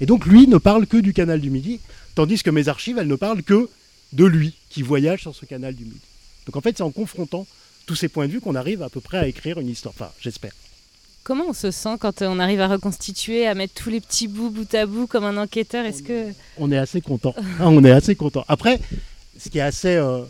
Et 0.00 0.06
donc 0.06 0.26
lui 0.26 0.46
ne 0.46 0.58
parle 0.58 0.86
que 0.86 0.96
du 0.96 1.12
canal 1.12 1.40
du 1.40 1.50
Midi, 1.50 1.80
tandis 2.14 2.42
que 2.42 2.50
mes 2.50 2.68
archives, 2.68 2.98
elles 2.98 3.08
ne 3.08 3.16
parlent 3.16 3.42
que 3.42 3.68
de 4.12 4.24
lui 4.24 4.54
qui 4.70 4.82
voyage 4.82 5.22
sur 5.22 5.34
ce 5.34 5.44
canal 5.44 5.74
du 5.74 5.84
Midi. 5.84 6.00
Donc 6.46 6.56
en 6.56 6.60
fait, 6.60 6.76
c'est 6.76 6.82
en 6.82 6.90
confrontant 6.90 7.46
tous 7.86 7.96
ces 7.96 8.08
points 8.08 8.26
de 8.26 8.32
vue 8.32 8.40
qu'on 8.40 8.54
arrive 8.54 8.82
à 8.82 8.88
peu 8.88 9.00
près 9.00 9.18
à 9.18 9.26
écrire 9.26 9.58
une 9.58 9.68
histoire. 9.68 9.94
Enfin, 9.96 10.10
j'espère. 10.20 10.52
Comment 11.24 11.46
on 11.48 11.52
se 11.52 11.72
sent 11.72 11.96
quand 11.98 12.22
on 12.22 12.38
arrive 12.38 12.60
à 12.60 12.68
reconstituer, 12.68 13.48
à 13.48 13.54
mettre 13.54 13.74
tous 13.74 13.90
les 13.90 14.00
petits 14.00 14.28
bouts 14.28 14.50
bout 14.50 14.72
à 14.74 14.86
bout 14.86 15.08
comme 15.08 15.24
un 15.24 15.36
enquêteur? 15.36 15.84
Est-ce 15.84 16.02
que 16.02 16.32
on 16.56 16.70
est 16.70 16.78
assez 16.78 17.00
content 17.00 17.34
ah, 17.58 17.68
On 17.68 17.82
est 17.84 17.90
assez 17.90 18.14
content. 18.14 18.44
Après, 18.46 18.78
ce 19.38 19.48
qui 19.48 19.58
est 19.58 19.62
assez 19.62 19.96
euh, 19.96 20.22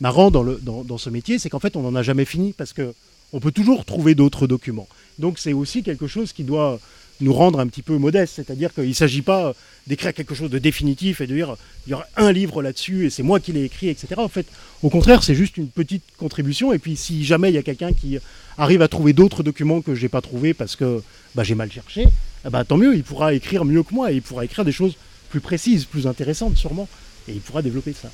marrant 0.00 0.30
dans, 0.30 0.98
ce 0.98 1.10
métier, 1.10 1.38
c'est 1.38 1.50
qu'en 1.50 1.60
fait, 1.60 1.76
on 1.76 1.82
n'en 1.82 1.94
a 1.94 2.02
jamais 2.02 2.24
fini 2.24 2.52
parce 2.52 2.72
que 2.72 2.94
on 3.32 3.40
peut 3.40 3.50
toujours 3.50 3.84
trouver 3.84 4.14
d'autres 4.14 4.46
documents. 4.46 4.88
Donc 5.18 5.38
c'est 5.38 5.52
aussi 5.52 5.82
quelque 5.82 6.06
chose 6.06 6.32
qui 6.32 6.44
doit 6.44 6.78
nous 7.20 7.32
rendre 7.32 7.60
un 7.60 7.66
petit 7.66 7.82
peu 7.82 7.96
modestes. 7.98 8.34
C'est-à-dire 8.36 8.72
qu'il 8.72 8.88
ne 8.88 8.92
s'agit 8.92 9.22
pas 9.22 9.54
d'écrire 9.86 10.12
quelque 10.12 10.34
chose 10.34 10.50
de 10.50 10.58
définitif 10.58 11.20
et 11.20 11.26
de 11.26 11.34
dire 11.34 11.56
il 11.86 11.90
y 11.90 11.94
aura 11.94 12.06
un 12.16 12.32
livre 12.32 12.62
là-dessus 12.62 13.06
et 13.06 13.10
c'est 13.10 13.22
moi 13.22 13.40
qui 13.40 13.52
l'ai 13.52 13.64
écrit, 13.64 13.88
etc. 13.88 14.14
En 14.18 14.28
fait, 14.28 14.46
au 14.82 14.90
contraire, 14.90 15.22
c'est 15.22 15.34
juste 15.34 15.56
une 15.56 15.68
petite 15.68 16.04
contribution. 16.18 16.72
Et 16.72 16.78
puis 16.78 16.96
si 16.96 17.24
jamais 17.24 17.50
il 17.50 17.54
y 17.54 17.58
a 17.58 17.62
quelqu'un 17.62 17.92
qui 17.92 18.18
arrive 18.58 18.82
à 18.82 18.88
trouver 18.88 19.12
d'autres 19.12 19.42
documents 19.42 19.80
que 19.80 19.94
je 19.94 20.02
n'ai 20.02 20.08
pas 20.08 20.20
trouvés 20.20 20.54
parce 20.54 20.76
que 20.76 21.02
bah, 21.34 21.42
j'ai 21.42 21.54
mal 21.54 21.70
cherché, 21.70 22.06
bah, 22.50 22.64
tant 22.64 22.76
mieux, 22.76 22.94
il 22.94 23.02
pourra 23.02 23.34
écrire 23.34 23.64
mieux 23.64 23.82
que 23.82 23.94
moi 23.94 24.12
et 24.12 24.16
il 24.16 24.22
pourra 24.22 24.44
écrire 24.44 24.64
des 24.64 24.72
choses 24.72 24.94
plus 25.30 25.40
précises, 25.40 25.84
plus 25.84 26.06
intéressantes 26.06 26.56
sûrement. 26.56 26.88
Et 27.28 27.32
il 27.32 27.40
pourra 27.40 27.62
développer 27.62 27.92
ça. 27.92 28.10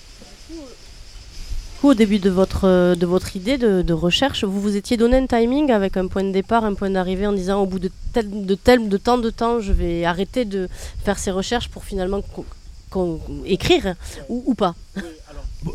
Au 1.83 1.95
début 1.95 2.20
de 2.20 2.30
votre, 2.30 2.95
de 2.95 3.07
votre 3.07 3.35
idée 3.35 3.59
de, 3.59 3.93
recherche, 3.93 4.45
vous 4.45 4.61
vous 4.61 4.76
étiez 4.76 4.97
donné 4.97 5.16
un 5.16 5.26
timing 5.26 5.72
avec 5.72 5.97
un 5.97 6.07
point 6.07 6.22
de 6.22 6.30
départ, 6.30 6.64
un 6.64 6.74
point 6.74 6.91
d'arrivée 6.91 7.26
en 7.26 7.33
disant 7.33 7.61
au 7.61 7.66
bout 7.66 7.80
de 7.80 7.91
tel, 8.12 8.47
de 8.47 8.55
tel 8.55 8.89
de 8.89 8.97
temps 8.97 9.18
de 9.18 9.30
temps, 9.30 9.59
je 9.61 9.72
vais 9.72 10.05
arrêter 10.05 10.45
de 10.45 10.68
faire 11.05 11.18
ces 11.18 11.33
recherches 11.33 11.68
pour 11.68 11.85
finalement 11.85 12.20
écrire 13.47 13.95
ou, 14.28 14.55
pas 14.55 14.74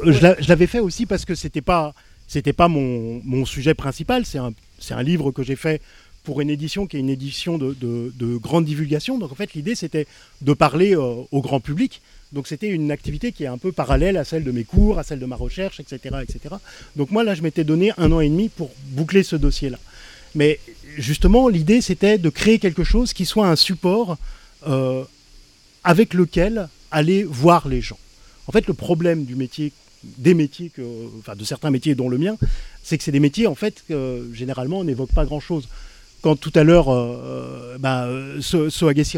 l'a- 0.05 0.35
je 0.39 0.47
l'avais 0.47 0.67
fait 0.67 0.79
aussi 0.79 1.05
parce 1.05 1.25
que 1.25 1.35
c'était 1.35 1.61
pas 1.61 1.93
c'était 2.27 2.53
pas 2.53 2.67
mon, 2.67 3.21
mon 3.23 3.45
sujet 3.45 3.73
principal. 3.73 4.25
C'est 4.25 4.37
un, 4.37 4.51
un 4.91 5.03
livre 5.03 5.31
que 5.31 5.43
j'ai 5.43 5.55
fait 5.55 5.81
pour 6.27 6.41
une 6.41 6.49
édition 6.49 6.87
qui 6.87 6.97
est 6.97 6.99
une 6.99 7.09
édition 7.19 7.57
de, 7.57 7.69
de- 7.79 8.11
de 8.23 8.35
grande 8.35 8.65
divulgation. 8.65 9.17
Donc 9.17 9.31
en 9.31 9.35
fait 9.35 9.53
l'idée 9.53 9.75
c'était 9.75 10.05
de 10.41 10.53
parler 10.53 10.93
euh, 10.93 11.23
au 11.31 11.41
grand 11.41 11.61
public. 11.61 12.01
Donc 12.33 12.47
c'était 12.51 12.67
une 12.67 12.91
activité 12.91 13.31
qui 13.31 13.45
est 13.45 13.47
un 13.57 13.57
peu 13.57 13.71
parallèle 13.71 14.17
à 14.17 14.25
celle 14.25 14.43
de 14.43 14.51
mes 14.51 14.65
cours, 14.65 14.99
à 14.99 15.03
celle 15.03 15.19
de 15.19 15.25
ma 15.25 15.37
recherche, 15.37 15.79
etc., 15.79 16.17
etc. 16.21 16.55
Donc 16.97 17.11
moi 17.11 17.23
là 17.23 17.33
je 17.33 17.41
m'étais 17.43 17.63
donné 17.63 17.93
un 17.97 18.11
an 18.11 18.19
et 18.19 18.27
demi 18.27 18.49
pour 18.49 18.69
boucler 18.97 19.23
ce 19.23 19.37
dossier-là. 19.37 19.79
Mais 20.35 20.59
justement 20.97 21.47
l'idée 21.47 21.79
c'était 21.79 22.17
de 22.17 22.29
créer 22.29 22.59
quelque 22.59 22.83
chose 22.83 23.13
qui 23.13 23.25
soit 23.25 23.47
un 23.47 23.55
support 23.55 24.17
euh, 24.67 25.03
avec 25.85 26.13
lequel 26.13 26.67
aller 26.91 27.23
voir 27.23 27.69
les 27.69 27.79
gens. 27.79 27.99
En 28.47 28.51
fait, 28.51 28.67
le 28.67 28.73
problème 28.73 29.23
du 29.23 29.35
métier, 29.35 29.71
des 30.03 30.33
métiers, 30.33 30.69
que, 30.75 30.81
enfin 31.19 31.35
de 31.37 31.45
certains 31.45 31.71
métiers 31.71 31.95
dont 31.95 32.09
le 32.09 32.17
mien, 32.17 32.35
c'est 32.83 32.97
que 32.97 33.03
c'est 33.05 33.11
des 33.19 33.21
métiers 33.29 33.47
en 33.47 33.55
fait 33.55 33.75
que 33.87 34.29
généralement 34.33 34.79
on 34.79 34.83
n'évoque 34.83 35.13
pas 35.13 35.25
grand-chose. 35.25 35.65
Quand 36.21 36.35
tout 36.35 36.51
à 36.55 36.63
l'heure, 36.63 36.91
euh, 36.91 37.77
bah, 37.79 38.05
euh, 38.05 38.41
So- 38.41 38.69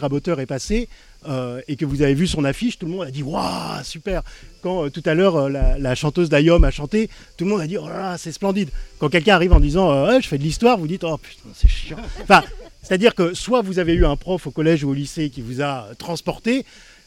Raboteur 0.01 0.39
est 0.39 0.45
passé 0.45 0.89
euh, 1.27 1.61
et 1.67 1.75
que 1.75 1.85
vous 1.85 2.01
avez 2.01 2.13
vu 2.13 2.27
son 2.27 2.43
affiche, 2.43 2.77
tout 2.77 2.85
le 2.85 2.91
monde 2.91 3.07
a 3.07 3.11
dit 3.11 3.23
waouh 3.23 3.83
super. 3.83 4.21
Quand 4.61 4.85
euh, 4.85 4.89
tout 4.89 5.03
à 5.05 5.13
l'heure 5.13 5.49
la, 5.49 5.95
chanteuse 5.95 6.29
d'Ayom 6.29 6.63
a 6.63 6.71
chanté, 6.71 7.09
tout 7.37 7.45
le 7.45 7.51
monde 7.51 7.61
a 7.61 7.67
dit 7.67 7.77
oh 7.77 7.87
là 7.87 7.97
là 7.97 8.17
c'est 8.17 8.31
splendide. 8.31 8.69
Quand 8.99 9.09
quelqu'un 9.09 9.35
arrive 9.35 9.53
en 9.53 9.59
disant 9.59 10.19
je 10.19 10.27
fais 10.27 10.37
de 10.37 10.43
l'histoire, 10.43 10.77
vous 10.77 10.87
dites 10.87 11.03
oh 11.03 11.17
putain 11.17 11.49
c'est 11.53 11.69
chiant. 11.69 11.97
Enfin, 12.21 12.43
c'est-à-dire 12.83 13.15
que 13.15 13.33
soit 13.33 13.61
vous 13.61 13.79
avez 13.79 13.93
eu 13.93 14.05
un 14.05 14.15
prof 14.15 14.47
au 14.47 14.51
collège 14.51 14.83
ou 14.83 14.89
au 14.89 14.93
lycée 14.93 15.29
qui 15.29 15.41
vous 15.41 15.61
a 15.61 15.87
transporté, 15.97 16.65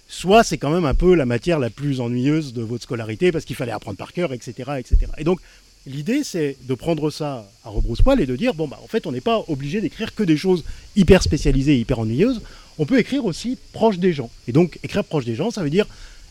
soit 0.09 0.45
c'est 0.45 0.59
quand 0.59 0.71
même 0.71 0.85
un 0.85 0.95
peu 0.95 1.15
la 1.15 1.27
matière 1.27 1.59
la 1.59 1.71
plus 1.71 2.01
ennuyeuse 2.01 2.53
de 2.53 2.63
votre 2.63 2.85
scolarité 2.85 3.33
parce 3.33 3.45
qu'il 3.45 3.57
fallait 3.57 3.73
apprendre 3.73 3.97
par 3.97 4.13
cœur, 4.13 4.33
etc. 4.33 4.73
etc. 4.79 4.99
Et 5.19 5.25
donc, 5.25 5.41
l'idée, 5.87 6.25
c'est 6.25 6.57
de 6.63 6.75
prendre 6.75 7.11
ça 7.11 7.49
à 7.65 7.69
rebrousse-poil 7.69 8.21
et 8.21 8.27
de 8.27 8.37
dire, 8.37 8.55
bon, 8.55 8.69
bah, 8.69 8.81
en 8.83 8.87
fait, 8.87 9.07
on 9.07 9.13
n'est 9.13 9.21
pas 9.21 9.45
obligé 9.49 9.81
d'écrire 9.81 10.15
que 10.15 10.23
des 10.23 10.37
choses 10.37 10.65
hyper 10.97 11.23
spécialisées 11.23 11.75
et 11.75 11.81
hyper 11.81 11.99
ennuyeuses. 11.99 12.41
On 12.79 12.87
peut 12.87 12.99
écrire 12.99 13.25
aussi 13.25 13.59
proche 13.73 13.99
des 13.99 14.13
gens. 14.13 14.31
Et 14.49 14.53
donc, 14.53 14.79
écrire 14.83 15.05
proche 15.05 15.25
des 15.25 15.35
gens, 15.35 15.51
ça 15.51 15.63
veut 15.63 15.71
dire 15.71 15.87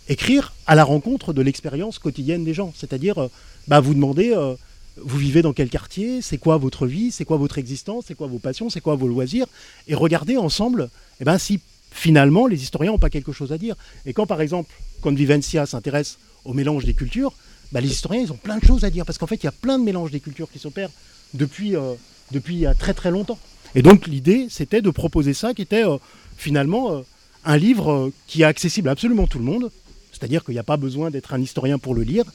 écrire 0.10 0.54
à 0.68 0.76
la 0.76 0.84
rencontre 0.84 1.32
de 1.32 1.42
l'expérience 1.42 2.00
quotidienne 2.00 2.44
des 2.44 2.54
gens. 2.54 2.74
C'est-à-dire, 2.76 3.18
euh, 3.18 3.28
bah, 3.68 3.80
vous 3.80 3.94
demandez, 3.94 4.34
euh, 4.36 4.56
vous 4.98 5.18
vivez 5.18 5.42
dans 5.42 5.54
quel 5.54 5.70
quartier, 5.70 6.22
c'est 6.22 6.38
quoi 6.38 6.58
votre 6.58 6.88
vie, 6.88 7.12
c'est 7.12 7.26
quoi 7.26 7.38
votre 7.38 7.58
existence, 7.58 8.06
c'est 8.08 8.16
quoi 8.16 8.28
vos 8.28 8.40
passions, 8.40 8.70
c'est 8.70 8.82
quoi 8.82 8.96
vos 8.96 9.08
loisirs, 9.08 9.48
et 9.88 9.96
regardez 9.96 10.38
ensemble 10.38 10.90
eh 11.20 11.24
ben, 11.24 11.38
si 11.38 11.60
finalement 11.92 12.48
les 12.48 12.62
historiens 12.62 12.92
n'ont 12.92 13.00
pas 13.00 13.10
quelque 13.10 13.32
chose 13.32 13.52
à 13.52 13.58
dire. 13.58 13.76
Et 14.06 14.14
quand 14.14 14.26
par 14.26 14.42
exemple 14.42 14.72
Convivencia 15.02 15.66
s'intéresse 15.66 16.18
au 16.46 16.54
mélange 16.54 16.86
des 16.86 16.94
cultures, 16.94 17.34
bah, 17.72 17.82
les 17.82 17.90
historiens 17.90 18.22
ils 18.22 18.32
ont 18.32 18.38
plein 18.38 18.58
de 18.58 18.66
choses 18.66 18.84
à 18.84 18.90
dire, 18.90 19.06
parce 19.06 19.18
qu'en 19.18 19.28
fait 19.28 19.36
il 19.36 19.46
y 19.46 19.50
a 19.50 19.54
plein 19.54 19.80
de 19.80 19.84
mélanges 19.84 20.12
des 20.12 20.20
cultures 20.20 20.52
qui 20.52 20.60
s'opèrent 20.60 20.92
depuis, 21.34 21.76
euh, 21.76 21.94
depuis 22.32 22.66
a 22.66 22.74
très 22.74 22.94
très 22.94 23.12
longtemps. 23.12 23.40
Et 23.76 23.82
donc 23.82 24.08
l'idée 24.08 24.48
c'était 24.50 24.82
de 24.82 24.90
proposer 24.90 25.34
ça 25.34 25.54
qui 25.54 25.62
était 25.62 25.86
euh, 25.86 25.98
finalement 26.38 26.92
euh, 26.94 27.02
un 27.46 27.58
livre 27.58 27.92
euh, 27.92 28.14
qui 28.28 28.42
est 28.42 28.46
accessible 28.46 28.90
à 28.90 28.92
absolument 28.92 29.28
tout 29.28 29.40
le 29.40 29.46
monde, 29.46 29.72
c'est-à-dire 30.12 30.44
qu'il 30.44 30.54
n'y 30.54 30.60
a 30.60 30.64
pas 30.64 30.78
besoin 30.78 31.10
d'être 31.10 31.34
un 31.34 31.42
historien 31.42 31.80
pour 31.80 31.96
le 31.96 32.04
lire, 32.04 32.26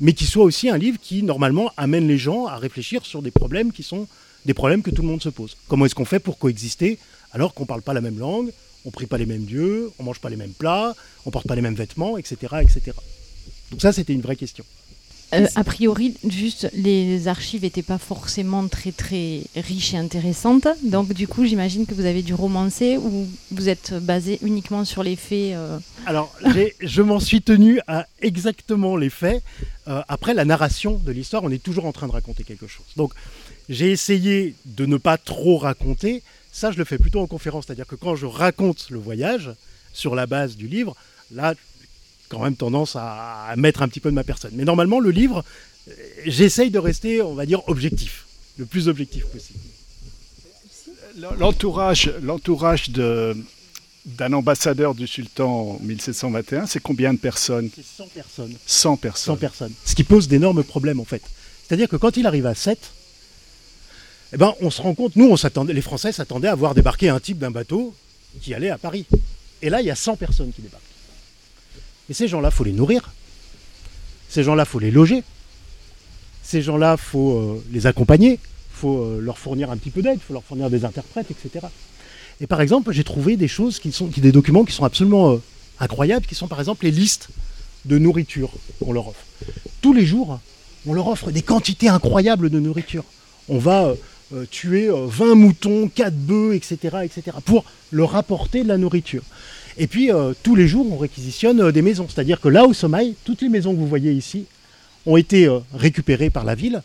mais 0.00 0.12
qui 0.12 0.24
soit 0.24 0.44
aussi 0.44 0.68
un 0.68 0.78
livre 0.78 0.98
qui 1.00 1.22
normalement 1.22 1.70
amène 1.76 2.08
les 2.08 2.18
gens 2.18 2.46
à 2.46 2.56
réfléchir 2.56 3.04
sur 3.04 3.22
des 3.22 3.30
problèmes 3.30 3.72
qui 3.72 3.82
sont 3.82 4.08
des 4.44 4.54
problèmes 4.54 4.82
que 4.82 4.90
tout 4.90 5.02
le 5.02 5.08
monde 5.08 5.22
se 5.22 5.28
pose. 5.28 5.56
Comment 5.68 5.86
est-ce 5.86 5.94
qu'on 5.94 6.04
fait 6.04 6.20
pour 6.20 6.38
coexister 6.38 6.98
alors 7.32 7.52
qu'on 7.52 7.64
ne 7.64 7.68
parle 7.68 7.82
pas 7.82 7.92
la 7.92 8.00
même 8.00 8.18
langue, 8.18 8.52
on 8.84 8.88
ne 8.88 8.92
prie 8.92 9.06
pas 9.06 9.18
les 9.18 9.26
mêmes 9.26 9.44
dieux, 9.44 9.90
on 9.98 10.02
ne 10.02 10.06
mange 10.06 10.20
pas 10.20 10.30
les 10.30 10.36
mêmes 10.36 10.52
plats, 10.52 10.94
on 11.24 11.28
ne 11.28 11.32
porte 11.32 11.46
pas 11.46 11.56
les 11.56 11.60
mêmes 11.60 11.74
vêtements, 11.74 12.16
etc. 12.16 12.56
etc. 12.62 12.92
Donc 13.70 13.82
ça, 13.82 13.92
c'était 13.92 14.12
une 14.12 14.20
vraie 14.20 14.36
question. 14.36 14.64
Euh, 15.34 15.46
a 15.56 15.64
priori, 15.64 16.14
juste 16.28 16.70
les 16.72 17.26
archives 17.26 17.62
n'étaient 17.62 17.82
pas 17.82 17.98
forcément 17.98 18.68
très 18.68 18.92
très 18.92 19.42
riches 19.56 19.94
et 19.94 19.96
intéressantes. 19.96 20.68
Donc 20.84 21.12
du 21.12 21.26
coup, 21.26 21.44
j'imagine 21.44 21.84
que 21.84 21.94
vous 21.94 22.04
avez 22.06 22.22
dû 22.22 22.32
romancer 22.32 22.96
ou 22.96 23.26
vous 23.50 23.68
êtes 23.68 23.92
basé 23.94 24.38
uniquement 24.42 24.84
sur 24.84 25.02
les 25.02 25.16
faits. 25.16 25.54
euh, 25.54 25.78
Alors, 26.06 26.32
je 26.80 27.02
m'en 27.02 27.18
suis 27.18 27.42
tenu 27.42 27.80
à 27.88 28.06
exactement 28.20 28.96
les 28.96 29.10
faits. 29.10 29.42
Euh, 29.88 30.02
après, 30.08 30.32
la 30.32 30.44
narration 30.44 31.00
de 31.04 31.10
l'histoire, 31.12 31.42
on 31.42 31.50
est 31.50 31.62
toujours 31.62 31.86
en 31.86 31.92
train 31.92 32.06
de 32.06 32.12
raconter 32.12 32.44
quelque 32.44 32.68
chose. 32.68 32.86
Donc, 32.96 33.12
j'ai 33.68 33.90
essayé 33.90 34.54
de 34.64 34.86
ne 34.86 34.96
pas 34.96 35.18
trop 35.18 35.58
raconter. 35.58 36.22
Ça, 36.52 36.70
je 36.70 36.78
le 36.78 36.84
fais 36.84 36.98
plutôt 36.98 37.20
en 37.20 37.26
conférence. 37.26 37.66
C'est-à-dire 37.66 37.86
que 37.86 37.96
quand 37.96 38.14
je 38.14 38.26
raconte 38.26 38.90
le 38.90 38.98
voyage 38.98 39.50
sur 39.92 40.14
la 40.14 40.26
base 40.26 40.56
du 40.56 40.68
livre, 40.68 40.94
là, 41.32 41.54
quand 42.28 42.42
même 42.42 42.56
tendance 42.56 42.96
à, 42.96 43.46
à 43.48 43.56
mettre 43.56 43.82
un 43.82 43.88
petit 43.88 44.00
peu 44.00 44.10
de 44.10 44.14
ma 44.14 44.24
personne. 44.24 44.52
Mais 44.54 44.64
normalement, 44.64 45.00
le 45.00 45.10
livre, 45.10 45.44
euh, 45.88 45.92
j'essaye 46.24 46.70
de 46.70 46.78
rester, 46.78 47.22
on 47.22 47.34
va 47.34 47.46
dire, 47.46 47.66
objectif. 47.68 48.26
Le 48.58 48.64
plus 48.64 48.88
objectif 48.88 49.26
possible. 49.26 49.58
L'entourage, 51.38 52.12
l'entourage 52.22 52.90
de, 52.90 53.36
d'un 54.04 54.32
ambassadeur 54.32 54.94
du 54.94 55.06
sultan 55.06 55.70
en 55.72 55.78
1721, 55.80 56.66
c'est 56.66 56.80
combien 56.80 57.12
de 57.12 57.18
personnes? 57.18 57.70
100 57.70 58.06
personnes. 58.08 58.54
100 58.66 58.96
personnes. 58.96 59.34
100 59.34 59.36
personnes. 59.36 59.72
Ce 59.84 59.94
qui 59.94 60.04
pose 60.04 60.28
d'énormes 60.28 60.62
problèmes 60.62 61.00
en 61.00 61.04
fait. 61.04 61.22
C'est-à-dire 61.66 61.88
que 61.88 61.96
quand 61.96 62.16
il 62.16 62.26
arrive 62.26 62.46
à 62.46 62.54
7, 62.54 62.78
eh 64.32 64.36
ben, 64.36 64.54
on 64.60 64.70
se 64.70 64.82
rend 64.82 64.94
compte, 64.94 65.16
nous, 65.16 65.28
on 65.28 65.36
s'attendait, 65.36 65.72
les 65.72 65.82
Français 65.82 66.12
s'attendaient 66.12 66.48
à 66.48 66.54
voir 66.54 66.74
débarquer 66.74 67.08
un 67.08 67.20
type 67.20 67.38
d'un 67.38 67.50
bateau 67.50 67.94
qui 68.40 68.54
allait 68.54 68.70
à 68.70 68.78
Paris. 68.78 69.06
Et 69.62 69.70
là, 69.70 69.80
il 69.80 69.86
y 69.86 69.90
a 69.90 69.96
100 69.96 70.16
personnes 70.16 70.52
qui 70.52 70.62
débarquent. 70.62 70.82
Et 72.08 72.14
ces 72.14 72.28
gens-là, 72.28 72.50
faut 72.50 72.64
les 72.64 72.72
nourrir. 72.72 73.12
Ces 74.28 74.42
gens-là, 74.42 74.64
faut 74.64 74.78
les 74.78 74.90
loger. 74.90 75.22
Ces 76.42 76.62
gens-là, 76.62 76.96
faut 76.96 77.38
euh, 77.38 77.64
les 77.72 77.86
accompagner. 77.86 78.38
faut 78.70 78.98
euh, 78.98 79.20
leur 79.20 79.38
fournir 79.38 79.70
un 79.70 79.76
petit 79.76 79.90
peu 79.90 80.02
d'aide. 80.02 80.20
faut 80.20 80.32
leur 80.32 80.44
fournir 80.44 80.70
des 80.70 80.84
interprètes, 80.84 81.30
etc. 81.30 81.66
Et 82.40 82.46
par 82.46 82.60
exemple, 82.60 82.92
j'ai 82.92 83.04
trouvé 83.04 83.36
des 83.36 83.48
choses 83.48 83.78
qui 83.78 83.92
sont, 83.92 84.06
des 84.06 84.32
documents 84.32 84.64
qui 84.64 84.72
sont 84.72 84.84
absolument 84.84 85.32
euh, 85.32 85.42
incroyables, 85.80 86.26
qui 86.26 86.34
sont 86.34 86.48
par 86.48 86.60
exemple 86.60 86.84
les 86.84 86.90
listes 86.90 87.28
de 87.84 87.98
nourriture 87.98 88.52
qu'on 88.80 88.92
leur 88.92 89.08
offre. 89.08 89.24
Tous 89.80 89.92
les 89.92 90.04
jours, 90.04 90.40
on 90.86 90.92
leur 90.92 91.08
offre 91.08 91.30
des 91.30 91.42
quantités 91.42 91.88
incroyables 91.88 92.50
de 92.50 92.60
nourriture. 92.60 93.04
On 93.48 93.58
va 93.58 93.94
tuer 94.50 94.88
euh, 94.88 95.06
20 95.06 95.34
moutons, 95.34 95.88
4 95.88 96.14
bœufs, 96.14 96.54
etc., 96.54 96.98
etc., 97.04 97.36
pour 97.44 97.64
leur 97.92 98.16
apporter 98.16 98.62
de 98.62 98.68
la 98.68 98.78
nourriture. 98.78 99.22
Et 99.78 99.86
puis, 99.86 100.10
euh, 100.10 100.32
tous 100.42 100.56
les 100.56 100.66
jours, 100.66 100.90
on 100.90 100.96
réquisitionne 100.96 101.60
euh, 101.60 101.72
des 101.72 101.82
maisons. 101.82 102.06
C'est-à-dire 102.08 102.40
que 102.40 102.48
là, 102.48 102.64
au 102.64 102.72
sommeil, 102.72 103.14
toutes 103.24 103.42
les 103.42 103.48
maisons 103.48 103.74
que 103.74 103.78
vous 103.78 103.86
voyez 103.86 104.12
ici 104.12 104.46
ont 105.04 105.16
été 105.16 105.46
euh, 105.46 105.58
récupérées 105.74 106.30
par 106.30 106.44
la 106.44 106.54
ville, 106.54 106.82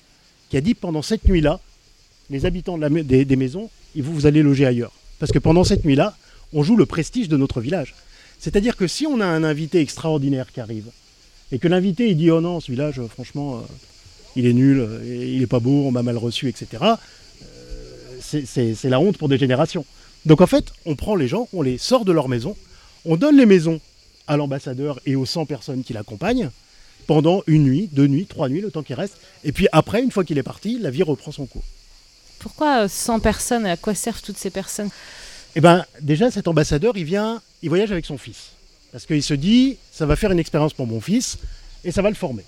qui 0.50 0.58
a 0.58 0.62
dit 0.62 0.74
pendant 0.74 1.02
cette 1.02 1.28
nuit-là, 1.28 1.60
les 2.30 2.46
habitants 2.46 2.78
des, 2.78 3.36
maisons, 3.36 3.70
vous, 3.96 4.14
vous 4.14 4.26
allez 4.26 4.44
loger 4.44 4.66
ailleurs. 4.66 4.92
Parce 5.20 5.32
que 5.32 5.40
pendant 5.40 5.64
cette 5.64 5.86
nuit-là, 5.86 6.16
on 6.54 6.64
joue 6.64 6.76
le 6.76 6.86
prestige 6.86 7.30
de 7.30 7.38
notre 7.38 7.62
village. 7.62 7.96
C'est-à-dire 8.40 8.76
que 8.76 8.88
si 8.88 9.08
on 9.08 9.22
a 9.22 9.26
un 9.26 9.44
invité 9.44 9.80
extraordinaire 9.80 10.52
qui 10.52 10.60
arrive, 10.60 10.88
et 11.54 11.60
que 11.60 11.68
l'invité 11.68 12.10
il 12.10 12.18
dit 12.18 12.32
oh 12.32 12.42
non, 12.42 12.60
ce 12.60 12.72
village, 12.72 13.02
franchement, 13.08 13.62
il 14.36 14.46
est 14.46 14.54
nul, 14.54 14.88
il 15.06 15.42
est 15.42 15.48
pas 15.48 15.60
beau, 15.60 15.86
on 15.86 15.92
m'a 15.92 16.04
mal 16.04 16.18
reçu, 16.18 16.48
etc. 16.48 16.84
c'est 18.22 18.84
la 18.86 19.00
honte 19.00 19.18
pour 19.18 19.30
des 19.30 19.38
générations. 19.38 19.86
Donc 20.26 20.40
en 20.40 20.48
fait, 20.48 20.72
on 20.86 20.96
prend 20.96 21.16
les 21.16 21.28
gens, 21.28 21.50
on 21.54 21.62
les 21.62 21.78
sort 21.78 22.06
de 22.06 22.14
leur 22.14 22.30
maison, 22.30 22.56
on 23.06 23.16
donne 23.16 23.38
les 23.38 23.46
maisons 23.46 23.80
à 24.28 24.38
l'ambassadeur 24.38 25.00
et 25.06 25.16
aux 25.16 25.26
100 25.26 25.46
personnes 25.46 25.84
qui 25.84 25.94
l'accompagnent 25.94 26.50
pendant 27.08 27.44
une 27.48 27.64
nuit, 27.64 27.90
deux 27.92 28.08
nuits, 28.08 28.26
trois 28.26 28.48
nuits, 28.48 28.62
le 28.62 28.72
temps 28.72 28.84
qui 28.84 28.94
reste. 28.94 29.18
Et 29.44 29.52
puis 29.52 29.68
après, 29.72 30.02
une 30.02 30.12
fois 30.12 30.24
qu'il 30.24 30.38
est 30.38 30.44
parti, 30.44 30.80
la 30.80 30.92
vie 30.92 31.04
reprend 31.04 31.32
son 31.32 31.46
cours. 31.46 31.64
Pourquoi 32.40 32.84
euh, 32.84 32.88
100 32.88 33.20
personnes 33.20 33.66
et 33.66 33.72
à 33.72 33.78
quoi 33.78 33.96
servent 33.96 34.22
toutes 34.22 34.38
ces 34.38 34.50
personnes? 34.50 34.90
Eh 35.56 35.62
ben, 35.62 35.86
déjà, 36.00 36.32
cet 36.32 36.48
ambassadeur, 36.48 36.96
il 36.96 37.04
vient, 37.04 37.42
il 37.62 37.70
voyage 37.70 37.92
avec 37.92 38.06
son 38.06 38.18
fils. 38.18 38.52
Parce 38.92 39.06
qu'il 39.06 39.24
se 39.24 39.34
dit, 39.34 39.78
ça 39.92 40.06
va 40.06 40.16
faire 40.16 40.32
une 40.32 40.40
expérience 40.40 40.74
pour 40.74 40.88
mon 40.88 41.02
fils 41.02 41.38
et 41.84 41.92
ça 41.92 42.02
va 42.02 42.10
le 42.10 42.16
former. 42.16 42.44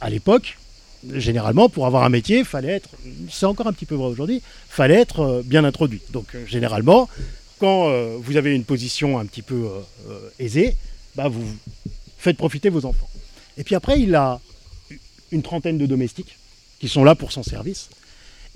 À 0.00 0.10
l'époque, 0.10 0.58
généralement, 1.14 1.68
pour 1.68 1.86
avoir 1.86 2.04
un 2.04 2.08
métier, 2.08 2.44
fallait 2.44 2.72
être, 2.72 2.90
c'est 3.30 3.46
encore 3.46 3.66
un 3.66 3.72
petit 3.72 3.86
peu 3.86 3.94
vrai 3.94 4.06
aujourd'hui, 4.08 4.42
fallait 4.68 5.00
être 5.00 5.20
euh, 5.20 5.42
bien 5.44 5.64
introduit. 5.64 6.00
Donc, 6.10 6.34
euh, 6.34 6.44
généralement, 6.46 7.08
quand 7.58 7.88
euh, 7.88 8.16
vous 8.20 8.36
avez 8.36 8.54
une 8.54 8.64
position 8.64 9.18
un 9.18 9.26
petit 9.26 9.42
peu 9.42 9.54
euh, 9.54 9.80
euh, 10.08 10.30
aisée, 10.38 10.76
bah, 11.16 11.28
vous 11.28 11.44
faites 12.16 12.36
profiter 12.36 12.68
vos 12.68 12.84
enfants. 12.84 13.08
Et 13.56 13.64
puis 13.64 13.74
après, 13.74 14.00
il 14.00 14.14
a 14.14 14.40
une 15.30 15.42
trentaine 15.42 15.78
de 15.78 15.86
domestiques 15.86 16.38
qui 16.78 16.88
sont 16.88 17.04
là 17.04 17.14
pour 17.14 17.32
son 17.32 17.42
service. 17.42 17.90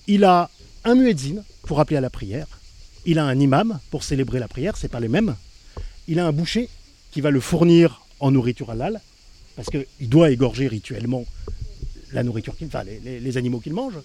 Il 0.06 0.24
a 0.24 0.50
un 0.84 0.94
muezzin 0.94 1.42
pour 1.62 1.80
appeler 1.80 1.96
à 1.96 2.00
la 2.00 2.10
prière. 2.10 2.46
Il 3.04 3.18
a 3.18 3.24
un 3.24 3.38
imam 3.38 3.80
pour 3.90 4.04
célébrer 4.04 4.38
la 4.38 4.48
prière, 4.48 4.76
c'est 4.76 4.88
pas 4.88 5.00
les 5.00 5.08
mêmes. 5.08 5.34
Il 6.06 6.18
a 6.20 6.26
un 6.26 6.32
boucher 6.32 6.68
qui 7.10 7.20
va 7.20 7.30
le 7.30 7.40
fournir 7.40 8.02
en 8.20 8.30
nourriture 8.30 8.70
halal, 8.70 9.00
parce 9.56 9.68
qu'il 9.68 10.08
doit 10.08 10.30
égorger 10.30 10.68
rituellement 10.68 11.24
la 12.12 12.22
nourriture 12.22 12.56
qu'il, 12.56 12.68
les, 13.04 13.20
les 13.20 13.36
animaux 13.36 13.58
qu'il 13.58 13.74
mange. 13.74 13.98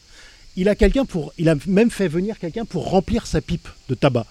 Il 0.56 0.68
a 0.70 0.76
quelqu'un 0.76 1.06
pour, 1.06 1.34
il 1.38 1.50
a 1.50 1.56
même 1.68 1.92
fait 1.92 2.08
venir 2.08 2.40
quelqu'un 2.40 2.66
pour 2.66 2.90
remplir 2.90 3.28
sa 3.28 3.42
pipe 3.42 3.68
de 3.90 3.96
tabac. 3.96 4.26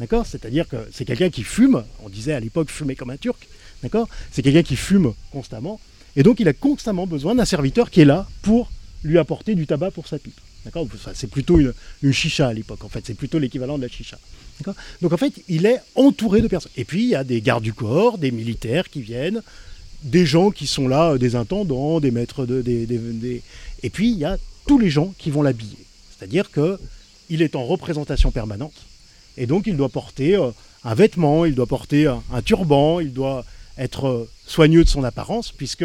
D'accord? 0.00 0.26
C'est-à-dire 0.26 0.68
que 0.68 0.76
c'est 0.92 1.04
quelqu'un 1.04 1.30
qui 1.30 1.44
fume, 1.44 1.84
on 2.02 2.08
disait 2.08 2.32
à 2.32 2.40
l'époque 2.40 2.70
fumer 2.70 2.96
comme 2.96 3.10
un 3.10 3.16
turc, 3.16 3.46
d'accord? 3.82 4.08
C'est 4.32 4.42
quelqu'un 4.42 4.62
qui 4.62 4.76
fume 4.76 5.14
constamment, 5.30 5.80
et 6.16 6.22
donc 6.22 6.40
il 6.40 6.48
a 6.48 6.52
constamment 6.52 7.06
besoin 7.06 7.34
d'un 7.34 7.44
serviteur 7.44 7.90
qui 7.90 8.00
est 8.00 8.04
là 8.04 8.26
pour 8.42 8.70
lui 9.04 9.18
apporter 9.18 9.54
du 9.54 9.66
tabac 9.66 9.90
pour 9.92 10.08
sa 10.08 10.18
pipe. 10.18 10.40
C'est 11.14 11.28
plutôt 11.28 11.58
une, 11.58 12.12
chicha 12.12 12.48
à 12.48 12.52
l'époque, 12.52 12.84
en 12.84 12.88
fait, 12.88 13.04
c'est 13.06 13.14
plutôt 13.14 13.38
l'équivalent 13.38 13.76
de 13.76 13.82
la 13.82 13.88
chicha. 13.88 14.18
Donc 15.02 15.12
en 15.12 15.16
fait, 15.16 15.32
il 15.48 15.66
est 15.66 15.80
entouré 15.94 16.40
de 16.40 16.48
personnes. 16.48 16.72
Et 16.76 16.84
puis 16.84 17.02
il 17.02 17.08
y 17.08 17.14
a 17.14 17.24
des 17.24 17.40
gardes 17.40 17.62
du 17.62 17.74
corps, 17.74 18.18
des 18.18 18.30
militaires 18.30 18.88
qui 18.88 19.02
viennent, 19.02 19.42
des 20.04 20.26
gens 20.26 20.50
qui 20.50 20.66
sont 20.66 20.86
là, 20.86 21.12
euh, 21.12 21.18
des 21.18 21.34
intendants, 21.34 21.98
des 22.00 22.10
maîtres 22.10 22.46
de. 22.46 22.62
Et 23.82 23.90
puis 23.90 24.10
il 24.10 24.18
y 24.18 24.24
a 24.24 24.38
tous 24.66 24.78
les 24.78 24.90
gens 24.90 25.12
qui 25.18 25.30
vont 25.30 25.42
l'habiller. 25.42 25.78
C'est-à-dire 26.16 26.50
que 26.50 26.78
il 27.30 27.42
est 27.42 27.56
en 27.56 27.64
représentation 27.64 28.30
permanente. 28.30 28.74
Et 29.36 29.46
donc 29.46 29.66
il 29.66 29.76
doit 29.76 29.88
porter 29.88 30.36
euh, 30.36 30.50
un 30.84 30.94
vêtement, 30.94 31.44
il 31.44 31.54
doit 31.54 31.66
porter 31.66 32.06
un, 32.06 32.22
un 32.32 32.42
turban, 32.42 33.00
il 33.00 33.12
doit 33.12 33.44
être 33.78 34.06
euh, 34.06 34.30
soigneux 34.46 34.84
de 34.84 34.88
son 34.88 35.04
apparence, 35.04 35.52
puisque 35.52 35.84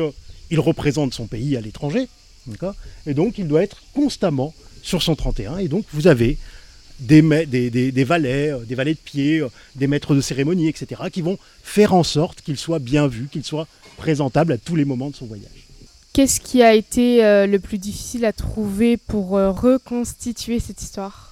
il 0.51 0.59
représente 0.59 1.13
son 1.13 1.27
pays 1.27 1.57
à 1.57 1.61
l'étranger. 1.61 2.07
Et 3.05 3.13
donc 3.13 3.37
il 3.37 3.47
doit 3.47 3.63
être 3.63 3.83
constamment 3.93 4.53
sur 4.81 5.01
son 5.01 5.15
31. 5.15 5.57
Et 5.57 5.67
donc 5.67 5.85
vous 5.93 6.07
avez 6.07 6.37
des, 6.99 7.45
des, 7.45 8.03
valets, 8.03 8.51
euh, 8.51 8.59
des 8.59 8.75
valets 8.75 8.93
de 8.93 8.99
pied, 8.99 9.39
euh, 9.39 9.49
des 9.75 9.87
maîtres 9.87 10.15
de 10.15 10.21
cérémonie, 10.21 10.67
etc., 10.67 11.03
qui 11.11 11.21
vont 11.21 11.37
faire 11.63 11.93
en 11.93 12.03
sorte 12.03 12.41
qu'il 12.41 12.57
soit 12.57 12.79
bien 12.79 13.07
vu, 13.07 13.27
qu'il 13.31 13.43
soit 13.43 13.67
présentable 13.97 14.53
à 14.53 14.57
tous 14.57 14.75
les 14.75 14.85
moments 14.85 15.09
de 15.09 15.15
son 15.15 15.25
voyage. 15.25 15.67
Qu'est-ce 16.13 16.41
qui 16.41 16.63
a 16.63 16.73
été 16.73 17.23
euh, 17.23 17.45
le 17.45 17.59
plus 17.59 17.77
difficile 17.77 18.25
à 18.25 18.33
trouver 18.33 18.97
pour 18.97 19.37
euh, 19.37 19.51
reconstituer 19.51 20.59
cette 20.59 20.81
histoire? 20.81 21.28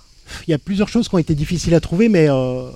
Il 0.47 0.51
y 0.51 0.53
a 0.53 0.57
plusieurs 0.57 0.89
choses 0.89 1.07
qui 1.09 1.15
ont 1.15 1.19
été 1.19 1.35
difficiles 1.35 1.73
à 1.75 1.79
trouver, 1.79 2.09
mais 2.09 2.29
euh, 2.29 2.69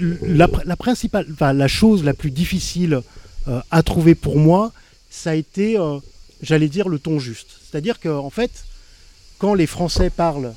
la, 0.00 0.76
principale, 0.76 1.26
enfin, 1.32 1.52
la 1.52 1.68
chose 1.68 2.04
la 2.04 2.14
plus 2.14 2.30
difficile 2.30 3.00
euh, 3.48 3.60
à 3.70 3.82
trouver 3.82 4.14
pour 4.14 4.38
moi, 4.38 4.72
ça 5.10 5.30
a 5.30 5.34
été, 5.34 5.78
euh, 5.78 5.98
j'allais 6.42 6.68
dire, 6.68 6.88
le 6.88 6.98
ton 6.98 7.18
juste. 7.18 7.48
C'est-à-dire 7.70 8.00
qu'en 8.00 8.30
fait, 8.30 8.64
quand 9.38 9.54
les 9.54 9.66
Français 9.66 10.10
parlent 10.10 10.52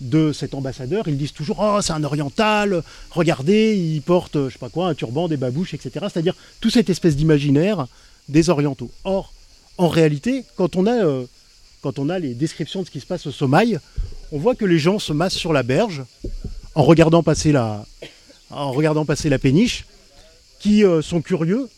de 0.00 0.32
cet 0.32 0.54
ambassadeur, 0.54 1.06
ils 1.06 1.16
disent 1.16 1.32
toujours 1.32 1.58
Oh, 1.60 1.78
c'est 1.80 1.92
un 1.92 2.04
oriental, 2.04 2.82
regardez, 3.10 3.76
il 3.76 4.02
porte, 4.02 4.48
je 4.48 4.52
sais 4.52 4.58
pas 4.58 4.68
quoi, 4.68 4.88
un 4.88 4.94
turban, 4.94 5.28
des 5.28 5.36
babouches, 5.36 5.74
etc. 5.74 6.06
C'est-à-dire 6.12 6.34
toute 6.60 6.72
cette 6.72 6.90
espèce 6.90 7.16
d'imaginaire 7.16 7.86
des 8.28 8.50
orientaux. 8.50 8.90
Or, 9.04 9.32
en 9.78 9.88
réalité, 9.88 10.44
quand 10.56 10.76
on, 10.76 10.86
a, 10.86 11.24
quand 11.82 11.98
on 11.98 12.08
a 12.08 12.18
les 12.18 12.34
descriptions 12.34 12.82
de 12.82 12.86
ce 12.86 12.90
qui 12.90 13.00
se 13.00 13.06
passe 13.06 13.26
au 13.26 13.32
Somaï, 13.32 13.78
on 14.32 14.38
voit 14.38 14.54
que 14.54 14.64
les 14.64 14.78
gens 14.78 14.98
se 14.98 15.12
massent 15.12 15.36
sur 15.36 15.52
la 15.52 15.62
berge 15.62 16.02
en 16.74 16.82
regardant 16.82 17.22
passer 17.22 17.52
la, 17.52 17.84
en 18.50 18.72
regardant 18.72 19.04
passer 19.04 19.28
la 19.28 19.38
péniche, 19.38 19.84
qui 20.58 20.84
euh, 20.84 21.02
sont 21.02 21.20
curieux, 21.20 21.68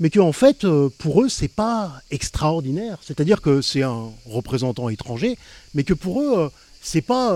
mais 0.00 0.08
que 0.08 0.18
en 0.18 0.32
fait, 0.32 0.64
euh, 0.64 0.88
pour 0.98 1.22
eux, 1.22 1.28
c'est 1.28 1.48
pas 1.48 2.00
extraordinaire. 2.10 2.98
C'est-à-dire 3.02 3.42
que 3.42 3.60
c'est 3.60 3.82
un 3.82 4.10
représentant 4.26 4.88
étranger, 4.88 5.36
mais 5.74 5.84
que 5.84 5.92
pour 5.94 6.22
eux, 6.22 6.38
euh, 6.38 6.48
c'est 6.80 7.02
pas 7.02 7.34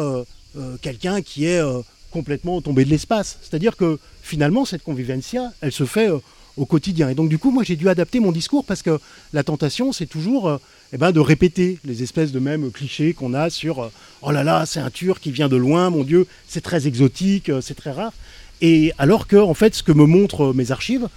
quelqu'un 0.83 1.23
qui 1.23 1.47
est 1.47 1.63
complètement 2.11 2.61
tombé 2.61 2.85
de 2.85 2.91
l'espace. 2.91 3.39
C'est-à-dire 3.41 3.77
que 3.77 3.99
finalement, 4.23 4.65
cette 4.65 4.83
convivencia, 4.83 5.53
elle 5.61 5.73
se 5.73 5.87
fait 5.87 6.11
au 6.57 6.67
quotidien. 6.67 7.09
Et 7.09 7.15
donc, 7.15 7.31
du 7.31 7.39
coup, 7.39 7.51
moi, 7.51 7.63
j'ai 7.63 7.77
dû 7.77 7.89
adapter 7.89 8.21
mon 8.21 8.33
discours 8.33 8.65
parce 8.67 8.83
que 8.83 8.99
la 9.33 9.43
tentation, 9.45 9.93
c'est 9.93 10.07
toujours 10.07 10.59
eh 10.93 10.97
ben, 10.97 11.13
de 11.13 11.21
répéter 11.21 11.79
les 11.85 12.03
espèces 12.03 12.33
de 12.33 12.39
mêmes 12.39 12.71
clichés 12.71 13.13
qu'on 13.13 13.35
a 13.35 13.51
sur 13.51 13.83
euh, 13.83 13.93
oh 14.23 14.31
là 14.31 14.43
là, 14.43 14.65
c'est 14.65 14.81
un 14.81 14.91
Turc 14.91 15.21
qui 15.23 15.31
vient 15.31 15.49
de 15.49 15.57
loin, 15.57 15.91
mon 15.91 16.03
Dieu, 16.03 16.27
c'est 16.47 16.63
très 16.63 16.87
exotique, 16.87 17.51
euh, 17.51 17.61
c'est 17.61 17.75
très 17.75 17.91
rare. 17.91 18.13
Et 18.61 18.93
alors 18.99 19.27
que, 19.27 19.37
en 19.37 19.55
fait, 19.55 19.75
ce 19.75 19.83
que 19.83 19.93
me 19.93 20.07
montrent 20.07 20.47
euh, 20.47 20.53
mes 20.55 20.71
archives, 20.73 21.09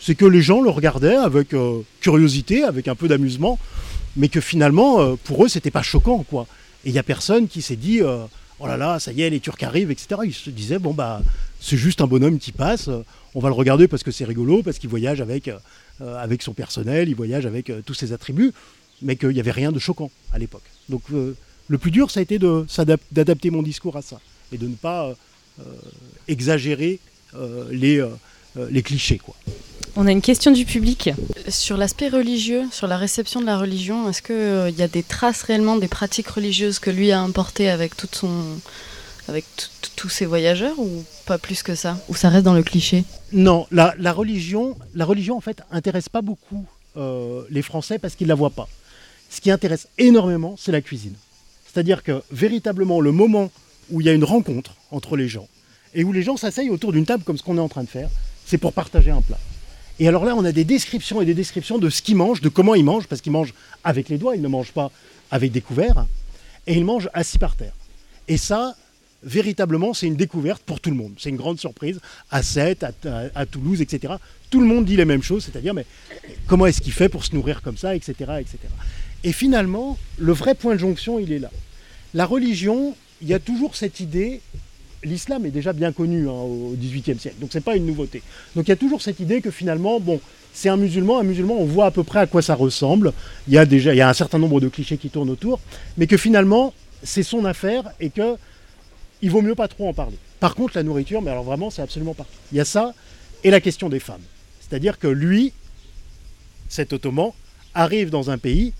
c'est 0.00 0.14
que 0.14 0.24
les 0.24 0.40
gens 0.40 0.62
le 0.62 0.70
regardaient 0.70 1.16
avec 1.16 1.48
curiosité, 2.00 2.62
avec 2.62 2.86
un 2.86 2.94
peu 2.94 3.08
d'amusement, 3.08 3.58
mais 4.16 4.28
que 4.28 4.40
finalement, 4.40 5.16
pour 5.24 5.44
eux, 5.44 5.48
c'était 5.48 5.72
pas 5.72 5.82
choquant, 5.82 6.22
quoi. 6.22 6.46
Et 6.84 6.90
il 6.90 6.94
y 6.94 7.00
a 7.00 7.02
personne 7.02 7.48
qui 7.48 7.62
s'est 7.62 7.74
dit, 7.74 8.00
oh 8.00 8.66
là 8.68 8.76
là, 8.76 9.00
ça 9.00 9.10
y 9.10 9.22
est, 9.22 9.30
les 9.30 9.40
Turcs 9.40 9.60
arrivent, 9.62 9.90
etc. 9.90 10.20
Ils 10.24 10.32
se 10.32 10.50
disaient, 10.50 10.78
bon 10.78 10.94
bah, 10.94 11.20
c'est 11.60 11.76
juste 11.76 12.00
un 12.00 12.06
bonhomme 12.06 12.38
qui 12.38 12.52
passe, 12.52 12.88
on 13.34 13.40
va 13.40 13.48
le 13.48 13.56
regarder 13.56 13.88
parce 13.88 14.04
que 14.04 14.12
c'est 14.12 14.24
rigolo, 14.24 14.62
parce 14.62 14.78
qu'il 14.78 14.88
voyage 14.88 15.20
avec, 15.20 15.50
avec 16.00 16.42
son 16.42 16.52
personnel, 16.52 17.08
il 17.08 17.16
voyage 17.16 17.44
avec 17.44 17.72
tous 17.84 17.94
ses 17.94 18.12
attributs, 18.12 18.52
mais 19.02 19.16
qu'il 19.16 19.30
n'y 19.30 19.40
avait 19.40 19.50
rien 19.52 19.72
de 19.72 19.78
choquant 19.78 20.10
à 20.32 20.38
l'époque. 20.38 20.68
Donc 20.88 21.02
euh, 21.12 21.36
le 21.68 21.78
plus 21.78 21.90
dur, 21.90 22.10
ça 22.10 22.20
a 22.20 22.22
été 22.22 22.38
d'adapter 23.12 23.50
mon 23.50 23.62
discours 23.62 23.96
à 23.96 24.02
ça, 24.02 24.20
et 24.52 24.58
de 24.58 24.66
ne 24.66 24.74
pas 24.74 25.06
euh, 25.06 25.14
euh, 25.60 25.64
exagérer 26.28 26.98
euh, 27.34 27.66
les, 27.70 28.02
les 28.70 28.82
clichés, 28.82 29.18
quoi. 29.18 29.34
On 29.96 30.06
a 30.06 30.12
une 30.12 30.22
question 30.22 30.52
du 30.52 30.64
public. 30.64 31.10
Sur 31.48 31.76
l'aspect 31.76 32.08
religieux, 32.08 32.62
sur 32.70 32.86
la 32.86 32.96
réception 32.96 33.40
de 33.40 33.46
la 33.46 33.58
religion, 33.58 34.08
est-ce 34.08 34.22
qu'il 34.22 34.78
y 34.78 34.82
a 34.82 34.86
des 34.86 35.02
traces 35.02 35.42
réellement 35.42 35.76
des 35.76 35.88
pratiques 35.88 36.28
religieuses 36.28 36.78
que 36.78 36.90
lui 36.90 37.10
a 37.10 37.20
importées 37.20 37.68
avec, 37.68 37.96
toute 37.96 38.14
son, 38.14 38.30
avec 39.26 39.44
t- 39.56 39.64
t- 39.82 39.88
tous 39.96 40.08
ses 40.08 40.24
voyageurs 40.24 40.78
ou 40.78 41.04
pas 41.26 41.38
plus 41.38 41.64
que 41.64 41.74
ça? 41.74 41.98
Ou 42.08 42.14
ça 42.14 42.28
reste 42.28 42.44
dans 42.44 42.54
le 42.54 42.62
cliché? 42.62 43.02
Non, 43.32 43.66
la, 43.72 43.92
la 43.98 44.12
religion, 44.12 44.76
la 44.94 45.04
religion 45.04 45.36
en 45.36 45.40
fait 45.40 45.62
intéresse 45.72 46.08
pas 46.08 46.22
beaucoup 46.22 46.64
euh, 46.96 47.42
les 47.50 47.62
Français 47.62 47.98
parce 47.98 48.14
qu'ils 48.14 48.28
la 48.28 48.36
voient 48.36 48.50
pas. 48.50 48.68
Ce 49.30 49.40
qui 49.40 49.50
intéresse 49.50 49.88
énormément, 49.98 50.56
c'est 50.58 50.72
la 50.72 50.80
cuisine. 50.80 51.14
C'est-à-dire 51.66 52.02
que 52.02 52.22
véritablement 52.30 53.00
le 53.00 53.12
moment 53.12 53.50
où 53.90 54.00
il 54.00 54.06
y 54.06 54.10
a 54.10 54.12
une 54.12 54.24
rencontre 54.24 54.74
entre 54.90 55.16
les 55.16 55.28
gens 55.28 55.48
et 55.94 56.04
où 56.04 56.12
les 56.12 56.22
gens 56.22 56.36
s'asseyent 56.36 56.70
autour 56.70 56.92
d'une 56.92 57.06
table 57.06 57.24
comme 57.24 57.36
ce 57.38 57.42
qu'on 57.42 57.56
est 57.56 57.60
en 57.60 57.68
train 57.68 57.84
de 57.84 57.88
faire, 57.88 58.10
c'est 58.46 58.58
pour 58.58 58.72
partager 58.72 59.10
un 59.10 59.20
plat. 59.20 59.38
Et 60.00 60.06
alors 60.06 60.24
là, 60.24 60.34
on 60.36 60.44
a 60.44 60.52
des 60.52 60.64
descriptions 60.64 61.20
et 61.20 61.24
des 61.24 61.34
descriptions 61.34 61.78
de 61.78 61.90
ce 61.90 62.02
qu'ils 62.02 62.16
mangent, 62.16 62.40
de 62.40 62.48
comment 62.48 62.74
ils 62.74 62.84
mangent, 62.84 63.06
parce 63.06 63.20
qu'ils 63.20 63.32
mangent 63.32 63.54
avec 63.84 64.08
les 64.08 64.16
doigts, 64.16 64.36
ils 64.36 64.42
ne 64.42 64.48
mangent 64.48 64.72
pas 64.72 64.90
avec 65.30 65.50
des 65.50 65.60
couverts, 65.60 66.06
et 66.66 66.74
ils 66.74 66.84
mangent 66.84 67.10
assis 67.14 67.38
par 67.38 67.56
terre. 67.56 67.72
Et 68.28 68.36
ça, 68.36 68.76
véritablement, 69.22 69.94
c'est 69.94 70.06
une 70.06 70.16
découverte 70.16 70.62
pour 70.62 70.80
tout 70.80 70.90
le 70.90 70.96
monde. 70.96 71.14
C'est 71.18 71.30
une 71.30 71.36
grande 71.36 71.58
surprise. 71.58 71.98
À 72.30 72.42
Sète, 72.42 72.84
à, 73.34 73.46
Toulouse, 73.46 73.80
etc. 73.80 74.14
Tout 74.50 74.60
le 74.60 74.66
monde 74.66 74.84
dit 74.84 74.96
les 74.96 75.04
mêmes 75.04 75.22
choses, 75.22 75.44
c'est-à-dire, 75.44 75.74
mais 75.74 75.86
comment 76.46 76.66
est-ce 76.66 76.80
qu'il 76.80 76.92
fait 76.92 77.08
pour 77.08 77.24
se 77.24 77.34
nourrir 77.34 77.62
comme 77.62 77.76
ça, 77.76 77.96
etc., 77.96 78.14
etc. 78.40 78.58
Et 79.24 79.32
finalement, 79.32 79.98
le 80.18 80.32
vrai 80.32 80.54
point 80.54 80.74
de 80.74 80.80
jonction, 80.80 81.18
il 81.18 81.32
est 81.32 81.38
là. 81.38 81.50
La 82.14 82.24
religion, 82.24 82.94
il 83.20 83.28
y 83.28 83.34
a 83.34 83.38
toujours 83.38 83.76
cette 83.76 84.00
idée. 84.00 84.40
L'islam 85.04 85.46
est 85.46 85.50
déjà 85.50 85.72
bien 85.72 85.92
connu 85.92 86.28
hein, 86.28 86.32
au 86.32 86.74
XVIIIe 86.76 87.18
siècle, 87.18 87.36
donc 87.40 87.50
c'est 87.52 87.62
pas 87.62 87.76
une 87.76 87.86
nouveauté. 87.86 88.22
Donc 88.56 88.66
il 88.66 88.70
y 88.70 88.72
a 88.72 88.76
toujours 88.76 89.00
cette 89.00 89.20
idée 89.20 89.40
que 89.40 89.50
finalement, 89.50 90.00
bon, 90.00 90.20
c'est 90.52 90.68
un 90.68 90.76
musulman, 90.76 91.18
un 91.20 91.22
musulman, 91.22 91.54
on 91.56 91.66
voit 91.66 91.86
à 91.86 91.90
peu 91.92 92.02
près 92.02 92.18
à 92.20 92.26
quoi 92.26 92.42
ça 92.42 92.54
ressemble. 92.54 93.12
Il 93.46 93.54
y 93.54 93.58
a 93.58 93.66
déjà, 93.66 93.94
il 93.94 93.98
y 93.98 94.00
a 94.00 94.08
un 94.08 94.14
certain 94.14 94.38
nombre 94.38 94.60
de 94.60 94.68
clichés 94.68 94.96
qui 94.96 95.08
tournent 95.08 95.30
autour, 95.30 95.60
mais 95.96 96.08
que 96.08 96.16
finalement, 96.16 96.74
c'est 97.04 97.22
son 97.22 97.44
affaire 97.44 97.84
et 98.00 98.10
que 98.10 98.36
il 99.22 99.30
vaut 99.30 99.42
mieux 99.42 99.54
pas 99.54 99.68
trop 99.68 99.88
en 99.88 99.94
parler. 99.94 100.16
Par 100.40 100.54
contre, 100.54 100.76
la 100.76 100.82
nourriture, 100.82 101.22
mais 101.22 101.30
alors 101.30 101.44
vraiment, 101.44 101.70
c'est 101.70 101.82
absolument 101.82 102.14
partout. 102.14 102.32
Il 102.52 102.58
y 102.58 102.60
a 102.60 102.64
ça 102.64 102.94
et 103.44 103.50
la 103.50 103.60
question 103.60 103.88
des 103.88 104.00
femmes. 104.00 104.22
C'est-à-dire 104.60 104.98
que 104.98 105.08
lui, 105.08 105.52
cet 106.68 106.92
ottoman, 106.92 107.32
arrive 107.74 108.10
dans 108.10 108.30
un 108.30 108.38
pays 108.38 108.72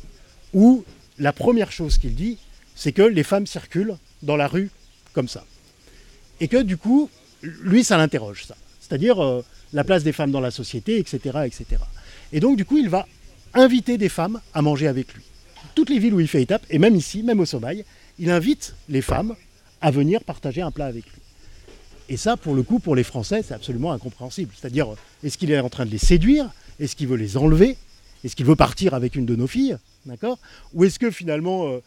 où 0.55 0.85
la 1.19 1.33
première 1.33 1.73
chose 1.73 1.99
qu'il 1.99 2.15
dit, 2.15 2.39
c'est 2.75 2.93
que 2.93 3.03
les 3.03 3.23
femmes 3.23 3.47
circulent 3.47 3.97
dans 4.23 4.37
la 4.37 4.47
rue 4.47 4.71
comme 5.13 5.29
ça. 5.29 5.45
Et 6.41 6.49
que 6.49 6.63
du 6.63 6.77
coup, 6.77 7.11
lui, 7.43 7.85
ça 7.85 7.97
l'interroge, 7.97 8.45
ça. 8.45 8.57
C'est-à-dire 8.81 9.23
euh, 9.23 9.45
la 9.73 9.85
place 9.85 10.05
des 10.05 10.13
femmes 10.13 10.31
dans 10.31 10.41
la 10.41 10.51
société, 10.51 10.99
etc., 10.99 11.41
etc. 11.45 11.67
Et 12.33 12.41
donc, 12.41 12.57
du 12.57 12.65
coup, 12.65 12.79
il 12.79 12.89
va 12.89 13.07
inviter 13.55 13.99
des 13.99 14.09
femmes 14.09 14.41
à 14.55 14.63
manger 14.63 14.87
avec 14.87 15.13
lui. 15.15 15.23
Toutes 15.75 15.91
les 15.91 15.99
villes 15.99 16.15
où 16.15 16.21
il 16.21 16.29
fait 16.29 16.43
étape, 16.43 16.65
et 16.71 16.79
même 16.79 16.95
ici, 16.95 17.23
même 17.23 17.41
au 17.41 17.47
Somaï, 17.47 17.85
il 18.19 18.31
invite 18.31 18.75
les 18.89 19.03
femmes 19.03 19.35
à 19.81 19.91
venir 19.91 20.23
partager 20.25 20.63
un 20.63 20.71
plat 20.71 20.87
avec 20.87 21.05
lui. 21.05 21.21
Et 22.09 22.17
ça, 22.17 22.37
pour 22.37 22.55
le 22.55 22.63
coup, 22.63 22.79
pour 22.79 22.97
les 22.97 23.05
Français, 23.05 23.43
c'est 23.47 23.55
absolument 23.55 23.93
incompréhensible. 23.93 24.53
C'est-à-dire, 24.59 24.89
est-ce 25.23 25.37
qu'il 25.37 25.51
est 25.51 25.61
en 25.61 25.69
train 25.69 25.85
de 25.85 25.91
les 25.91 25.99
séduire? 25.99 26.51
Est-ce 26.81 26.97
qu'il 26.97 27.07
veut 27.07 27.17
les 27.17 27.37
enlever? 27.37 27.77
Est-ce 28.25 28.35
qu'il 28.35 28.47
veut 28.47 28.57
partir 28.57 28.95
avec 28.95 29.15
une 29.15 29.27
de 29.27 29.37
nos 29.37 29.47
filles? 29.47 29.77
D'accord 30.07 30.39
Ou 30.75 30.85
est-ce 30.85 30.99
que 30.99 31.11
finalement, 31.11 31.69
euh, 31.69 31.83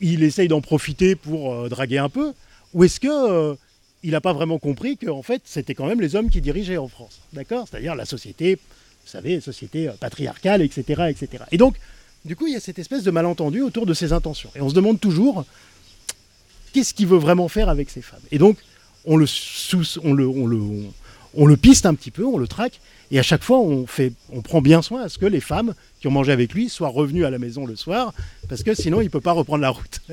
il 0.00 0.22
essaye 0.22 0.48
d'en 0.48 0.60
profiter 0.60 1.16
pour 1.16 1.52
euh, 1.52 1.68
draguer 1.68 1.98
un 1.98 2.08
peu 2.08 2.32
Ou 2.74 2.84
est-ce 2.84 3.00
que 3.00 3.08
euh, 3.08 3.54
il 4.02 4.10
n'a 4.12 4.20
pas 4.20 4.32
vraiment 4.32 4.58
compris 4.58 4.96
que 4.96 5.08
en 5.08 5.22
fait, 5.22 5.42
c'était 5.44 5.74
quand 5.74 5.86
même 5.86 6.00
les 6.00 6.14
hommes 6.16 6.30
qui 6.30 6.40
dirigeaient 6.40 6.76
en 6.76 6.88
France 6.88 7.20
D'accord 7.32 7.66
C'est-à-dire 7.68 7.94
la 7.94 8.04
société, 8.04 8.56
vous 8.56 9.08
savez, 9.10 9.40
société 9.40 9.90
patriarcale, 9.98 10.62
etc., 10.62 11.04
etc. 11.10 11.44
Et 11.50 11.56
donc, 11.58 11.76
du 12.24 12.36
coup, 12.36 12.46
il 12.46 12.52
y 12.52 12.56
a 12.56 12.60
cette 12.60 12.78
espèce 12.78 13.02
de 13.02 13.10
malentendu 13.10 13.60
autour 13.62 13.86
de 13.86 13.94
ses 13.94 14.12
intentions. 14.12 14.50
Et 14.54 14.60
on 14.60 14.68
se 14.68 14.74
demande 14.74 15.00
toujours, 15.00 15.44
qu'est-ce 16.72 16.94
qu'il 16.94 17.06
veut 17.06 17.18
vraiment 17.18 17.48
faire 17.48 17.68
avec 17.68 17.90
ces 17.90 18.02
femmes 18.02 18.22
Et 18.30 18.38
donc, 18.38 18.56
on 19.04 19.16
le, 19.16 19.26
sous- 19.26 19.98
on 20.02 20.12
le, 20.14 20.26
on 20.26 20.46
le, 20.46 20.58
on 21.36 21.46
le 21.46 21.56
piste 21.56 21.86
un 21.86 21.94
petit 21.94 22.10
peu, 22.10 22.24
on 22.24 22.38
le 22.38 22.48
traque, 22.48 22.80
et 23.10 23.18
à 23.18 23.22
chaque 23.22 23.42
fois, 23.42 23.60
on, 23.60 23.86
fait, 23.86 24.12
on 24.32 24.40
prend 24.42 24.60
bien 24.60 24.82
soin 24.82 25.02
à 25.02 25.08
ce 25.08 25.18
que 25.18 25.26
les 25.26 25.40
femmes 25.40 25.74
qui 26.00 26.06
ont 26.06 26.10
mangé 26.10 26.32
avec 26.32 26.52
lui 26.52 26.68
soient 26.68 26.88
revenues 26.88 27.24
à 27.24 27.30
la 27.30 27.38
maison 27.38 27.66
le 27.66 27.76
soir, 27.76 28.12
parce 28.48 28.62
que 28.62 28.74
sinon, 28.74 29.00
il 29.00 29.04
ne 29.04 29.10
peut 29.10 29.20
pas 29.20 29.32
reprendre 29.32 29.62
la 29.62 29.70
route. 29.70 30.00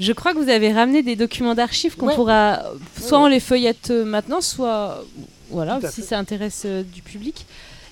Je 0.00 0.12
crois 0.12 0.32
que 0.32 0.38
vous 0.38 0.48
avez 0.48 0.72
ramené 0.72 1.02
des 1.02 1.14
documents 1.14 1.54
d'archives 1.54 1.94
qu'on 1.94 2.14
pourra, 2.14 2.62
soit 2.98 3.20
on 3.20 3.26
les 3.26 3.38
feuillette 3.38 3.90
euh, 3.90 4.06
maintenant, 4.06 4.40
soit 4.40 5.04
voilà, 5.50 5.78
si 5.90 6.00
ça 6.00 6.18
intéresse 6.18 6.62
euh, 6.64 6.82
du 6.82 7.02
public. 7.02 7.44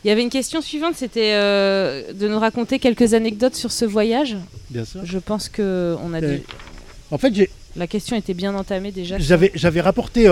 Il 0.03 0.09
y 0.09 0.11
avait 0.11 0.23
une 0.23 0.31
question 0.31 0.63
suivante, 0.63 0.95
c'était 0.97 1.35
euh, 1.35 2.15
de 2.15 2.27
nous 2.29 2.39
raconter 2.39 2.79
quelques 2.79 3.13
anecdotes 3.13 3.57
sur 3.57 3.73
ce 3.73 3.85
voyage. 3.85 4.39
Bien 4.71 4.87
sûr. 4.87 5.05
Je 5.05 5.19
pense 5.19 5.51
que 5.51 5.97
on 6.03 6.15
a 6.15 6.21
dû... 6.23 6.43
En 7.11 7.19
fait, 7.19 7.35
j'ai. 7.35 7.51
La 7.77 7.87
question 7.87 8.17
était 8.17 8.35
bien 8.35 8.55
entamée 8.55 8.93
déjà. 8.93 9.19
J'avais, 9.19 9.81
rapporté. 9.81 10.27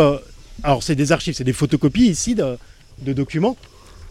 alors, 0.63 0.83
c'est 0.83 0.95
des 0.95 1.13
archives, 1.13 1.35
c'est 1.35 1.45
des 1.45 1.53
photocopies 1.53 2.09
ici 2.09 2.35
de, 2.35 2.59
documents. 3.13 3.57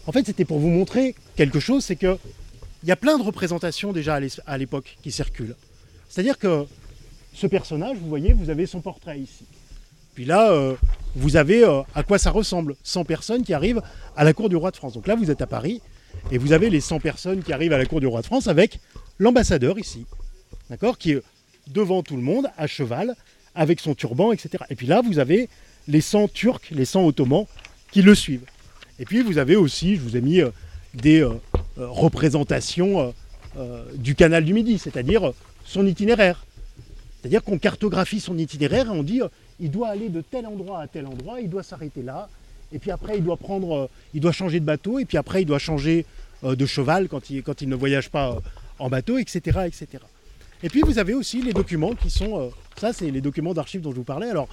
En 0.06 0.12
fait, 0.12 0.24
c'était 0.24 0.44
pour 0.44 0.58
vous 0.58 0.68
montrer 0.68 1.14
quelque 1.34 1.60
chose, 1.60 1.84
c'est 1.84 1.96
que 1.96 2.18
il 2.82 2.88
y 2.88 2.92
a 2.92 2.96
plein 2.96 3.18
de 3.18 3.22
représentations 3.22 3.92
déjà 3.92 4.20
à 4.46 4.58
l'époque 4.58 4.96
qui 5.02 5.10
circulent. 5.10 5.56
C'est-à-dire 6.08 6.38
que 6.38 6.66
ce 7.34 7.46
personnage, 7.46 7.96
vous 8.00 8.08
voyez, 8.08 8.32
vous 8.32 8.48
avez 8.48 8.66
son 8.66 8.80
portrait 8.80 9.18
ici. 9.18 9.44
Puis 10.14 10.24
là, 10.24 10.50
euh, 10.50 10.74
vous 11.14 11.36
avez 11.36 11.64
euh, 11.64 11.82
à 11.94 12.02
quoi 12.02 12.18
ça 12.18 12.30
ressemble 12.30 12.74
100 12.82 13.04
personnes 13.04 13.42
qui 13.42 13.52
arrivent 13.52 13.82
à 14.16 14.24
la 14.24 14.32
cour 14.32 14.48
du 14.48 14.56
roi 14.56 14.70
de 14.70 14.76
France. 14.76 14.94
Donc 14.94 15.06
là, 15.06 15.14
vous 15.14 15.30
êtes 15.30 15.42
à 15.42 15.46
Paris 15.46 15.82
et 16.30 16.38
vous 16.38 16.52
avez 16.52 16.70
les 16.70 16.80
100 16.80 17.00
personnes 17.00 17.42
qui 17.42 17.52
arrivent 17.52 17.74
à 17.74 17.78
la 17.78 17.84
cour 17.84 18.00
du 18.00 18.06
roi 18.06 18.22
de 18.22 18.26
France 18.26 18.48
avec 18.48 18.80
l'ambassadeur 19.18 19.78
ici, 19.78 20.06
d'accord, 20.70 20.96
qui 20.96 21.16
devant 21.68 22.02
tout 22.02 22.16
le 22.16 22.22
monde, 22.22 22.48
à 22.56 22.66
cheval, 22.66 23.14
avec 23.54 23.80
son 23.80 23.94
turban, 23.94 24.32
etc. 24.32 24.64
Et 24.70 24.74
puis 24.74 24.86
là, 24.86 25.02
vous 25.02 25.18
avez 25.18 25.48
les 25.88 26.00
100 26.00 26.28
Turcs, 26.28 26.62
les 26.70 26.84
100 26.84 27.06
Ottomans 27.06 27.46
qui 27.90 28.02
le 28.02 28.14
suivent. 28.14 28.44
Et 28.98 29.04
puis 29.04 29.22
vous 29.22 29.38
avez 29.38 29.56
aussi, 29.56 29.96
je 29.96 30.00
vous 30.00 30.16
ai 30.16 30.20
mis 30.20 30.40
euh, 30.40 30.50
des 30.94 31.26
représentations 31.76 33.12
du 33.94 34.14
canal 34.14 34.44
du 34.44 34.54
Midi, 34.54 34.78
c'est-à-dire 34.78 35.32
son 35.64 35.86
itinéraire. 35.86 36.46
C'est-à-dire 37.26 37.42
qu'on 37.42 37.58
cartographie 37.58 38.20
son 38.20 38.38
itinéraire 38.38 38.86
et 38.86 38.90
on 38.90 39.02
dit 39.02 39.20
euh, 39.20 39.28
il 39.58 39.72
doit 39.72 39.88
aller 39.88 40.08
de 40.08 40.20
tel 40.20 40.46
endroit 40.46 40.80
à 40.80 40.86
tel 40.86 41.06
endroit, 41.06 41.40
il 41.40 41.50
doit 41.50 41.64
s'arrêter 41.64 42.02
là, 42.02 42.28
et 42.72 42.78
puis 42.78 42.92
après 42.92 43.18
il 43.18 43.24
doit 43.24 43.36
prendre, 43.36 43.74
euh, 43.76 43.86
il 44.14 44.20
doit 44.20 44.30
changer 44.30 44.60
de 44.60 44.64
bateau, 44.64 45.00
et 45.00 45.04
puis 45.04 45.16
après 45.16 45.42
il 45.42 45.44
doit 45.44 45.58
changer 45.58 46.06
euh, 46.44 46.54
de 46.54 46.66
cheval 46.66 47.08
quand 47.08 47.30
il, 47.30 47.68
ne 47.68 47.74
voyage 47.74 48.10
pas 48.10 48.38
en 48.78 48.88
bateau, 48.88 49.18
etc. 49.18 49.58
Et 50.62 50.68
puis 50.68 50.80
vous 50.82 50.98
avez 50.98 51.14
aussi 51.14 51.42
les 51.42 51.52
documents 51.52 51.94
qui 51.94 52.10
sont, 52.10 52.52
ça 52.78 52.92
c'est 52.92 53.10
les 53.10 53.20
documents 53.20 53.54
d'archives 53.54 53.80
dont 53.80 53.90
je 53.90 53.96
vous 53.96 54.04
parlais. 54.04 54.28
Alors 54.28 54.48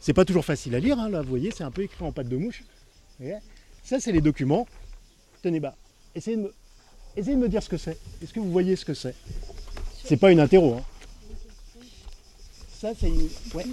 c'est 0.00 0.12
pas 0.12 0.24
toujours 0.24 0.44
facile 0.44 0.74
à 0.74 0.80
lire, 0.80 0.98
hein, 0.98 1.08
là 1.08 1.22
vous 1.22 1.28
voyez, 1.28 1.50
c'est 1.56 1.64
un 1.64 1.70
peu 1.70 1.82
écrit 1.82 2.04
en 2.04 2.12
pâte 2.12 2.28
de 2.28 2.36
mouche. 2.36 2.62
ça 3.82 4.00
c'est 4.00 4.12
les 4.12 4.20
documents. 4.20 4.66
Tenez 5.42 5.60
bas, 5.60 5.76
essayez 6.14 6.36
de, 6.36 6.42
me, 6.42 6.54
essayez 7.16 7.36
de 7.36 7.40
me 7.40 7.48
dire 7.48 7.62
ce 7.62 7.68
que 7.68 7.76
c'est. 7.76 7.98
Est-ce 8.22 8.32
que 8.32 8.40
vous 8.40 8.50
voyez 8.50 8.76
ce 8.76 8.84
que 8.84 8.94
c'est? 8.94 9.14
C'est 10.04 10.16
pas 10.16 10.32
une 10.32 10.40
interro. 10.40 10.74
Hein. 10.74 10.82
Ça, 12.80 12.92
c'est 12.98 13.08
une. 13.08 13.28
Ouais. 13.54 13.64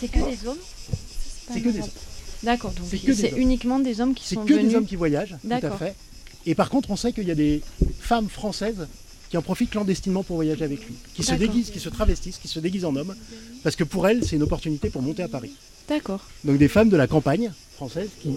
C'est 0.00 0.08
que 0.08 0.30
des 0.30 0.46
hommes 0.46 0.58
C'est 1.52 1.60
que 1.60 1.68
des 1.68 1.80
hommes. 1.80 1.88
D'accord, 2.42 2.72
donc 2.72 2.86
c'est 2.90 3.32
uniquement 3.36 3.78
des 3.78 4.00
hommes 4.00 4.14
qui 4.14 4.26
sont 4.26 4.42
venus. 4.42 4.56
C'est 4.56 4.62
que 4.62 4.68
des 4.68 4.74
hommes 4.74 4.86
qui 4.86 4.96
voyagent, 4.96 5.36
tout 5.42 5.50
à 5.50 5.70
fait. 5.76 5.94
Et 6.46 6.54
par 6.54 6.70
contre, 6.70 6.90
on 6.90 6.96
sait 6.96 7.12
qu'il 7.12 7.26
y 7.26 7.30
a 7.30 7.34
des 7.34 7.62
femmes 8.00 8.28
françaises 8.28 8.86
qui 9.30 9.36
en 9.36 9.42
profitent 9.42 9.70
clandestinement 9.70 10.22
pour 10.22 10.36
voyager 10.36 10.64
avec 10.64 10.86
lui, 10.86 10.94
qui 11.14 11.22
se 11.22 11.34
déguisent, 11.34 11.70
qui 11.70 11.80
se 11.80 11.88
travestissent, 11.88 12.38
qui 12.38 12.48
se 12.48 12.60
déguisent 12.60 12.84
en 12.84 12.94
hommes, 12.94 13.14
parce 13.62 13.76
que 13.76 13.84
pour 13.84 14.06
elles, 14.06 14.24
c'est 14.24 14.36
une 14.36 14.42
opportunité 14.42 14.90
pour 14.90 15.02
monter 15.02 15.22
à 15.22 15.28
Paris. 15.28 15.52
D'accord. 15.88 16.20
Donc 16.44 16.58
des 16.58 16.68
femmes 16.68 16.88
de 16.88 16.96
la 16.96 17.06
campagne 17.06 17.52
française 17.74 18.08
qui 18.22 18.36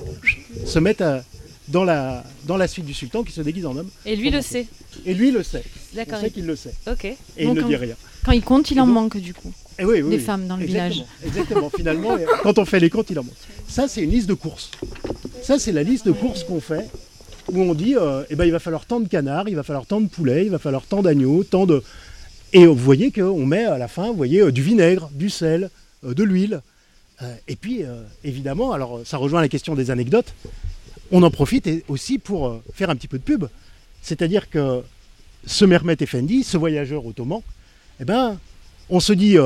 se 0.66 0.80
mettent 0.80 1.02
à, 1.02 1.24
dans 1.68 1.84
la, 1.84 2.24
dans 2.46 2.58
la 2.58 2.68
suite 2.68 2.86
du 2.86 2.94
sultan 2.94 3.24
qui 3.24 3.32
se 3.32 3.42
déguise 3.42 3.66
en 3.66 3.76
homme. 3.78 3.90
Et 4.06 4.16
lui 4.16 4.30
le 4.30 4.42
sait. 4.42 4.68
Et 5.06 5.14
lui 5.14 5.32
le 5.32 5.44
sait. 5.44 5.64
D'accord. 5.94 6.20
On 6.20 6.22
sait 6.22 6.32
qu'il 6.32 6.46
le 6.46 6.56
sait. 6.56 6.74
Ok. 6.90 7.06
Et 7.06 7.18
il 7.40 7.54
ne 7.54 7.62
dit 7.62 7.76
rien. 7.76 7.96
Quand 8.26 8.32
il 8.32 8.42
compte, 8.42 8.72
il 8.72 8.82
en 8.82 8.86
manque 8.86 9.18
du 9.18 9.34
coup. 9.34 9.54
Et 9.80 9.84
eh 9.84 9.86
oui, 9.86 10.02
oui, 10.02 10.10
des 10.10 10.20
femmes 10.20 10.48
dans 10.48 10.58
le 10.58 10.66
village. 10.66 11.04
Exactement. 11.24 11.70
Finalement, 11.70 12.18
quand 12.44 12.58
on 12.58 12.66
fait 12.66 12.80
les 12.80 12.90
comptes, 12.90 13.10
il 13.12 13.20
en 13.20 13.24
manque. 13.24 13.34
Ça, 13.68 13.88
c'est 13.88 14.02
une 14.02 14.10
liste 14.10 14.28
de 14.28 14.34
courses. 14.34 14.72
Ça, 15.44 15.60
c'est 15.60 15.72
la 15.72 15.84
liste 15.84 16.06
de 16.06 16.12
courses 16.12 16.44
qu'on 16.44 16.60
fait 16.60 16.90
où 17.52 17.62
on 17.62 17.74
dit 17.74 17.96
euh, 17.96 18.24
eh 18.30 18.36
ben, 18.36 18.46
il 18.46 18.52
va 18.52 18.60
falloir 18.60 18.86
tant 18.86 19.00
de 19.00 19.08
canards, 19.08 19.50
il 19.50 19.56
va 19.56 19.64
falloir 19.64 19.86
tant 19.86 20.02
de 20.02 20.08
poulets, 20.08 20.46
il 20.46 20.52
va 20.52 20.60
falloir 20.60 20.86
tant 20.86 21.02
d'agneaux, 21.02 21.44
tant 21.44 21.66
de. 21.66 21.84
Et 22.54 22.66
vous 22.66 22.76
voyez 22.76 23.12
qu'on 23.12 23.46
met 23.46 23.66
à 23.66 23.78
la 23.78 23.88
fin, 23.88 24.08
vous 24.08 24.16
voyez, 24.16 24.42
euh, 24.42 24.52
du 24.52 24.62
vinaigre, 24.62 25.10
du 25.14 25.30
sel, 25.30 25.70
euh, 26.06 26.14
de 26.14 26.24
l'huile. 26.24 26.62
et 27.48 27.56
puis, 27.56 27.82
évidemment, 28.24 28.74
alors 28.74 29.02
ça 29.04 29.18
rejoint 29.18 29.42
la 29.42 29.50
question 29.50 29.74
des 29.74 29.90
anecdotes 29.90 30.34
on 31.10 31.24
en 31.24 31.32
profite 31.32 31.70
aussi 31.88 32.20
pour 32.20 32.62
faire 32.74 32.90
un 32.90 32.96
petit 32.96 33.08
peu 33.08 33.18
de 33.18 33.24
pub. 33.24 33.46
C'est-à-dire 34.02 34.50
que 34.50 34.84
ce 35.46 35.64
Mermet 35.64 35.96
Effendi, 36.02 36.44
ce 36.44 36.58
voyageur 36.58 37.06
ottoman, 37.06 37.42
eh 38.02 38.06
ben, 38.06 38.38
on 38.90 39.00
se 39.00 39.14
dit, 39.14 39.38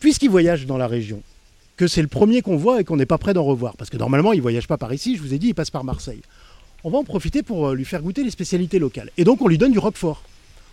puisqu'il 0.00 0.30
voyage 0.30 0.64
dans 0.66 0.78
la 0.78 0.86
région, 0.88 1.22
que 1.76 1.86
c'est 1.86 2.02
le 2.02 2.08
premier 2.08 2.42
qu'on 2.42 2.56
voit 2.56 2.80
et 2.80 2.84
qu'on 2.84 2.96
n'est 2.96 3.06
pas 3.06 3.18
prêt 3.18 3.34
d'en 3.34 3.44
revoir, 3.44 3.76
parce 3.76 3.90
que 3.90 3.96
normalement 3.96 4.32
il 4.32 4.38
ne 4.38 4.42
voyage 4.42 4.66
pas 4.66 4.78
par 4.78 4.92
ici, 4.92 5.16
je 5.16 5.22
vous 5.22 5.34
ai 5.34 5.38
dit, 5.38 5.48
il 5.48 5.54
passe 5.54 5.70
par 5.70 5.84
Marseille. 5.84 6.22
On 6.86 6.90
va 6.90 6.98
en 6.98 7.04
profiter 7.04 7.42
pour 7.42 7.66
euh, 7.66 7.74
lui 7.74 7.84
faire 7.84 8.00
goûter 8.00 8.22
les 8.22 8.30
spécialités 8.30 8.78
locales. 8.78 9.10
Et 9.16 9.24
donc 9.24 9.42
on 9.42 9.48
lui 9.48 9.58
donne 9.58 9.72
du 9.72 9.80
roquefort, 9.80 10.22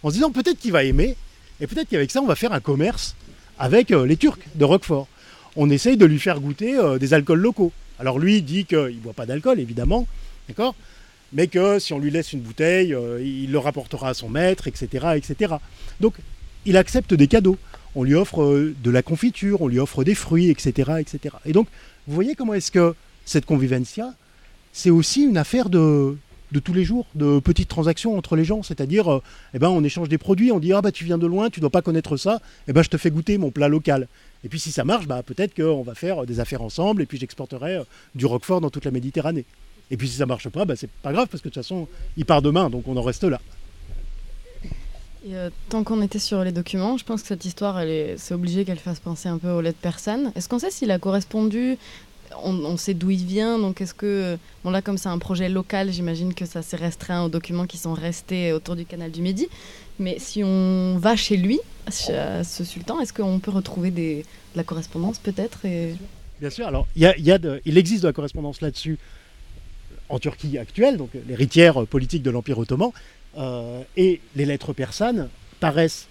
en 0.03 0.09
se 0.09 0.13
disant 0.13 0.29
peut-être 0.29 0.59
qu'il 0.59 0.71
va 0.71 0.83
aimer, 0.83 1.15
et 1.59 1.65
peut-être 1.65 1.89
qu'avec 1.89 2.11
ça 2.11 2.21
on 2.21 2.27
va 2.27 2.35
faire 2.35 2.53
un 2.53 2.59
commerce 2.59 3.15
avec 3.57 3.89
les 3.89 4.15
Turcs 4.15 4.37
de 4.53 4.63
Roquefort. 4.63 5.07
On 5.55 5.71
essaye 5.71 5.97
de 5.97 6.05
lui 6.05 6.19
faire 6.19 6.39
goûter 6.39 6.77
des 6.99 7.15
alcools 7.15 7.39
locaux. 7.39 7.71
Alors 7.97 8.19
lui 8.19 8.43
dit 8.43 8.65
qu'il 8.65 8.77
ne 8.77 8.99
boit 8.99 9.13
pas 9.13 9.25
d'alcool, 9.25 9.59
évidemment, 9.59 10.05
d'accord? 10.47 10.75
Mais 11.33 11.47
que 11.47 11.79
si 11.79 11.93
on 11.93 11.99
lui 11.99 12.11
laisse 12.11 12.31
une 12.31 12.41
bouteille, 12.41 12.93
euh, 12.93 13.19
il 13.19 13.51
le 13.51 13.57
rapportera 13.57 14.09
à 14.09 14.13
son 14.13 14.29
maître, 14.29 14.67
etc., 14.67 15.15
etc. 15.15 15.55
Donc 15.99 16.13
il 16.65 16.77
accepte 16.77 17.15
des 17.15 17.27
cadeaux. 17.27 17.57
On 17.95 18.03
lui 18.03 18.13
offre 18.13 18.43
euh, 18.43 18.75
de 18.83 18.91
la 18.91 19.01
confiture, 19.01 19.63
on 19.63 19.67
lui 19.67 19.79
offre 19.79 20.03
des 20.03 20.13
fruits, 20.13 20.51
etc., 20.51 20.93
etc. 20.99 21.35
Et 21.45 21.53
donc, 21.53 21.67
vous 22.07 22.13
voyez 22.13 22.35
comment 22.35 22.53
est-ce 22.53 22.71
que 22.71 22.93
cette 23.25 23.47
convivencia, 23.47 24.13
c'est 24.73 24.89
aussi 24.89 25.21
une 25.21 25.37
affaire 25.37 25.69
de, 25.69 26.17
tous 26.63 26.73
les 26.73 26.83
jours, 26.83 27.05
de 27.15 27.39
petites 27.39 27.69
transactions 27.69 28.17
entre 28.17 28.35
les 28.35 28.43
gens. 28.43 28.63
C'est-à-dire, 28.63 29.11
euh, 29.11 29.21
eh 29.53 29.59
ben, 29.59 29.69
on 29.69 29.83
échange 29.83 30.09
des 30.09 30.17
produits, 30.17 30.51
on 30.51 30.59
dit 30.59 30.73
ah 30.73 30.81
bah 30.81 30.91
tu 30.91 31.05
viens 31.05 31.19
de 31.19 31.27
loin, 31.27 31.49
tu 31.49 31.59
dois 31.59 31.69
pas 31.69 31.81
connaître 31.81 32.17
ça, 32.17 32.41
eh 32.67 32.73
ben 32.73 32.81
je 32.83 32.89
te 32.89 32.97
fais 32.97 33.11
goûter 33.11 33.37
mon 33.37 33.51
plat 33.51 33.69
local. 33.69 34.07
Et 34.43 34.49
puis 34.49 34.59
si 34.59 34.71
ça 34.71 34.83
marche, 34.83 35.07
bah, 35.07 35.23
peut-être 35.23 35.55
qu'on 35.55 35.83
va 35.83 35.95
faire 35.95 36.25
des 36.25 36.39
affaires 36.39 36.63
ensemble 36.63 37.03
et 37.03 37.05
puis 37.05 37.17
j'exporterai 37.17 37.77
euh, 37.77 37.83
du 38.15 38.25
Roquefort 38.25 38.59
dans 38.59 38.69
toute 38.69 38.83
la 38.83 38.91
Méditerranée. 38.91 39.45
Et 39.91 39.95
puis 39.95 40.09
si 40.09 40.17
ça 40.17 40.25
marche 40.25 40.49
pas, 40.49 40.65
bah, 40.65 40.75
c'est 40.75 40.89
pas 40.89 41.13
grave 41.13 41.27
parce 41.29 41.41
que 41.41 41.49
de 41.49 41.53
toute 41.53 41.63
façon, 41.63 41.87
il 42.17 42.25
part 42.25 42.41
demain, 42.41 42.69
donc 42.69 42.87
on 42.87 42.97
en 42.97 43.03
reste 43.03 43.23
là. 43.23 43.39
Euh, 45.29 45.49
tant 45.69 45.83
qu'on 45.85 46.01
était 46.01 46.19
sur 46.19 46.43
les 46.43 46.51
documents, 46.51 46.97
je 46.97 47.05
pense 47.05 47.21
que 47.21 47.29
cette 47.29 47.45
histoire, 47.45 47.81
c'est 48.17 48.33
obligé 48.33 48.65
qu'elle 48.65 48.79
fasse 48.79 48.99
penser 48.99 49.29
un 49.29 49.37
peu 49.37 49.51
aux 49.51 49.61
lettres 49.61 49.79
persanes. 49.79 50.33
Est-ce 50.35 50.49
qu'on 50.49 50.59
sait 50.59 50.71
s'il 50.71 50.91
a 50.91 50.99
correspondu 50.99 51.77
on, 52.43 52.77
sait 52.77 52.93
d'où 52.93 53.09
il 53.11 53.25
vient, 53.25 53.59
donc 53.59 53.81
est-ce 53.81 53.93
que, 53.93 54.37
bon 54.63 54.71
là 54.71 54.81
comme 54.81 54.97
c'est 54.97 55.09
un 55.09 55.17
projet 55.17 55.49
local, 55.49 55.91
j'imagine 55.91 56.33
que 56.33 56.45
ça 56.45 56.61
s'est 56.61 56.77
restreint 56.77 57.23
aux 57.23 57.29
documents 57.29 57.65
qui 57.65 57.77
sont 57.77 57.93
restés 57.93 58.53
autour 58.53 58.75
du 58.75 58.85
canal 58.85 59.11
du 59.11 59.21
Midi, 59.21 59.47
mais 59.99 60.17
si 60.19 60.43
on 60.43 60.97
va 60.97 61.15
chez 61.15 61.37
lui, 61.37 61.59
à 61.85 62.43
ce 62.43 62.63
sultan, 62.63 62.99
est-ce 62.99 63.13
qu'on 63.13 63.39
peut 63.39 63.51
retrouver 63.51 63.91
de 63.91 64.23
la 64.55 64.63
correspondance 64.63 65.19
peut-être. 65.19 65.61
Bien 66.39 66.49
sûr, 66.49 66.67
alors 66.67 66.87
a, 67.01 67.13
il 67.17 67.77
existe 67.77 68.03
de 68.03 68.07
la 68.07 68.13
correspondance 68.13 68.61
là-dessus 68.61 68.97
en 70.09 70.19
Turquie 70.19 70.57
actuelle, 70.57 70.97
donc 70.97 71.11
l'héritière 71.27 71.85
politique 71.87 72.23
de 72.23 72.29
l'Empire 72.29 72.59
ottoman, 72.59 72.91
euh, 73.37 73.81
et 73.97 74.21
les 74.35 74.45
lettres 74.45 74.73
persanes 74.73 75.29
paraissent 75.59 76.07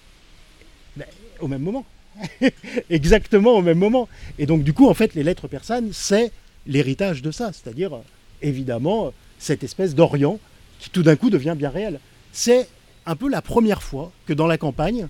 au 1.41 1.49
même 1.49 1.63
moment. 1.63 1.85
exactement 2.91 3.53
au 3.53 3.63
même 3.63 3.79
moment. 3.79 4.09
Et 4.39 4.47
donc 4.47 4.65
du 4.65 4.73
coup, 4.73 4.89
en 4.89 4.95
fait, 4.95 5.15
les 5.15 5.23
lettres 5.23 5.49
persanes, 5.49 5.91
c'est 5.93 6.33
l'héritage 6.67 7.23
de 7.23 7.31
ça, 7.31 7.53
c'est-à-dire 7.53 7.99
évidemment 8.41 9.13
cette 9.39 9.65
espèce 9.65 9.95
d'Orient 9.95 10.39
qui 10.79 10.91
tout 10.91 11.03
d'un 11.03 11.17
coup 11.17 11.31
devient 11.31 11.55
bien 11.57 11.71
réel. 11.71 12.01
C'est 12.33 12.69
un 13.07 13.17
peu 13.17 13.29
la 13.29 13.43
première 13.43 13.83
fois 13.83 14.13
que 14.27 14.33
dans 14.33 14.47
la 14.47 14.59
campagne, 14.59 15.09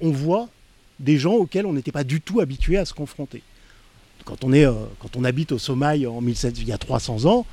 on 0.00 0.10
voit 0.10 0.48
des 1.00 1.18
gens 1.18 1.34
auxquels 1.34 1.66
on 1.66 1.72
n'était 1.72 1.92
pas 1.92 2.04
du 2.04 2.20
tout 2.20 2.40
habitué 2.40 2.76
à 2.76 2.84
se 2.84 2.94
confronter. 2.94 3.42
Quand 4.24 4.44
on, 4.44 4.52
est, 4.52 4.66
euh, 4.66 4.72
quand 4.98 5.16
on 5.16 5.24
habite 5.24 5.52
au 5.52 5.58
Somaï 5.58 6.06
en 6.06 6.20
1700, 6.20 6.60
il 6.62 6.68
y 6.68 6.72
a 6.72 6.78
300 6.78 7.24
ans, 7.26 7.46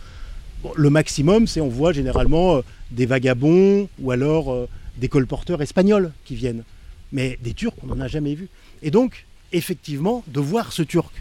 le 0.75 0.89
maximum, 0.89 1.47
c'est 1.47 1.61
on 1.61 1.69
voit 1.69 1.93
généralement 1.93 2.57
euh, 2.57 2.61
des 2.91 3.05
vagabonds 3.05 3.87
ou 3.99 4.11
alors 4.11 4.51
euh, 4.51 4.67
des 4.97 5.07
colporteurs 5.07 5.61
espagnols 5.61 6.11
qui 6.25 6.35
viennent. 6.35 6.63
Mais 7.11 7.37
des 7.41 7.53
Turcs, 7.53 7.75
on 7.83 7.87
n'en 7.87 8.01
a 8.01 8.07
jamais 8.07 8.35
vu. 8.35 8.49
Et 8.85 8.91
donc, 8.91 9.25
effectivement, 9.51 10.23
de 10.27 10.39
voir 10.39 10.71
ce 10.71 10.83
Turc 10.83 11.11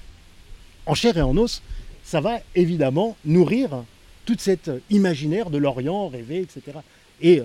en 0.86 0.94
chair 0.94 1.16
et 1.16 1.22
en 1.22 1.34
os, 1.38 1.62
ça 2.04 2.20
va 2.20 2.38
évidemment 2.54 3.16
nourrir 3.24 3.84
toute 4.26 4.40
cette 4.42 4.70
imaginaire 4.90 5.48
de 5.48 5.56
l'Orient 5.56 6.08
rêvé, 6.08 6.42
etc. 6.42 6.78
Et 7.22 7.40
euh, 7.40 7.44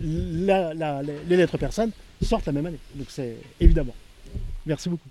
les 0.00 1.36
lettres 1.36 1.58
persanes 1.58 1.90
sortent 2.22 2.46
la 2.46 2.52
même 2.52 2.66
année. 2.66 2.78
Donc 2.94 3.08
c'est 3.10 3.36
évidemment. 3.60 3.94
Merci 4.64 4.88
beaucoup. 4.88 5.08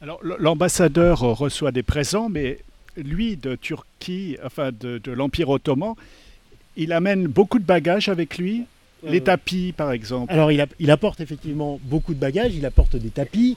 Alors 0.00 0.20
l'ambassadeur 0.22 1.20
reçoit 1.20 1.70
des 1.70 1.84
présents, 1.84 2.28
mais 2.28 2.58
lui 2.96 3.36
de 3.36 3.54
Turquie, 3.54 4.36
enfin 4.44 4.70
de, 4.72 5.00
l'Empire 5.12 5.48
ottoman, 5.48 5.94
il 6.76 6.92
amène 6.92 7.28
beaucoup 7.28 7.60
de 7.60 7.64
bagages 7.64 8.08
avec 8.08 8.36
lui? 8.36 8.64
Les 9.06 9.20
euh, 9.20 9.24
tapis, 9.24 9.72
par 9.76 9.92
exemple. 9.92 10.32
Alors, 10.32 10.50
il, 10.52 10.90
apporte 10.90 11.20
effectivement 11.20 11.80
beaucoup 11.84 12.14
de 12.14 12.18
bagages. 12.18 12.54
Il 12.54 12.66
apporte 12.66 12.96
des 12.96 13.10
tapis. 13.10 13.56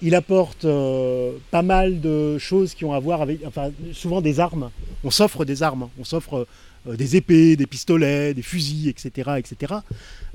Il 0.00 0.14
apporte 0.14 0.64
euh, 0.64 1.32
pas 1.50 1.62
mal 1.62 2.00
de 2.00 2.36
choses 2.38 2.74
qui 2.74 2.84
ont 2.84 2.92
à 2.92 2.98
voir 2.98 3.22
avec, 3.22 3.40
enfin, 3.46 3.70
souvent 3.92 4.20
des 4.20 4.40
armes. 4.40 4.70
On 5.04 5.10
s'offre 5.10 5.44
des 5.44 5.62
armes. 5.62 5.88
On 5.98 6.04
s'offre 6.04 6.46
euh, 6.88 6.96
des 6.96 7.16
épées, 7.16 7.56
des 7.56 7.66
pistolets, 7.66 8.34
des 8.34 8.42
fusils, 8.42 8.88
etc., 8.88 9.32
etc. 9.38 9.74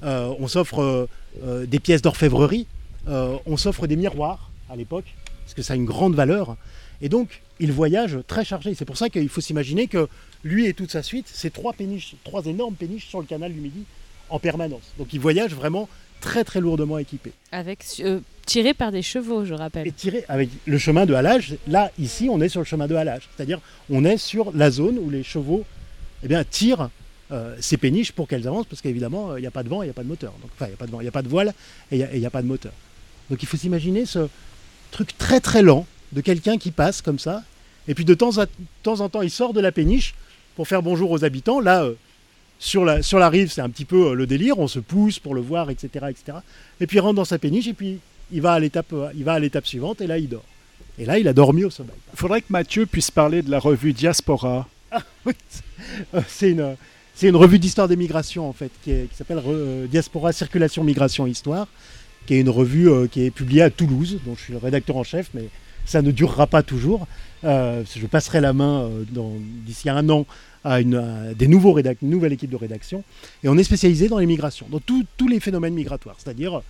on 0.01 0.47
s'offre 0.47 1.09
des 1.43 1.79
pièces 1.79 2.01
d'orfèvrerie. 2.01 2.67
on 3.07 3.57
s'offre 3.57 3.87
des 3.87 3.97
miroirs 3.97 4.51
à 4.69 4.75
l'époque, 4.75 5.05
parce 5.43 5.53
que 5.53 5.61
ça 5.61 5.73
a 5.73 5.75
une 5.75 5.85
grande 5.85 6.15
valeur. 6.15 6.55
Et 7.01 7.09
donc, 7.09 7.41
il 7.59 7.71
voyage 7.71 8.19
très 8.27 8.45
chargé. 8.45 8.73
C'est 8.73 8.85
pour 8.85 8.97
ça 8.97 9.09
qu'il 9.09 9.29
faut 9.29 9.41
s'imaginer 9.41 9.87
que 9.87 10.07
lui 10.43 10.67
et 10.67 10.73
toute 10.73 10.91
sa 10.91 11.03
suite, 11.03 11.29
c'est 11.31 11.51
trois 11.51 11.73
péniches, 11.73 12.15
trois 12.23 12.45
énormes 12.45 12.75
péniches 12.75 13.07
sur 13.07 13.19
le 13.19 13.25
canal 13.25 13.51
du 13.51 13.59
Midi 13.59 13.83
en 14.29 14.39
permanence. 14.39 14.93
Donc 14.97 15.13
il 15.13 15.19
voyage 15.19 15.53
vraiment 15.53 15.87
très 16.21 16.43
très 16.43 16.61
lourdement 16.61 16.97
équipé. 16.97 17.31
Avec 17.51 17.83
euh, 17.99 18.19
tiré 18.45 18.73
par 18.73 18.91
des 18.91 19.01
chevaux, 19.01 19.45
je 19.45 19.53
rappelle. 19.53 19.87
Et 19.87 19.91
tiré 19.91 20.25
avec 20.27 20.49
le 20.65 20.77
chemin 20.77 21.05
de 21.05 21.13
halage. 21.13 21.55
Là, 21.67 21.91
ici, 21.99 22.27
on 22.29 22.41
est 22.41 22.49
sur 22.49 22.61
le 22.61 22.65
chemin 22.65 22.87
de 22.87 22.95
halage, 22.95 23.29
c'est-à-dire 23.35 23.59
on 23.89 24.03
est 24.03 24.17
sur 24.17 24.51
la 24.53 24.71
zone 24.71 24.97
où 24.97 25.09
les 25.09 25.23
chevaux, 25.23 25.63
eh 26.23 26.27
bien, 26.27 26.43
tirent 26.43 26.89
euh, 27.31 27.55
ces 27.59 27.77
péniches 27.77 28.11
pour 28.11 28.27
qu'elles 28.27 28.47
avancent, 28.47 28.67
parce 28.67 28.81
qu'évidemment, 28.81 29.31
euh, 29.31 29.39
il 29.39 29.41
n'y 29.41 29.47
a 29.47 29.51
pas 29.51 29.63
de 29.63 29.69
vent, 29.69 29.81
il 29.83 29.85
n'y 29.85 29.91
a 29.91 29.93
pas 29.93 30.03
de 30.03 30.07
moteur. 30.07 30.33
Donc, 30.41 30.49
enfin, 30.55 30.65
il 30.67 30.69
n'y 30.69 30.75
a 30.75 30.77
pas 30.77 30.85
de 30.85 30.91
vent, 30.91 30.99
il 31.01 31.03
n'y 31.03 31.09
a 31.09 31.11
pas 31.11 31.21
de 31.21 31.27
voile 31.27 31.53
et 31.91 31.97
il 31.97 32.19
n'y 32.19 32.25
a, 32.25 32.29
pas 32.29 32.41
de 32.41 32.47
moteur. 32.47 32.71
Donc 33.29 33.43
il 33.43 33.45
faut 33.45 33.57
s'imaginer 33.57 34.05
ce 34.05 34.29
truc 34.91 35.17
très 35.17 35.39
très 35.39 35.61
lent 35.61 35.85
de 36.13 36.21
quelqu'un 36.21 36.57
qui 36.57 36.71
passe 36.71 37.01
comme 37.01 37.19
ça, 37.19 37.43
et 37.89 37.93
puis 37.93 38.05
de 38.05 38.13
temps, 38.13 38.31
temps 38.83 38.99
en 39.01 39.09
temps, 39.09 39.21
il 39.21 39.29
sort 39.29 39.53
de 39.53 39.59
la 39.59 39.71
péniche 39.71 40.15
pour 40.55 40.67
faire 40.67 40.81
bonjour 40.81 41.11
aux 41.11 41.25
habitants. 41.25 41.59
Là, 41.59 41.83
euh, 41.83 41.95
sur, 42.59 42.85
la, 42.85 43.01
sur 43.01 43.19
la 43.19 43.29
rive, 43.29 43.51
c'est 43.51 43.61
un 43.61 43.69
petit 43.69 43.85
peu 43.85 44.07
euh, 44.07 44.13
le 44.13 44.27
délire, 44.27 44.59
on 44.59 44.67
se 44.67 44.79
pousse 44.79 45.19
pour 45.19 45.35
le 45.35 45.41
voir, 45.41 45.69
etc., 45.69 46.05
etc. 46.09 46.39
Et 46.79 46.87
puis 46.87 46.97
il 46.97 46.99
rentre 46.99 47.15
dans 47.15 47.25
sa 47.25 47.37
péniche 47.37 47.67
et 47.67 47.73
puis 47.73 47.99
il 48.31 48.41
va 48.41 48.53
à 48.53 48.59
l'étape, 48.59 48.91
euh, 48.93 49.09
il 49.15 49.23
va 49.23 49.33
à 49.33 49.39
l'étape 49.39 49.67
suivante 49.67 50.01
et 50.01 50.07
là 50.07 50.17
il 50.17 50.29
dort. 50.29 50.45
Et 50.99 51.05
là, 51.05 51.19
il 51.19 51.27
a 51.27 51.33
dormi 51.33 51.63
au 51.63 51.69
sommeil. 51.69 51.93
Il 52.11 52.17
faudrait 52.17 52.41
que 52.41 52.47
Mathieu 52.49 52.87
puisse 52.87 53.11
parler 53.11 53.43
de 53.43 53.51
la 53.51 53.59
revue 53.59 53.93
Diaspora. 53.93 54.67
Ah, 56.13 56.21
c'est 56.27 56.51
une, 56.51 56.75
c'est 57.13 57.27
une 57.27 57.35
revue 57.35 57.59
d'histoire 57.59 57.87
des 57.87 57.95
migrations 57.95 58.49
en 58.49 58.53
fait, 58.53 58.71
qui, 58.83 59.07
s'appelle 59.13 59.41
Diaspora 59.89 60.33
Circulation 60.33 60.83
Migration 60.83 61.27
Histoire, 61.27 61.67
qui 62.25 62.33
est 62.33 62.39
une 62.39 62.49
revue 62.49 62.89
qui 63.09 63.23
est 63.23 63.31
publiée 63.31 63.61
à 63.61 63.69
Toulouse, 63.69 64.19
dont 64.25 64.35
je 64.35 64.41
suis 64.41 64.53
le 64.53 64.59
rédacteur 64.59 64.97
en 64.97 65.03
chef, 65.03 65.29
mais 65.33 65.49
ça 65.87 66.01
ne 66.01 66.11
durera 66.11 66.45
pas 66.45 66.61
toujours. 66.61 67.07
Euh, 67.43 67.83
je 67.95 68.05
passerai 68.05 68.41
la 68.41 68.53
main 68.53 68.83
euh, 68.83 69.03
d'ici 69.65 69.89
un 69.89 70.07
an 70.09 70.25
à 70.63 70.81
une, 70.81 71.33
des 71.37 71.47
nouveaux 71.47 71.77
une 71.77 72.09
nouvelle 72.09 72.33
équipe 72.33 72.49
de 72.49 72.55
rédaction. 72.55 73.03
Et 73.43 73.49
on 73.49 73.57
est 73.57 73.63
spécialisé 73.63 74.07
dans 74.07 74.19
l'immigration, 74.19 74.67
dans 74.69 74.79
tous 74.79 75.27
les 75.27 75.39
phénomènes 75.39 75.73
migratoires, 75.73 76.17
c'est-à-dire 76.17 76.61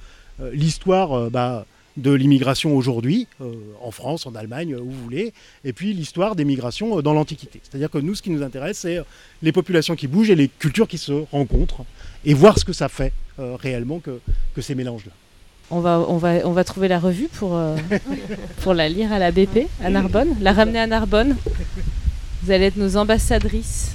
euh, 0.42 0.52
l'histoire 0.54 1.30
bah, 1.32 1.66
de 1.98 2.12
l'immigration 2.12 2.76
aujourd'hui, 2.76 3.28
en 3.82 3.90
France, 3.90 4.28
en 4.28 4.36
Allemagne, 4.36 4.76
où 4.76 4.86
vous 4.86 5.04
voulez, 5.04 5.34
et 5.64 5.74
puis 5.74 5.94
l'histoire 5.94 6.36
des 6.36 6.46
migrations 6.46 7.02
dans 7.02 7.14
l'Antiquité. 7.14 7.60
C'est-à-dire 7.64 7.90
que 7.90 7.98
nous, 7.98 8.14
ce 8.14 8.22
qui 8.22 8.30
nous 8.30 8.44
intéresse, 8.44 8.78
c'est 8.80 9.02
les 9.42 9.52
populations 9.52 9.96
qui 9.96 10.06
bougent 10.08 10.30
et 10.30 10.36
les 10.36 10.48
cultures 10.48 10.88
qui 10.88 11.00
se 11.00 11.12
rencontrent, 11.32 11.86
et 12.24 12.36
voir 12.36 12.60
ce 12.60 12.66
que 12.66 12.74
ça 12.74 12.88
fait 12.88 13.14
réellement 13.40 13.98
que, 13.98 14.20
que 14.54 14.62
ces 14.62 14.76
mélanges-là. 14.76 15.12
On 15.70 15.82
va, 15.82 16.00
on, 16.08 16.18
va, 16.18 16.36
on 16.46 16.52
va 16.52 16.64
trouver 16.64 16.88
la 16.88 16.98
revue 16.98 17.28
pour, 17.28 17.58
euh, 17.58 17.76
pour 18.62 18.74
la 18.74 18.88
lire 18.88 19.12
à 19.12 19.20
la 19.20 19.32
BP, 19.32 19.68
à 19.84 19.90
Narbonne, 19.90 20.34
la 20.40 20.54
ramener 20.54 20.80
à 20.80 20.88
Narbonne. 20.88 21.36
Vous 22.44 22.52
allez 22.52 22.66
être 22.66 22.78
nos 22.78 22.98
ambassadrices. 22.98 23.92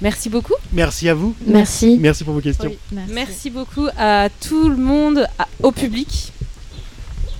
Merci 0.00 0.28
beaucoup. 0.28 0.54
Merci 0.72 1.08
à 1.08 1.14
vous. 1.14 1.34
Merci. 1.46 1.98
Merci 2.00 2.24
pour 2.24 2.34
vos 2.34 2.40
questions. 2.40 2.70
merci. 3.08 3.50
beaucoup 3.50 3.86
à 3.96 4.28
tout 4.46 4.68
le 4.68 4.76
monde, 4.76 5.26
au 5.62 5.72
public, 5.72 6.32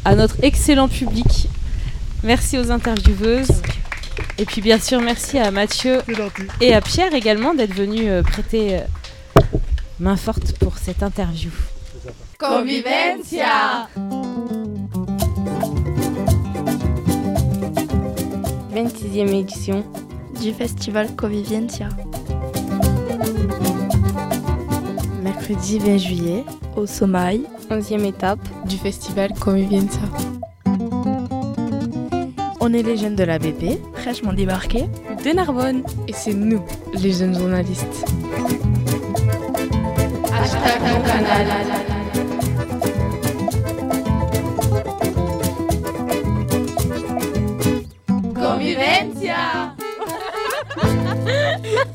à 0.05 0.15
notre 0.15 0.37
excellent 0.43 0.89
public. 0.89 1.49
Merci 2.23 2.59
aux 2.59 2.71
intervieweuses. 2.71 3.51
Et 4.39 4.45
puis 4.45 4.61
bien 4.61 4.79
sûr, 4.79 5.01
merci 5.01 5.39
à 5.39 5.51
Mathieu 5.51 6.01
et 6.61 6.73
à 6.73 6.81
Pierre 6.81 7.15
également 7.15 7.55
d'être 7.55 7.75
venus 7.75 8.05
euh, 8.07 8.23
prêter 8.23 8.79
euh, 8.79 8.81
main 10.01 10.17
forte 10.17 10.57
pour 10.59 10.79
cette 10.79 11.03
interview. 11.03 11.51
Convivencia 12.39 13.89
26e 18.75 19.33
édition 19.33 19.85
du 20.43 20.53
festival 20.53 21.15
Convivencia. 21.15 21.89
Mercredi 25.23 25.79
20 25.79 25.97
juillet, 25.97 26.45
au 26.77 26.85
Somaï, 26.85 27.43
11e 27.71 28.05
étape 28.05 28.41
du 28.67 28.77
festival 28.77 29.33
Convivencia. 29.39 30.03
On 32.61 32.73
est 32.73 32.83
les 32.83 32.97
jeunes 32.97 33.15
de 33.15 33.23
la 33.23 33.39
BP, 33.39 33.79
fraîchement 33.95 34.33
débarqués 34.33 34.87
de 35.25 35.31
Narbonne. 35.31 35.85
Et 36.09 36.13
c'est 36.13 36.35
nous, 36.35 36.61
les 36.95 37.13
jeunes 37.13 37.39
journalistes. 37.39 38.05
convivencia. 48.55 49.75